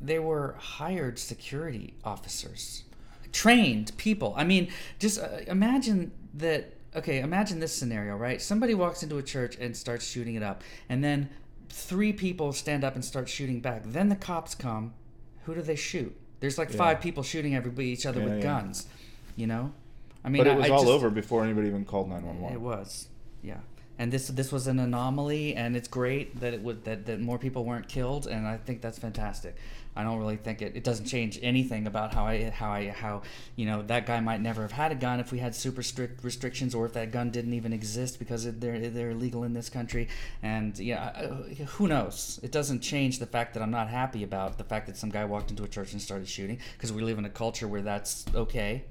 They 0.00 0.18
were 0.18 0.56
hired 0.58 1.18
security 1.18 1.94
officers, 2.04 2.84
trained 3.32 3.92
people. 3.96 4.34
I 4.36 4.44
mean, 4.44 4.68
just 4.98 5.18
uh, 5.20 5.28
imagine 5.46 6.12
that. 6.34 6.74
Okay, 6.96 7.20
imagine 7.20 7.60
this 7.60 7.72
scenario, 7.72 8.16
right? 8.16 8.40
Somebody 8.42 8.74
walks 8.74 9.02
into 9.04 9.18
a 9.18 9.22
church 9.22 9.56
and 9.60 9.76
starts 9.76 10.04
shooting 10.04 10.34
it 10.34 10.42
up, 10.42 10.62
and 10.88 11.04
then 11.04 11.28
three 11.68 12.12
people 12.12 12.52
stand 12.52 12.82
up 12.82 12.94
and 12.96 13.04
start 13.04 13.28
shooting 13.28 13.60
back. 13.60 13.82
Then 13.84 14.08
the 14.08 14.16
cops 14.16 14.54
come. 14.56 14.94
Who 15.44 15.54
do 15.54 15.62
they 15.62 15.76
shoot? 15.76 16.16
There's 16.40 16.58
like 16.58 16.70
Yeah. 16.70 16.76
five 16.78 17.00
people 17.00 17.22
shooting 17.22 17.54
everybody 17.54 17.88
each 17.88 18.06
other 18.06 18.20
Yeah, 18.20 18.26
with 18.26 18.36
yeah. 18.38 18.42
guns. 18.42 18.86
You 19.36 19.46
know, 19.46 19.72
I 20.24 20.28
mean, 20.30 20.40
but 20.42 20.48
it 20.48 20.54
I- 20.54 20.56
was 20.56 20.66
I 20.66 20.70
all 20.70 20.80
just- 20.80 20.90
over 20.90 21.10
before 21.10 21.44
anybody 21.44 21.68
even 21.68 21.84
called 21.84 22.08
911 22.08 22.56
it 22.56 22.60
was, 22.60 23.08
yeah. 23.42 23.58
And 24.00 24.10
this 24.10 24.28
this 24.28 24.50
was 24.50 24.66
an 24.66 24.78
anomaly, 24.78 25.54
and 25.54 25.76
it's 25.76 25.86
great 25.86 26.40
that 26.40 26.54
it 26.54 26.62
would 26.62 26.84
that, 26.84 27.04
that 27.04 27.20
more 27.20 27.38
people 27.38 27.66
weren't 27.66 27.86
killed, 27.86 28.26
and 28.26 28.46
I 28.46 28.56
think 28.56 28.80
that's 28.80 28.98
fantastic. 28.98 29.54
I 29.94 30.02
don't 30.04 30.18
really 30.18 30.38
think 30.38 30.62
it, 30.62 30.74
it 30.74 30.84
doesn't 30.84 31.04
change 31.04 31.38
anything 31.42 31.86
about 31.86 32.14
how 32.14 32.24
I 32.24 32.48
how 32.48 32.70
I 32.70 32.88
how 32.88 33.20
you 33.56 33.66
know 33.66 33.82
that 33.82 34.06
guy 34.06 34.18
might 34.20 34.40
never 34.40 34.62
have 34.62 34.72
had 34.72 34.90
a 34.90 34.94
gun 34.94 35.20
if 35.20 35.32
we 35.32 35.38
had 35.38 35.54
super 35.54 35.82
strict 35.82 36.24
restrictions, 36.24 36.74
or 36.74 36.86
if 36.86 36.94
that 36.94 37.12
gun 37.12 37.28
didn't 37.28 37.52
even 37.52 37.74
exist 37.74 38.18
because 38.18 38.46
it, 38.46 38.58
they're 38.58 38.88
they're 38.88 39.10
illegal 39.10 39.44
in 39.44 39.52
this 39.52 39.68
country. 39.68 40.08
And 40.42 40.78
yeah, 40.78 41.26
who 41.76 41.86
knows? 41.86 42.40
It 42.42 42.52
doesn't 42.52 42.80
change 42.80 43.18
the 43.18 43.26
fact 43.26 43.52
that 43.52 43.62
I'm 43.62 43.70
not 43.70 43.88
happy 43.88 44.22
about 44.22 44.56
the 44.56 44.64
fact 44.64 44.86
that 44.86 44.96
some 44.96 45.10
guy 45.10 45.26
walked 45.26 45.50
into 45.50 45.62
a 45.62 45.68
church 45.68 45.92
and 45.92 46.00
started 46.00 46.26
shooting 46.26 46.58
because 46.72 46.90
we 46.90 47.02
live 47.02 47.18
in 47.18 47.26
a 47.26 47.30
culture 47.44 47.68
where 47.68 47.82
that's 47.82 48.24
okay. 48.34 48.84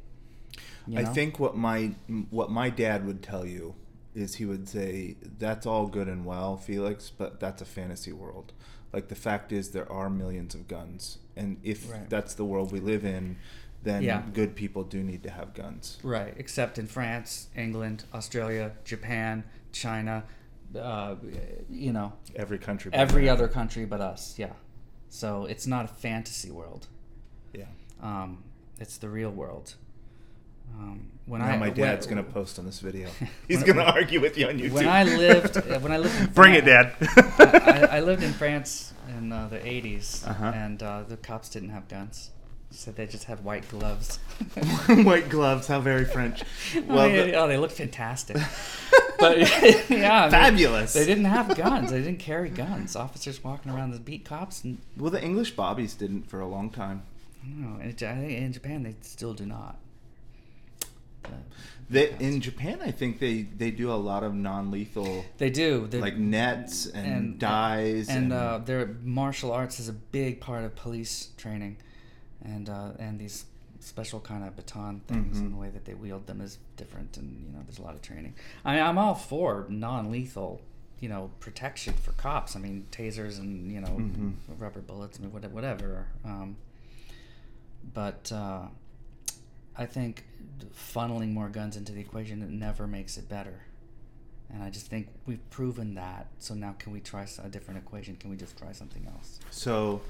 you 0.86 1.00
I 1.00 1.06
think 1.06 1.40
what 1.40 1.58
my 1.58 1.96
what 2.30 2.52
my 2.52 2.70
dad 2.70 3.08
would 3.08 3.24
tell 3.24 3.44
you 3.44 3.74
is 4.20 4.36
he 4.36 4.46
would 4.46 4.68
say 4.68 5.16
that's 5.38 5.66
all 5.66 5.88
good 5.88 6.08
and 6.08 6.26
well, 6.26 6.58
Felix, 6.58 7.10
but 7.10 7.40
that's 7.40 7.62
a 7.62 7.66
fantasy 7.66 8.12
world. 8.12 8.54
Like 8.94 9.08
the 9.08 9.16
fact 9.16 9.52
is 9.52 9.70
there 9.72 9.92
are 9.92 10.10
millions 10.10 10.56
of 10.56 10.68
guns, 10.68 11.20
and 11.36 11.58
if 11.64 11.92
Right. 11.92 12.10
that's 12.10 12.34
the 12.34 12.46
world 12.46 12.72
we 12.72 12.80
live 12.80 13.06
in, 13.06 13.38
then 13.84 14.04
Yeah. 14.04 14.24
good 14.34 14.56
people 14.56 14.84
do 14.84 15.04
need 15.04 15.24
to 15.24 15.30
have 15.30 15.54
guns. 15.54 15.98
Right, 16.04 16.34
except 16.38 16.78
in 16.78 16.88
France, 16.88 17.48
England, 17.56 18.04
Australia, 18.14 18.74
Japan, 18.84 19.44
China, 19.72 20.24
uh, 20.76 21.16
you 21.70 21.94
know, 21.94 22.14
Every 22.36 22.58
country, 22.60 22.92
but 22.92 23.00
every 23.00 23.24
America. 23.24 23.44
other 23.46 23.54
country 23.54 23.86
but 23.86 24.02
us. 24.02 24.38
Yeah, 24.38 24.54
so 25.10 25.46
it's 25.46 25.66
not 25.68 25.86
a 25.86 25.88
fantasy 25.88 26.52
world. 26.52 26.88
Yeah. 27.54 27.66
Um, 28.02 28.44
it's 28.80 28.98
the 28.98 29.10
real 29.10 29.32
world, 29.32 29.76
Um, 30.78 31.06
when 31.26 31.42
now 31.42 31.48
I 31.48 31.58
my 31.58 31.70
dad's 31.70 32.08
when, 32.08 32.18
gonna 32.18 32.28
post 32.28 32.58
on 32.60 32.66
this 32.66 32.80
video. 32.80 33.10
He's 33.48 33.58
When- 33.64 33.68
gonna 33.78 33.84
argue 33.84 34.20
with 34.22 34.38
you 34.38 34.48
on 34.48 34.58
YouTube. 34.60 34.72
when 34.72 34.88
I 34.88 35.04
lived 35.04 35.56
when 35.84 35.92
I 35.92 35.98
lived 35.98 36.20
in 36.20 36.28
Bring 36.34 36.54
it, 36.56 36.66
Dad. 36.66 36.94
I, 37.40 37.98
I 37.98 38.00
lived 38.02 38.24
in 38.24 38.34
France 38.34 38.94
in 39.18 39.32
uh, 39.32 39.48
the 39.48 39.58
80s, 39.60 40.28
Uh-huh. 40.28 40.52
and 40.56 40.82
uh, 40.84 41.04
the 41.08 41.18
cops 41.18 41.50
didn't 41.50 41.70
have 41.70 41.88
guns. 41.88 42.32
So 42.72 42.92
they 42.92 43.08
just 43.08 43.24
had 43.24 43.44
white 43.44 43.68
gloves. 43.70 44.20
White 44.88 45.28
gloves, 45.30 45.66
how 45.66 45.80
very 45.82 46.06
French. 46.06 46.44
oh, 46.76 46.84
Well, 46.88 47.08
yeah, 47.10 47.24
the- 47.24 47.34
oh, 47.34 47.48
they 47.48 47.58
looked 47.58 47.74
fantastic. 47.74 48.38
but 49.20 49.40
yeah, 49.90 50.30
Fabulous. 50.30 50.94
They, 50.94 51.04
didn't 51.06 51.26
have 51.26 51.56
guns. 51.58 51.90
They 51.90 51.98
didn't 52.04 52.20
carry 52.20 52.50
guns. 52.50 52.96
Officers 52.96 53.44
walking 53.44 53.72
around 53.72 53.92
the 53.92 54.00
beat 54.00 54.24
cops, 54.24 54.64
and 54.64 54.78
well, 54.96 55.10
the 55.10 55.22
English 55.24 55.56
bobbies 55.56 55.96
didn't 55.96 56.30
for 56.30 56.40
a 56.42 56.48
long 56.48 56.70
time. 56.70 57.02
Know. 57.44 57.80
In, 57.82 57.96
Ja- 57.98 58.12
I 58.12 58.16
think 58.16 58.32
in 58.34 58.54
Japan, 58.54 58.84
they 58.84 58.94
still 59.02 59.34
do 59.34 59.48
not. 59.48 59.76
Uh, 61.32 61.36
They, 61.92 62.16
in 62.20 62.40
Japan, 62.40 62.80
I 62.84 62.92
think 62.92 63.18
they, 63.20 63.42
they 63.44 63.72
do 63.72 63.92
a 63.92 63.98
lot 63.98 64.22
of 64.24 64.34
non-lethal, 64.36 65.26
they 65.40 65.50
do. 65.50 65.88
They're- 65.88 66.02
like 66.02 66.18
nets 66.18 66.86
and, 66.86 67.08
and- 67.08 67.40
dyes 67.40 68.10
and 68.10 68.32
uh, 68.32 68.60
their 68.64 68.96
martial 69.04 69.52
arts 69.52 69.80
is 69.80 69.90
a 69.90 69.94
big 69.94 70.40
part 70.40 70.64
of 70.64 70.76
police 70.76 71.30
training, 71.38 71.78
and 72.44 72.70
uh, 72.70 72.92
and 73.00 73.18
these 73.20 73.46
special 73.80 74.20
kind 74.20 74.44
of 74.44 74.56
baton 74.56 75.02
things 75.08 75.38
Mhm. 75.38 75.42
and 75.42 75.54
the 75.54 75.58
way 75.58 75.70
that 75.70 75.86
they 75.86 75.96
wield 75.96 76.28
them 76.28 76.42
is 76.42 76.60
different, 76.78 77.18
and 77.18 77.28
you 77.46 77.52
know 77.54 77.62
there's 77.66 77.80
a 77.80 77.82
lot 77.82 77.96
of 77.96 78.02
training. 78.04 78.34
I 78.64 78.76
mean, 78.76 78.84
I'm 78.84 78.98
all 79.00 79.16
for 79.16 79.66
non-lethal, 79.70 80.62
you 81.00 81.10
know, 81.10 81.32
protection 81.40 81.94
for 81.96 82.12
cops. 82.12 82.56
I 82.56 82.60
mean, 82.60 82.86
tasers 82.92 83.40
and 83.40 83.72
you 83.72 83.82
know 83.82 83.96
Mhm. 83.98 84.34
rubber 84.60 84.82
bullets 84.82 85.18
and 85.18 85.34
whatever. 85.34 85.54
whatever. 85.56 86.08
Um, 86.24 86.58
but 87.94 88.32
uh, 88.32 88.68
I 89.80 89.86
think 89.86 90.26
funneling 90.76 91.32
more 91.32 91.48
guns 91.48 91.78
into 91.78 91.94
the 91.94 92.02
equation 92.02 92.42
it 92.42 92.50
never 92.50 92.86
makes 92.86 93.18
it 93.18 93.30
better. 93.30 93.62
And 94.52 94.62
I 94.62 94.70
just 94.70 94.88
think 94.88 95.08
we've 95.26 95.48
proven 95.50 95.96
that. 95.96 96.28
So 96.40 96.54
now, 96.54 96.76
can 96.78 96.92
we 96.92 97.00
try 97.00 97.26
a 97.42 97.48
different 97.48 97.80
equation? 97.80 98.18
Can 98.18 98.30
we 98.30 98.36
just 98.36 98.58
try 98.58 98.74
something 98.74 99.08
else? 99.16 99.40
So, 99.52 100.02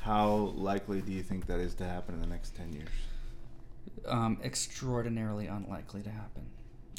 how 0.00 0.52
likely 0.56 1.02
do 1.02 1.12
you 1.12 1.22
think 1.22 1.46
that 1.46 1.60
is 1.60 1.74
to 1.74 1.84
happen 1.84 2.14
in 2.14 2.20
the 2.22 2.26
next 2.26 2.56
ten 2.56 2.72
years? 2.72 2.88
Um, 4.06 4.38
extraordinarily 4.42 5.46
unlikely 5.46 6.02
to 6.02 6.10
happen. 6.10 6.46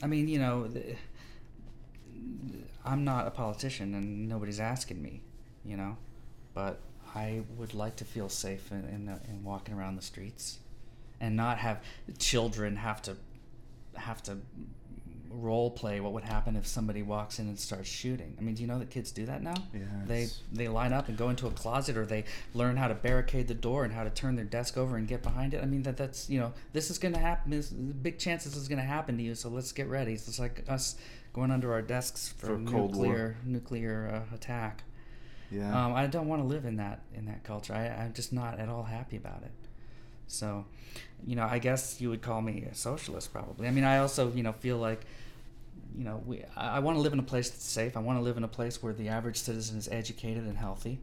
I 0.03 0.07
mean, 0.07 0.27
you 0.27 0.39
know, 0.39 0.67
the, 0.67 0.95
I'm 2.85 3.03
not 3.03 3.27
a 3.27 3.31
politician, 3.31 3.95
and 3.95 4.27
nobody's 4.27 4.59
asking 4.59 5.01
me, 5.01 5.21
you 5.65 5.77
know, 5.77 5.97
but 6.53 6.79
I 7.15 7.43
would 7.57 7.73
like 7.73 7.95
to 7.97 8.05
feel 8.05 8.29
safe 8.29 8.71
in 8.71 8.83
in, 8.89 9.05
the, 9.05 9.19
in 9.29 9.43
walking 9.43 9.73
around 9.73 9.95
the 9.95 10.01
streets, 10.01 10.59
and 11.19 11.35
not 11.35 11.57
have 11.57 11.81
children 12.17 12.75
have 12.75 13.01
to 13.03 13.17
have 13.95 14.21
to 14.23 14.37
role 15.31 15.69
play 15.69 15.99
what 15.99 16.11
would 16.13 16.23
happen 16.23 16.55
if 16.55 16.65
somebody 16.65 17.01
walks 17.03 17.39
in 17.39 17.47
and 17.47 17.59
starts 17.59 17.87
shooting. 17.87 18.35
I 18.39 18.41
mean, 18.41 18.55
do 18.55 18.61
you 18.63 18.67
know 18.67 18.79
that 18.79 18.89
kids 18.89 19.11
do 19.11 19.25
that 19.27 19.43
now? 19.43 19.53
They 20.07 20.21
Yes. 20.21 20.41
they 20.51 20.67
line 20.67 20.91
up 20.91 21.07
and 21.07 21.17
go 21.17 21.29
into 21.29 21.47
a 21.47 21.51
closet, 21.51 21.97
or 21.97 22.05
they 22.05 22.25
learn 22.53 22.77
how 22.77 22.87
to 22.87 22.95
barricade 22.95 23.47
the 23.47 23.53
door 23.53 23.83
and 23.83 23.93
how 23.93 24.03
to 24.03 24.09
turn 24.09 24.35
their 24.35 24.45
desk 24.45 24.77
over 24.77 24.97
and 24.97 25.07
get 25.07 25.21
behind 25.21 25.53
it. 25.53 25.61
I 25.61 25.65
mean, 25.67 25.83
that 25.83 25.97
that's 25.97 26.29
you 26.29 26.39
know 26.39 26.53
this 26.73 26.89
is 26.89 26.97
going 26.97 27.13
to 27.13 27.19
happen. 27.19 27.51
This, 27.51 27.69
big 27.69 28.17
chances 28.17 28.53
this 28.53 28.61
is 28.61 28.67
going 28.67 28.79
to 28.79 28.85
happen 28.85 29.17
to 29.17 29.23
you. 29.23 29.35
So 29.35 29.49
let's 29.49 29.71
get 29.71 29.87
ready. 29.87 30.13
It's 30.13 30.39
like 30.39 30.63
us 30.67 30.95
going 31.33 31.51
under 31.51 31.71
our 31.73 31.81
desks 31.81 32.29
for, 32.29 32.47
For 32.47 32.57
nuclear 32.57 33.37
nuclear 33.45 34.25
uh, 34.31 34.35
attack. 34.35 34.83
Yeah. 35.51 35.85
Um, 35.85 35.93
I 35.93 36.07
don't 36.07 36.27
want 36.27 36.41
to 36.41 36.47
live 36.47 36.65
in 36.65 36.77
that 36.77 37.01
in 37.13 37.25
that 37.25 37.43
culture. 37.43 37.73
I, 37.73 37.87
I'm 37.87 38.13
just 38.13 38.33
not 38.33 38.59
at 38.59 38.69
all 38.69 38.83
happy 38.83 39.17
about 39.17 39.43
it. 39.43 39.51
So, 40.29 40.65
you 41.25 41.35
know, 41.35 41.43
I 41.43 41.59
guess 41.59 41.99
you 41.99 42.09
would 42.09 42.21
call 42.21 42.41
me 42.41 42.65
a 42.71 42.75
socialist, 42.75 43.33
probably. 43.33 43.67
I 43.67 43.71
mean, 43.71 43.83
I 43.83 43.97
also, 43.97 44.31
you 44.31 44.43
know, 44.43 44.53
feel 44.53 44.77
like, 44.77 45.01
you 45.97 46.03
know, 46.03 46.21
we. 46.25 46.43
I, 46.55 46.77
I 46.77 46.79
want 46.79 46.97
to 46.97 47.01
live 47.01 47.13
in 47.13 47.19
a 47.19 47.23
place 47.23 47.49
that's 47.49 47.63
safe. 47.63 47.97
I 47.97 47.99
want 47.99 48.19
to 48.19 48.23
live 48.23 48.37
in 48.37 48.43
a 48.43 48.47
place 48.47 48.81
where 48.81 48.93
the 48.93 49.09
average 49.09 49.37
citizen 49.37 49.77
is 49.77 49.89
educated 49.89 50.43
and 50.43 50.57
healthy. 50.57 50.99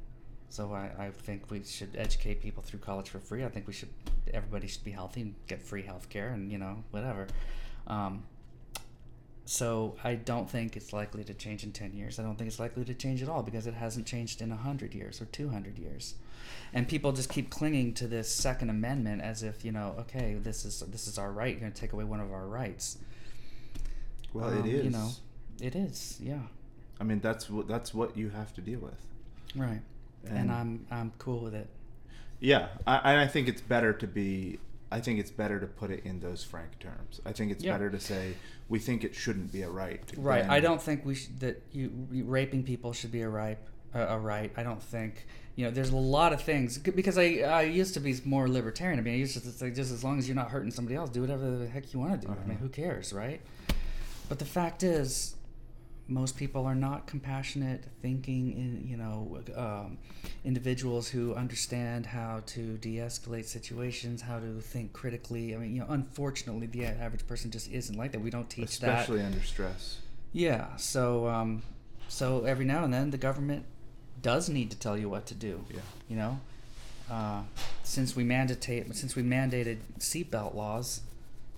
So 0.49 0.73
I, 0.73 0.91
I 0.99 1.11
think 1.11 1.51
we 1.51 1.63
should 1.65 1.97
educate 1.97 2.41
people 2.41 2.63
through 2.63 2.79
college 2.79 3.11
for 3.11 3.19
free. 3.19 3.45
I 3.45 3.49
think 3.49 3.67
we 3.67 3.73
should. 3.73 3.89
Everybody 4.33 4.69
should 4.69 4.85
be 4.85 4.93
healthy 4.93 5.23
and 5.23 5.35
get 5.47 5.61
free 5.61 5.83
health 5.83 6.09
care 6.09 6.29
and 6.29 6.51
you 6.51 6.59
know 6.59 6.85
whatever. 6.93 7.27
Um, 7.87 8.23
so 9.47 9.95
I 10.05 10.17
don't 10.17 10.51
think 10.51 10.77
it's 10.77 10.93
likely 10.93 11.25
to 11.25 11.33
change 11.33 11.65
in 11.65 11.73
10 11.73 11.95
years. 11.95 12.19
I 12.19 12.23
don't 12.25 12.37
think 12.37 12.49
it's 12.49 12.59
likely 12.61 12.85
to 12.85 12.93
change 12.95 13.23
at 13.23 13.29
all 13.29 13.43
because 13.43 13.67
it 13.67 13.75
hasn't 13.75 14.05
changed 14.07 14.43
in 14.43 14.51
100 14.51 14.93
years 14.95 15.21
or 15.23 15.25
200 15.27 15.79
years. 15.79 16.15
And 16.75 16.87
people 16.87 17.13
just 17.13 17.29
keep 17.31 17.49
clinging 17.49 17.95
to 17.95 18.07
this 18.07 18.29
second 18.31 18.71
amendment 18.71 19.23
as 19.23 19.43
if, 19.43 19.65
you 19.65 19.73
know, 19.73 19.95
okay, 20.01 20.37
this 20.41 20.65
is 20.65 20.81
this 20.81 21.07
is 21.07 21.17
our 21.17 21.33
right. 21.33 21.53
You're 21.53 21.61
going 21.61 21.73
to 21.73 21.81
take 21.81 21.93
away 21.93 22.05
one 22.05 22.21
of 22.21 22.31
our 22.33 22.47
rights. 22.47 22.99
well, 24.33 24.49
um, 24.49 24.59
it 24.59 24.67
is. 24.67 24.85
you 24.85 24.91
know. 24.91 25.11
It 25.61 25.75
is. 25.75 26.19
Yeah. 26.21 26.41
I 27.01 27.05
mean, 27.05 27.21
that's 27.21 27.49
what 27.49 27.67
that's 27.69 27.95
what 27.95 28.17
you 28.17 28.29
have 28.31 28.53
to 28.55 28.61
deal 28.61 28.81
with. 28.81 29.01
Right. 29.55 29.81
And, 30.27 30.39
And- 30.39 30.53
I'm 30.53 30.87
I'm 30.91 31.13
cool 31.19 31.41
with 31.41 31.55
it. 31.55 31.69
Yeah, 32.39 32.69
I, 32.87 33.23
I 33.23 33.27
think 33.29 33.49
it's 33.49 33.63
better 33.63 33.93
to 33.95 34.07
be. 34.07 34.59
I 34.93 35.01
think 35.01 35.19
it's 35.19 35.31
better 35.31 35.59
to 35.59 35.67
put 35.67 35.91
it 35.91 36.05
in 36.05 36.21
those 36.21 36.45
frank 36.45 36.79
terms. 36.79 37.21
I 37.25 37.33
think 37.33 37.51
it's 37.51 37.65
Yeah. 37.65 37.73
better 37.73 37.91
to 37.91 37.99
say 37.99 38.35
we 38.69 38.79
think 38.79 39.05
it 39.05 39.15
shouldn't 39.15 39.53
be 39.53 39.63
a 39.63 39.71
right. 39.71 40.01
Right. 40.17 40.49
I 40.49 40.61
don't 40.61 40.83
think 40.83 41.05
we 41.05 41.15
should, 41.15 41.39
that 41.41 41.63
you 41.73 41.91
raping 42.25 42.65
people 42.65 42.93
should 42.93 43.13
be 43.13 43.23
a 43.23 43.29
right. 43.29 43.59
A, 43.95 44.01
a 44.01 44.19
right. 44.19 44.53
I 44.57 44.63
don't 44.63 44.83
think 44.83 45.27
you 45.55 45.65
know. 45.65 45.71
There's 45.71 45.91
a 45.91 45.97
lot 45.97 46.33
of 46.33 46.43
things 46.43 46.77
because 46.79 47.17
I 47.17 47.39
I 47.47 47.63
used 47.63 47.95
to 47.95 48.01
be 48.01 48.15
more 48.25 48.49
libertarian. 48.49 48.99
I 48.99 49.03
mean, 49.03 49.15
I 49.15 49.19
used 49.19 49.35
to 49.35 49.41
say 49.41 49.71
just 49.71 49.93
as 49.93 50.03
long 50.05 50.19
as 50.19 50.29
you're 50.29 50.35
not 50.37 50.51
hurting 50.51 50.71
somebody 50.73 50.97
else, 50.97 51.09
do 51.11 51.21
whatever 51.21 51.57
the 51.57 51.67
heck 51.69 51.93
you 51.95 52.01
want 52.01 52.21
to 52.21 52.27
do. 52.27 52.33
I 52.33 52.37
mean, 52.47 52.57
Uh-huh. 52.57 52.63
who 52.63 52.69
cares, 52.69 53.13
right? 53.13 53.41
But 54.29 54.39
the 54.41 54.45
fact 54.45 54.83
is, 54.83 55.37
most 56.09 56.37
people 56.37 56.65
are 56.65 56.75
not 56.75 57.07
compassionate, 57.07 57.85
thinking, 58.01 58.53
in, 58.53 58.89
you 58.89 58.97
know, 58.97 59.41
um, 59.57 59.99
individuals 60.45 61.09
who 61.09 61.35
understand 61.35 62.07
how 62.07 62.43
to 62.47 62.77
de-escalate 62.79 63.45
situations, 63.45 64.23
how 64.23 64.39
to 64.39 64.61
think 64.61 64.93
critically. 64.93 65.55
I 65.55 65.59
mean, 65.59 65.75
you 65.75 65.81
know, 65.81 65.89
unfortunately, 65.89 66.67
the 66.67 66.87
average 66.87 67.27
person 67.27 67.51
just 67.51 67.71
isn't 67.71 67.97
like 67.97 68.13
that. 68.13 68.21
We 68.21 68.31
don't 68.31 68.49
teach 68.49 68.79
that. 68.81 69.01
especially 69.01 69.23
under 69.23 69.43
stress. 69.43 69.99
Yeah. 70.33 70.77
So, 70.77 71.27
um, 71.29 71.63
so 72.09 72.45
every 72.45 72.65
now 72.65 72.85
and 72.85 72.95
then 72.95 73.11
the 73.11 73.19
government 73.19 73.65
does 74.23 74.49
need 74.49 74.71
to 74.71 74.79
tell 74.79 74.97
you 74.97 75.09
what 75.09 75.27
to 75.27 75.35
do. 75.35 75.65
Yeah. 75.71 75.81
You 76.09 76.17
know, 76.17 76.41
uh, 77.11 77.43
since 77.83 78.17
we 78.17 78.25
mandate 78.25 78.63
since 78.95 79.17
we 79.17 79.23
mandated 79.23 79.79
seatbelt 79.99 80.55
laws, 80.55 81.01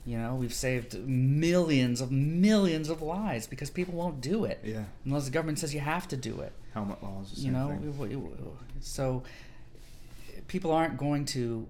you 0.09 0.17
know, 0.17 0.35
we've 0.35 0.55
saved 0.55 0.95
millions 1.07 2.01
of 2.01 2.11
millions 2.11 2.89
of 2.89 3.03
lives 3.03 3.47
because 3.47 3.69
people 3.69 3.93
won't 3.95 4.21
do 4.23 4.45
it 4.47 4.59
Yeah. 4.65 4.85
unless 5.05 5.27
the 5.27 5.31
government 5.31 5.59
says 5.59 5.75
you 5.75 5.81
have 5.81 6.09
to 6.09 6.17
do 6.17 6.41
it. 6.41 6.53
Helmet 6.73 7.03
laws. 7.03 7.35
You 7.37 7.53
know, 7.53 7.69
thing. 7.69 8.57
so 8.81 9.23
people 10.47 10.73
aren't 10.73 10.97
going 10.97 11.27
to 11.27 11.67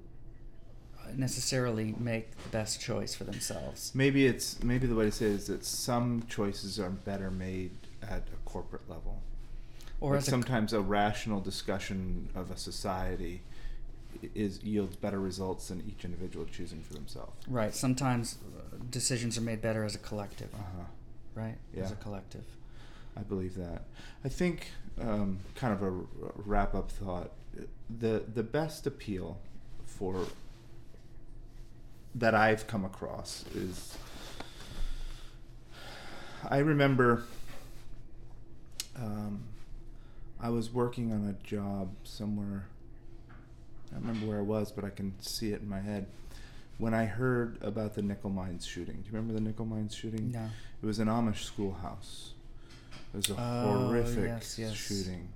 necessarily 1.17 1.95
make 1.99 2.31
the 2.45 2.49
best 2.51 2.81
choice 2.81 3.15
for 3.15 3.25
themselves. 3.25 3.93
Maybe 3.95 4.27
it's 4.27 4.63
maybe 4.63 4.87
the 4.87 4.95
way 4.95 5.07
to 5.07 5.13
say 5.13 5.27
it 5.27 5.33
is 5.33 5.47
that 5.47 5.65
some 5.65 6.25
choices 6.29 6.79
are 6.79 6.91
better 6.91 7.31
made 7.31 7.71
at 8.03 8.23
a 8.33 8.37
corporate 8.45 8.89
level. 8.89 9.21
Or 10.01 10.13
Like 10.13 10.19
as 10.19 10.29
a 10.29 10.31
sometimes 10.31 10.73
a 10.73 10.81
rational 10.81 11.41
discussion 11.41 12.29
of 12.35 12.51
a 12.51 12.57
society 12.57 13.43
is 14.35 14.63
yields 14.63 14.97
better 14.97 15.21
results 15.21 15.69
than 15.69 15.83
each 15.89 16.05
individual 16.05 16.47
choosing 16.47 16.83
for 16.83 16.95
themselves. 16.95 17.33
Right. 17.49 17.75
Sometimes 17.75 18.39
uh, 18.57 18.77
decisions 18.91 19.39
are 19.39 19.43
made 19.43 19.61
better 19.61 19.85
as 19.85 19.95
a 19.95 19.99
collective. 19.99 20.53
Uh 20.55 20.59
huh. 20.77 20.85
Right. 21.35 21.57
Yeah. 21.75 21.85
As 21.85 21.93
a 21.93 21.97
collective. 21.97 22.45
I 23.17 23.23
believe 23.23 23.57
that. 23.57 23.83
I 24.25 24.29
think 24.29 24.69
um, 25.01 25.39
kind 25.55 25.73
of 25.73 25.83
a 25.83 25.91
wrap 26.37 26.75
up 26.75 26.91
thought. 26.91 27.33
The 27.99 28.23
the 28.33 28.43
best 28.43 28.87
appeal 28.87 29.39
for 29.87 30.27
that 32.15 32.35
I've 32.35 32.67
come 32.67 32.85
across 32.85 33.45
is 33.55 33.97
I 36.49 36.59
remember 36.59 37.25
um, 38.97 39.43
I 40.41 40.51
was 40.51 40.73
working 40.73 41.13
on 41.13 41.29
a 41.29 41.47
job 41.47 41.91
somewhere. 42.05 42.67
I 43.91 43.95
don't 43.95 44.07
remember 44.07 44.27
where 44.27 44.39
I 44.39 44.43
was, 44.43 44.71
but 44.73 44.85
I 44.85 44.91
can 44.91 45.15
see 45.21 45.53
it 45.53 45.61
in 45.63 45.69
my 45.69 45.81
head. 45.81 46.07
When 46.79 46.95
I 46.95 47.07
heard 47.07 47.59
about 47.63 47.95
the 47.95 48.03
Nickel 48.03 48.31
Mines 48.31 48.65
shooting, 48.65 48.97
do 48.97 49.01
you 49.07 49.13
remember 49.13 49.35
the 49.35 49.41
Nickel 49.41 49.65
Mines 49.65 49.95
shooting? 49.95 50.31
No. 50.31 50.49
It 50.83 50.87
was 50.87 50.99
an 51.01 51.09
Amish 51.09 51.43
schoolhouse. 51.45 52.35
It 53.13 53.17
was 53.17 53.31
a 53.31 53.35
Oh, 53.39 53.87
horrific 53.89 54.25
yes, 54.25 54.59
yes. 54.59 54.75
shooting. 54.75 55.29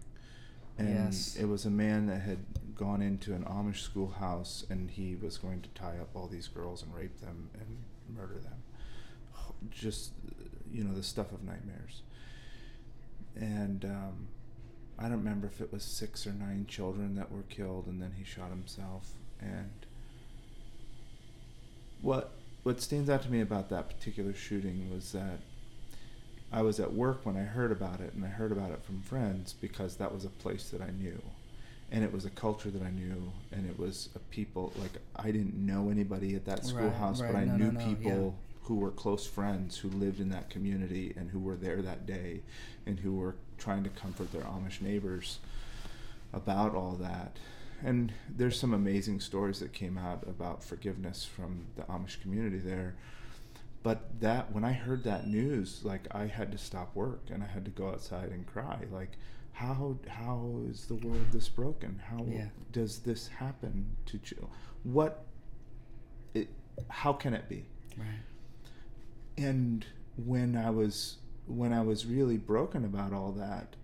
And 0.79 0.89
Yes. 0.89 1.37
it 1.37 1.47
was 1.47 1.65
a 1.67 1.71
man 1.71 2.07
that 2.07 2.21
had 2.21 2.39
gone 2.77 3.03
into 3.03 3.35
an 3.35 3.45
Amish 3.45 3.81
schoolhouse 3.81 4.65
and 4.71 4.91
he 4.91 5.17
was 5.17 5.37
going 5.39 5.63
to 5.63 5.69
tie 5.71 5.99
up 5.99 6.11
all 6.15 6.29
these 6.29 6.49
girls 6.49 6.83
and 6.83 6.95
rape 6.95 7.21
them 7.21 7.51
and 7.55 8.17
murder 8.17 8.39
them. 8.39 8.63
Just, 9.71 10.13
you 10.73 10.85
know, 10.85 10.95
the 10.95 11.03
stuff 11.03 11.33
of 11.33 11.43
nightmares. 11.43 12.03
And 13.37 13.85
um, 13.85 14.29
I 14.99 15.05
don't 15.05 15.19
remember 15.19 15.47
if 15.47 15.61
it 15.61 15.73
was 15.73 15.85
six 15.85 16.27
or 16.27 16.33
nine 16.33 16.67
children 16.69 17.15
that 17.17 17.31
were 17.33 17.43
killed 17.43 17.87
and 17.87 18.01
then 18.01 18.13
he 18.17 18.25
shot 18.25 18.51
himself. 18.51 19.13
And 19.41 19.87
what 22.01 22.33
what 22.63 22.81
stands 22.81 23.11
out 23.11 23.23
to 23.23 23.31
me 23.31 23.41
about 23.41 23.69
that 23.71 23.89
particular 23.89 24.33
shooting 24.35 24.89
was 24.93 25.13
that 25.13 25.41
I 26.53 26.63
was 26.63 26.79
at 26.81 26.93
work 26.93 27.25
when 27.25 27.37
I 27.37 27.43
heard 27.45 27.73
about 27.73 28.01
it, 28.01 28.13
and 28.15 28.25
I 28.25 28.29
heard 28.29 28.53
about 28.53 28.71
it 28.73 28.85
from 28.85 29.01
friends 29.01 29.55
because 29.55 29.97
that 29.97 30.13
was 30.13 30.25
a 30.25 30.29
place 30.31 30.71
that 30.71 30.83
I 30.83 30.91
knew, 30.91 31.21
and 31.91 32.05
it 32.05 32.13
was 32.13 32.25
a 32.25 32.31
culture 32.31 32.71
that 32.71 32.83
I 32.83 32.91
knew, 32.91 33.33
and 33.51 33.67
it 33.67 33.79
was 33.79 34.11
a 34.15 34.19
people 34.19 34.73
like 34.77 34.99
I 35.17 35.31
didn't 35.31 35.55
know 35.55 35.89
anybody 35.91 36.35
at 36.35 36.45
that 36.47 36.65
Right, 36.65 36.69
schoolhouse, 36.69 37.21
but. 37.23 37.37
I 37.37 37.45
No, 37.47 37.57
knew 37.57 37.71
no, 37.71 37.71
no, 37.71 37.95
people 37.97 38.35
who 38.63 38.77
were 38.77 38.91
close 38.91 39.27
friends 39.27 39.79
who 39.79 39.89
lived 39.89 40.21
in 40.21 40.29
that 40.31 40.49
community 40.51 41.13
and 41.17 41.31
who 41.31 41.41
were 41.41 41.57
there 41.57 41.83
that 41.83 42.07
day, 42.07 42.43
and 42.87 43.01
who 43.01 43.15
were 43.15 43.35
trying 43.63 43.85
to 43.85 43.91
comfort 43.91 44.33
their 44.33 44.43
Amish 44.43 44.81
neighbors 44.81 45.39
about 46.33 46.75
all 46.75 46.93
that. 47.01 47.37
And 47.85 48.13
there's 48.29 48.59
some 48.59 48.75
amazing 48.75 49.21
stories 49.21 49.61
that 49.61 49.73
came 49.73 49.97
out 49.99 50.25
about 50.29 50.63
forgiveness 50.65 51.25
from 51.25 51.67
the 51.77 51.83
Amish 51.83 52.21
community 52.21 52.59
there. 52.59 52.95
But 53.83 54.21
that 54.21 54.53
when 54.53 54.65
I 54.65 54.73
heard 54.73 55.05
that 55.05 55.27
news, 55.27 55.81
like 55.85 56.03
I 56.15 56.27
had 56.27 56.53
to 56.53 56.59
stop 56.59 56.95
work 56.95 57.23
and 57.31 57.43
I 57.43 57.47
had 57.47 57.65
to 57.65 57.71
go 57.73 57.89
outside 57.89 58.31
and 58.31 58.47
cry. 58.47 58.79
Like, 58.93 59.13
how 59.53 59.97
how 60.09 60.61
is 60.71 60.87
the 60.87 60.95
world 60.95 61.27
this 61.33 61.49
broken? 61.49 62.01
How 62.09 62.25
Yeah. 62.29 62.47
does 62.71 63.01
this 63.01 63.27
happen 63.29 63.97
to 64.07 64.19
children? 64.19 64.51
What 64.85 65.25
it 66.35 66.49
how 66.89 67.13
can 67.13 67.35
it 67.35 67.49
be? 67.49 67.65
Right. 67.99 68.23
and 69.37 69.85
when 70.25 70.57
I 70.57 70.71
was 70.71 71.17
when 71.47 71.73
I 71.73 71.83
was 71.83 72.07
really 72.07 72.37
broken 72.37 72.85
about 72.85 73.13
all 73.13 73.33
that, 73.33 73.77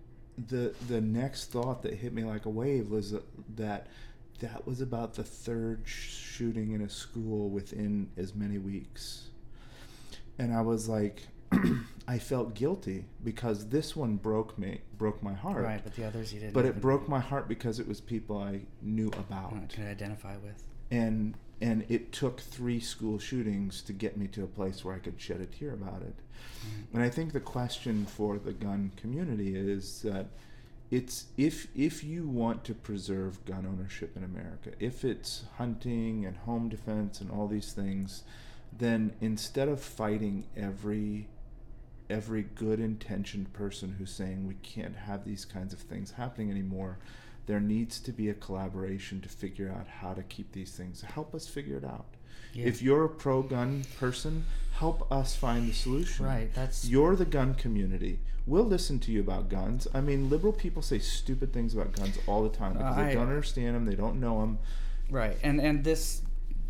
the 0.47 0.73
the 0.87 1.01
next 1.01 1.51
thought 1.51 1.81
that 1.83 1.95
hit 1.95 2.13
me 2.13 2.23
like 2.23 2.45
a 2.45 2.49
wave 2.49 2.89
was 2.89 3.13
that 3.55 3.87
that, 4.39 4.65
was 4.65 4.79
about 4.79 5.15
the 5.15 5.23
third 5.23 5.81
shooting 5.85 6.71
in 6.71 6.81
a 6.81 6.89
school 6.89 7.49
within 7.49 8.09
as 8.15 8.33
many 8.33 8.57
weeks, 8.57 9.27
and 10.37 10.53
I 10.53 10.61
was 10.61 10.87
like, 10.87 11.27
I 12.07 12.17
felt 12.19 12.53
guilty 12.55 13.05
because 13.23 13.67
this 13.67 13.95
one 13.95 14.15
broke 14.15 14.57
me, 14.57 14.81
broke 14.97 15.21
my 15.21 15.33
heart. 15.33 15.63
Right, 15.63 15.81
but 15.83 15.93
the 15.95 16.05
others 16.05 16.33
you 16.33 16.39
didn't. 16.39 16.53
But 16.53 16.65
it 16.65 16.79
broke 16.79 17.09
my 17.09 17.19
heart 17.19 17.49
because 17.49 17.79
it 17.79 17.87
was 17.87 17.99
people 17.99 18.37
I 18.37 18.61
knew 18.81 19.09
about 19.09 19.69
can 19.69 19.87
identify 19.87 20.37
with. 20.37 20.63
and 20.89 21.35
and 21.61 21.85
it 21.89 22.11
took 22.11 22.39
three 22.39 22.79
school 22.79 23.19
shootings 23.19 23.81
to 23.83 23.93
get 23.93 24.17
me 24.17 24.27
to 24.27 24.43
a 24.43 24.47
place 24.47 24.83
where 24.83 24.95
I 24.95 24.99
could 24.99 25.19
shed 25.19 25.41
a 25.41 25.45
tear 25.45 25.73
about 25.73 26.01
it. 26.01 26.15
Mm-hmm. 26.15 26.95
And 26.95 27.03
I 27.03 27.09
think 27.09 27.33
the 27.33 27.39
question 27.39 28.05
for 28.05 28.37
the 28.37 28.53
gun 28.53 28.91
community 28.95 29.55
is 29.55 30.01
that 30.03 30.27
it's 30.91 31.25
if 31.37 31.67
if 31.75 32.03
you 32.03 32.27
want 32.27 32.63
to 32.63 32.73
preserve 32.73 33.45
gun 33.45 33.67
ownership 33.67 34.15
in 34.17 34.23
America, 34.23 34.71
if 34.79 35.03
it's 35.03 35.43
hunting 35.57 36.25
and 36.25 36.35
home 36.37 36.69
defense 36.69 37.21
and 37.21 37.29
all 37.29 37.47
these 37.47 37.73
things, 37.73 38.23
then 38.75 39.13
instead 39.21 39.67
of 39.67 39.81
fighting 39.81 40.45
every 40.57 41.27
every 42.09 42.41
good 42.41 42.79
intentioned 42.79 43.53
person 43.53 43.95
who's 43.99 44.11
saying 44.11 44.47
we 44.47 44.55
can't 44.63 44.95
have 44.95 45.25
these 45.25 45.45
kinds 45.45 45.73
of 45.73 45.79
things 45.79 46.11
happening 46.11 46.49
anymore, 46.49 46.97
there 47.45 47.59
needs 47.59 47.99
to 48.01 48.11
be 48.11 48.29
a 48.29 48.33
collaboration 48.33 49.21
to 49.21 49.29
figure 49.29 49.69
out 49.75 49.87
how 49.87 50.13
to 50.13 50.23
keep 50.23 50.51
these 50.51 50.71
things. 50.71 51.01
Help 51.01 51.33
us 51.33 51.47
figure 51.47 51.77
it 51.77 51.83
out. 51.83 52.05
Yeah. 52.53 52.65
If 52.67 52.81
you're 52.81 53.05
a 53.05 53.09
pro 53.09 53.41
gun 53.41 53.83
person, 53.99 54.45
help 54.73 55.11
us 55.11 55.35
find 55.35 55.67
the 55.69 55.73
solution. 55.73 56.25
Right, 56.25 56.53
that's 56.53 56.87
You're 56.87 57.15
the 57.15 57.25
gun 57.25 57.53
community. 57.53 58.19
We'll 58.47 58.65
listen 58.65 58.99
to 58.99 59.11
you 59.11 59.19
about 59.19 59.49
guns. 59.49 59.87
I 59.93 60.01
mean, 60.01 60.29
liberal 60.29 60.53
people 60.53 60.81
say 60.81 60.97
stupid 60.99 61.53
things 61.53 61.73
about 61.75 61.91
guns 61.93 62.17
all 62.25 62.43
the 62.43 62.49
time 62.49 62.73
because 62.73 62.97
I- 62.97 63.07
they 63.07 63.13
don't 63.13 63.27
understand 63.27 63.75
them, 63.75 63.85
they 63.85 63.95
don't 63.95 64.19
know 64.19 64.41
them. 64.41 64.59
Right, 65.11 65.37
and 65.43 65.59
and 65.59 65.83
this 65.83 66.21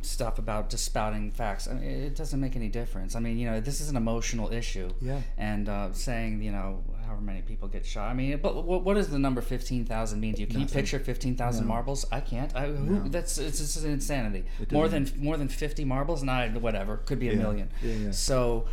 stuff 0.02 0.40
about 0.40 0.70
just 0.70 0.86
spouting 0.86 1.32
facts, 1.32 1.68
I 1.68 1.74
mean, 1.74 1.84
it 1.84 2.16
doesn't 2.16 2.40
make 2.40 2.56
any 2.56 2.70
difference. 2.70 3.16
I 3.16 3.20
mean, 3.20 3.38
you 3.38 3.50
know, 3.50 3.60
this 3.60 3.82
is 3.82 3.90
an 3.90 3.98
emotional 3.98 4.52
issue. 4.52 4.90
Yeah. 5.02 5.22
And 5.38 5.68
uh, 5.68 5.92
saying, 5.94 6.42
you 6.42 6.52
know, 6.52 6.84
however 7.10 7.24
many 7.24 7.42
people 7.42 7.68
get 7.68 7.86
shot. 7.86 8.10
I 8.10 8.14
mean, 8.14 8.38
but 8.38 8.64
what, 8.64 8.84
what 8.84 8.94
does 8.94 9.10
the 9.10 9.18
number 9.20 9.42
fifteen 9.42 9.84
thousand 9.84 10.20
mean 10.20 10.36
to 10.36 10.42
you? 10.42 10.48
Can 10.48 10.60
you 10.62 10.68
picture 10.68 11.00
fifteen 11.00 11.36
thousand 11.36 11.66
No. 11.66 11.74
marbles? 11.74 12.06
I 12.12 12.20
can't. 12.22 12.56
I, 12.56 12.68
who, 12.68 12.86
No. 12.86 13.10
That's 13.10 13.38
it's 13.40 13.58
just 13.58 13.84
an 13.84 13.92
insanity. 13.92 14.46
More 14.72 14.88
than 14.88 15.12
more 15.18 15.36
than 15.36 15.48
fifty 15.48 15.84
marbles, 15.84 16.24
not 16.24 16.54
whatever. 16.62 16.98
Could 16.98 17.20
be 17.20 17.30
a 17.30 17.34
Yeah. 17.34 17.40
million. 17.40 17.70
Yeah, 17.82 17.94
yeah. 17.94 18.12
So, 18.12 18.68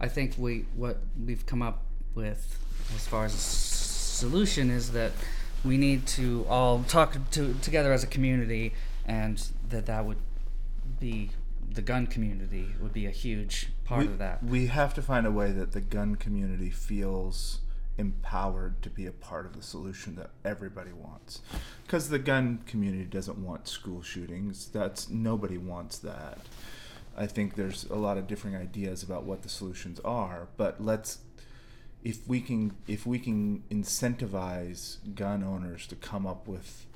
I 0.00 0.08
think 0.08 0.34
we 0.38 0.66
what 0.76 0.98
we've 1.26 1.44
come 1.44 1.62
up 1.62 1.82
with 2.14 2.58
as 2.94 3.06
far 3.06 3.24
as 3.24 3.34
a 3.34 3.38
solution 3.38 4.70
is 4.70 4.92
that 4.92 5.12
we 5.64 5.76
need 5.76 6.06
to 6.06 6.46
all 6.48 6.84
talk 6.84 7.16
to, 7.32 7.54
together 7.60 7.92
as 7.92 8.02
a 8.04 8.06
community, 8.06 8.72
and 9.04 9.44
that 9.68 9.86
that 9.86 10.04
would 10.06 10.18
be 11.00 11.30
the 11.72 11.82
gun 11.82 12.06
community 12.06 12.66
would 12.80 12.92
be 12.92 13.06
a 13.06 13.10
huge 13.10 13.68
part 13.84 14.06
we, 14.06 14.06
of 14.06 14.18
that. 14.18 14.42
We 14.42 14.66
have 14.66 14.94
to 14.94 15.02
find 15.02 15.26
a 15.26 15.30
way 15.30 15.52
that 15.52 15.72
the 15.72 15.80
gun 15.80 16.14
community 16.16 16.70
feels 16.70 17.60
empowered 18.00 18.80
to 18.82 18.90
be 18.90 19.06
a 19.06 19.12
part 19.12 19.46
of 19.46 19.54
the 19.54 19.62
solution 19.62 20.16
that 20.16 20.30
everybody 20.44 20.92
wants. 20.92 21.42
Because 21.84 22.08
the 22.08 22.18
gun 22.18 22.60
community 22.66 23.04
doesn't 23.04 23.38
want 23.38 23.68
school 23.68 24.02
shootings. 24.02 24.68
That's 24.68 25.08
nobody 25.08 25.58
wants 25.58 25.98
that. 25.98 26.38
I 27.16 27.26
think 27.26 27.54
there's 27.54 27.84
a 27.84 27.96
lot 27.96 28.16
of 28.16 28.26
different 28.26 28.56
ideas 28.56 29.02
about 29.02 29.24
what 29.24 29.42
the 29.42 29.48
solutions 29.48 30.00
are, 30.00 30.48
but 30.56 30.82
let's 30.82 31.18
if 32.02 32.26
we 32.26 32.40
can 32.40 32.72
if 32.88 33.06
we 33.06 33.18
can 33.18 33.62
incentivize 33.70 34.96
gun 35.14 35.44
owners 35.44 35.86
to 35.88 35.96
come 35.96 36.26
up 36.26 36.48
with 36.48 36.86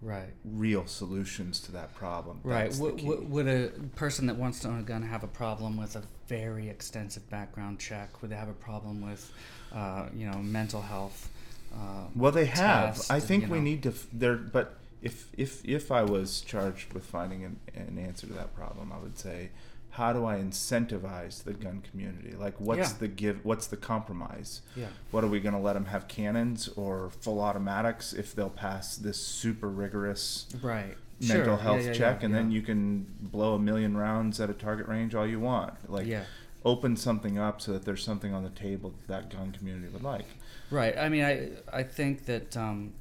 Right. 0.00 0.32
real 0.44 0.86
solutions 0.86 1.58
to 1.60 1.72
that 1.72 1.92
problem. 1.94 2.40
Right. 2.44 2.72
would, 2.76 3.02
would 3.02 3.48
a 3.48 3.70
person 3.96 4.26
that 4.26 4.36
wants 4.36 4.60
to 4.60 4.68
own 4.68 4.78
a 4.78 4.82
gun 4.82 5.02
have 5.02 5.24
a 5.24 5.28
problem 5.28 5.76
with 5.76 5.96
a 5.96 6.02
very 6.28 6.68
extensive 6.68 7.28
background 7.30 7.80
check? 7.80 8.22
Would 8.22 8.30
they 8.30 8.36
have 8.36 8.48
a 8.48 8.52
problem 8.54 9.00
with, 9.00 9.32
uh, 9.74 10.06
you 10.14 10.26
know, 10.30 10.38
mental 10.38 10.82
health? 10.82 11.28
Uh, 11.72 12.06
Well, 12.14 12.32
they 12.32 12.46
have. 12.46 13.00
I 13.10 13.20
think 13.20 13.44
you 13.44 13.50
we 13.50 13.58
know. 13.58 13.64
need 13.64 13.82
to. 13.84 13.90
F- 13.90 14.06
there, 14.12 14.36
but 14.36 14.76
if 15.02 15.28
if 15.36 15.64
if 15.64 15.92
I 15.92 16.02
was 16.02 16.40
charged 16.40 16.92
with 16.92 17.04
finding 17.04 17.44
an, 17.44 17.60
an 17.74 17.98
answer 17.98 18.26
to 18.26 18.32
that 18.34 18.54
problem, 18.54 18.92
I 18.92 18.98
would 18.98 19.18
say, 19.18 19.50
how 19.90 20.12
do 20.12 20.24
I 20.26 20.36
incentivize 20.38 21.44
the 21.44 21.52
gun 21.52 21.82
community? 21.90 22.34
Like, 22.36 22.58
what's 22.60 22.92
Yeah. 22.92 22.96
the 23.00 23.08
give? 23.08 23.44
What's 23.44 23.66
the 23.66 23.76
compromise? 23.76 24.62
Yeah. 24.76 24.86
What 25.10 25.24
are 25.24 25.28
we 25.28 25.40
going 25.40 25.54
to 25.54 25.60
let 25.60 25.74
them 25.74 25.86
have 25.86 26.08
cannons 26.08 26.68
or 26.76 27.10
full 27.20 27.40
automatics 27.40 28.12
if 28.12 28.34
they'll 28.34 28.50
pass 28.50 28.96
this 28.96 29.18
super 29.24 29.68
rigorous 29.68 30.46
Right. 30.62 30.96
mental 31.20 31.44
Sure. 31.44 31.56
health 31.56 31.80
Yeah, 31.82 31.86
yeah, 31.88 31.92
check, 31.92 32.22
and 32.22 32.34
then 32.34 32.50
you 32.50 32.62
can 32.62 33.06
blow 33.20 33.54
a 33.54 33.58
million 33.58 33.96
rounds 33.96 34.40
at 34.40 34.50
a 34.50 34.54
target 34.54 34.86
range 34.88 35.14
all 35.14 35.26
you 35.26 35.40
want? 35.40 35.74
Like, 35.90 36.06
Yeah. 36.06 36.24
Open 36.68 36.96
something 36.96 37.38
up 37.38 37.60
so 37.60 37.72
that 37.72 37.84
there's 37.84 38.02
something 38.04 38.32
on 38.34 38.42
the 38.44 38.50
table 38.50 38.90
that, 38.90 39.08
that 39.08 39.36
gun 39.36 39.52
community 39.52 39.88
would 39.92 40.02
like. 40.02 40.26
Right. 40.70 40.96
I 40.96 41.08
mean, 41.08 41.24
I 41.24 41.48
I 41.72 41.82
think 41.82 42.26
that 42.26 42.56
um, 42.56 42.92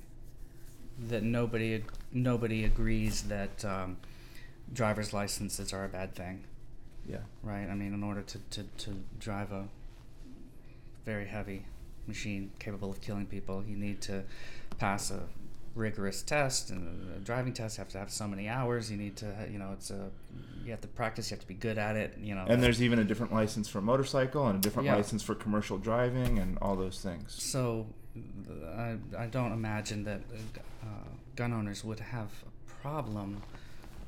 that 1.10 1.24
nobody 1.24 1.84
nobody 2.12 2.64
agrees 2.64 3.24
that 3.24 3.64
um, 3.66 3.98
driver's 4.74 5.14
licenses 5.14 5.74
are 5.74 5.84
a 5.86 5.90
bad 5.90 6.16
thing, 6.16 6.44
Yeah. 7.08 7.18
right? 7.44 7.68
I 7.70 7.76
mean, 7.76 7.94
in 7.94 8.04
order 8.04 8.22
to, 8.22 8.38
to, 8.52 8.64
to 8.64 8.90
drive 9.20 9.52
a 9.52 9.68
very 11.06 11.26
heavy 11.28 11.66
machine 12.08 12.52
capable 12.60 12.90
of 12.92 13.02
killing 13.02 13.26
people, 13.26 13.64
you 13.68 13.76
need 13.76 14.02
to 14.02 14.24
pass 14.80 15.12
a 15.12 15.22
rigorous 15.78 16.22
test 16.24 16.70
and 16.72 17.16
a 17.16 17.20
driving 17.20 17.54
test. 17.54 17.78
You 17.78 17.82
have 17.84 17.92
to 17.94 18.00
have 18.00 18.12
so 18.12 18.28
many 18.28 18.48
hours. 18.50 18.92
You 18.92 18.98
need 18.98 19.16
to, 19.18 19.48
you 19.52 19.60
know, 19.60 19.72
it's 19.74 19.90
a 19.92 20.10
you 20.66 20.72
have 20.72 20.82
to 20.82 20.88
practice. 20.90 21.30
You 21.32 21.36
have 21.36 21.42
to 21.42 21.48
be 21.48 21.54
good 21.54 21.78
at 21.78 21.96
it. 21.96 22.18
You 22.20 22.36
know, 22.36 22.46
And 22.48 22.62
there's 22.62 22.82
even 22.82 23.00
a 23.00 23.04
different 23.04 23.32
license 23.34 23.70
for 23.70 23.80
motorcycle 23.82 24.48
and 24.48 24.58
a 24.58 24.62
different 24.62 24.88
Yeah. 24.88 24.96
license 24.96 25.24
for 25.24 25.36
commercial 25.36 25.78
driving 25.78 26.40
and 26.40 26.58
all 26.62 26.76
those 26.76 27.00
things. 27.00 27.36
So, 27.42 27.88
I, 28.76 28.98
I 29.18 29.28
don't 29.28 29.54
imagine 29.54 30.04
that 30.06 30.22
uh, 30.84 30.86
gun 31.36 31.54
owners 31.54 31.84
would 31.84 32.00
have 32.00 32.30
a 32.48 32.82
problem 32.82 33.42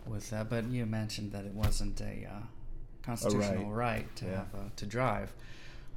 with 0.07 0.30
that. 0.32 0.49
But 0.49 0.65
you 0.65 0.86
mentioned 0.86 1.32
that 1.32 1.45
it 1.45 1.53
wasn't 1.53 2.01
a 2.01 2.28
uh, 2.30 2.41
constitutional 3.03 3.72
right. 3.72 4.13
to 4.17 4.26
Yeah. 4.26 4.32
have 4.38 4.55
uh, 4.55 4.57
to 4.76 4.86
drive. 4.86 5.32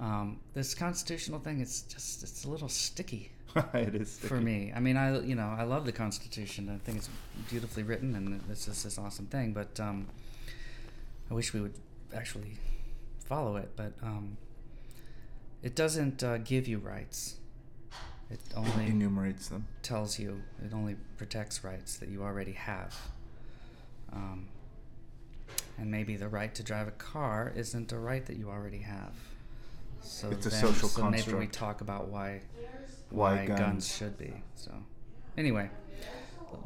Um, 0.01 0.41
this 0.55 0.75
constitutional 0.75 1.39
thing, 1.41 1.61
it's 1.61 1.83
just 1.83 2.23
it's 2.23 2.45
a 2.45 2.51
little 2.51 2.69
sticky 2.69 3.31
it 3.75 3.95
is 3.95 4.19
for 4.19 4.37
me. 4.37 4.73
I 4.75 4.81
mean, 4.81 4.97
I 4.97 5.21
you 5.21 5.35
know 5.35 5.55
I 5.57 5.65
love 5.65 5.85
the 5.85 5.93
Constitution. 5.93 6.69
I 6.69 6.79
think 6.85 6.99
it's 6.99 7.11
beautifully 7.51 7.83
written, 7.83 8.15
and 8.15 8.41
it's 8.51 8.67
just 8.67 8.85
this 8.85 8.99
awesome 8.99 9.27
thing. 9.27 9.53
But 9.53 9.79
um, 9.81 10.09
I 11.31 11.35
wish 11.35 11.53
we 11.53 11.61
would 11.61 11.75
actually 12.15 12.57
follow 13.25 13.57
it. 13.57 13.71
But 13.77 13.93
um, 14.03 14.37
it 15.63 15.75
doesn't 15.75 16.23
uh, 16.23 16.39
give 16.39 16.67
you 16.67 16.79
rights. 16.79 17.37
It 18.31 18.41
only 18.57 18.87
enumerates 18.87 19.49
them. 19.49 19.67
tells 19.83 20.19
you. 20.19 20.41
It 20.65 20.73
only 20.73 20.97
protects 21.19 21.63
rights 21.63 21.97
that 21.99 22.09
you 22.09 22.23
already 22.23 22.53
have. 22.53 22.97
Um, 24.11 24.49
and 25.79 25.91
maybe 25.91 26.17
the 26.17 26.29
right 26.29 26.55
to 26.55 26.63
drive 26.63 26.89
a 26.89 26.93
car 26.93 27.53
isn't 27.55 27.93
a 27.93 27.99
right 27.99 28.25
that 28.25 28.37
you 28.37 28.49
already 28.49 28.79
have. 28.79 29.13
So 30.01 30.31
It's 30.31 30.47
a 30.47 30.49
then- 30.49 30.61
social 30.61 30.89
so 30.89 31.11
maybe 31.11 31.35
we 31.35 31.47
talk 31.47 31.81
about 31.83 32.09
Why 32.09 32.41
why, 33.13 33.47
guns. 33.47 33.59
guns 33.59 33.97
should 33.97 34.19
be. 34.19 34.33
So, 34.55 34.73
anyway, 35.37 35.71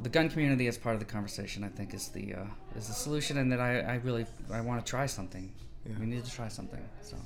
the 0.03 0.09
gun 0.09 0.29
community 0.29 0.67
as 0.67 0.79
part 0.79 0.95
of 0.95 1.01
the 1.01 1.07
conversation, 1.07 1.65
I 1.65 1.69
think, 1.69 1.95
is 1.95 2.09
the 2.09 2.35
uh, 2.35 2.45
is 2.77 2.89
the 2.89 2.95
solution, 2.95 3.39
and 3.39 3.51
that 3.53 3.61
I, 3.61 3.81
I 3.81 3.95
really 3.97 4.27
I 4.53 4.61
want 4.61 4.85
to 4.85 4.89
try 4.89 5.07
something. 5.07 5.53
Yeah. 5.85 5.93
We 6.01 6.07
need 6.07 6.25
to 6.25 6.31
try 6.31 6.49
something. 6.49 6.83
So, 7.03 7.17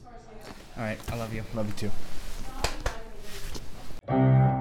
all 0.77 0.83
right, 0.83 0.99
I 1.11 1.17
love 1.17 1.33
you. 1.33 1.45
Love 1.55 1.67
you 1.69 1.91
too. 4.09 4.60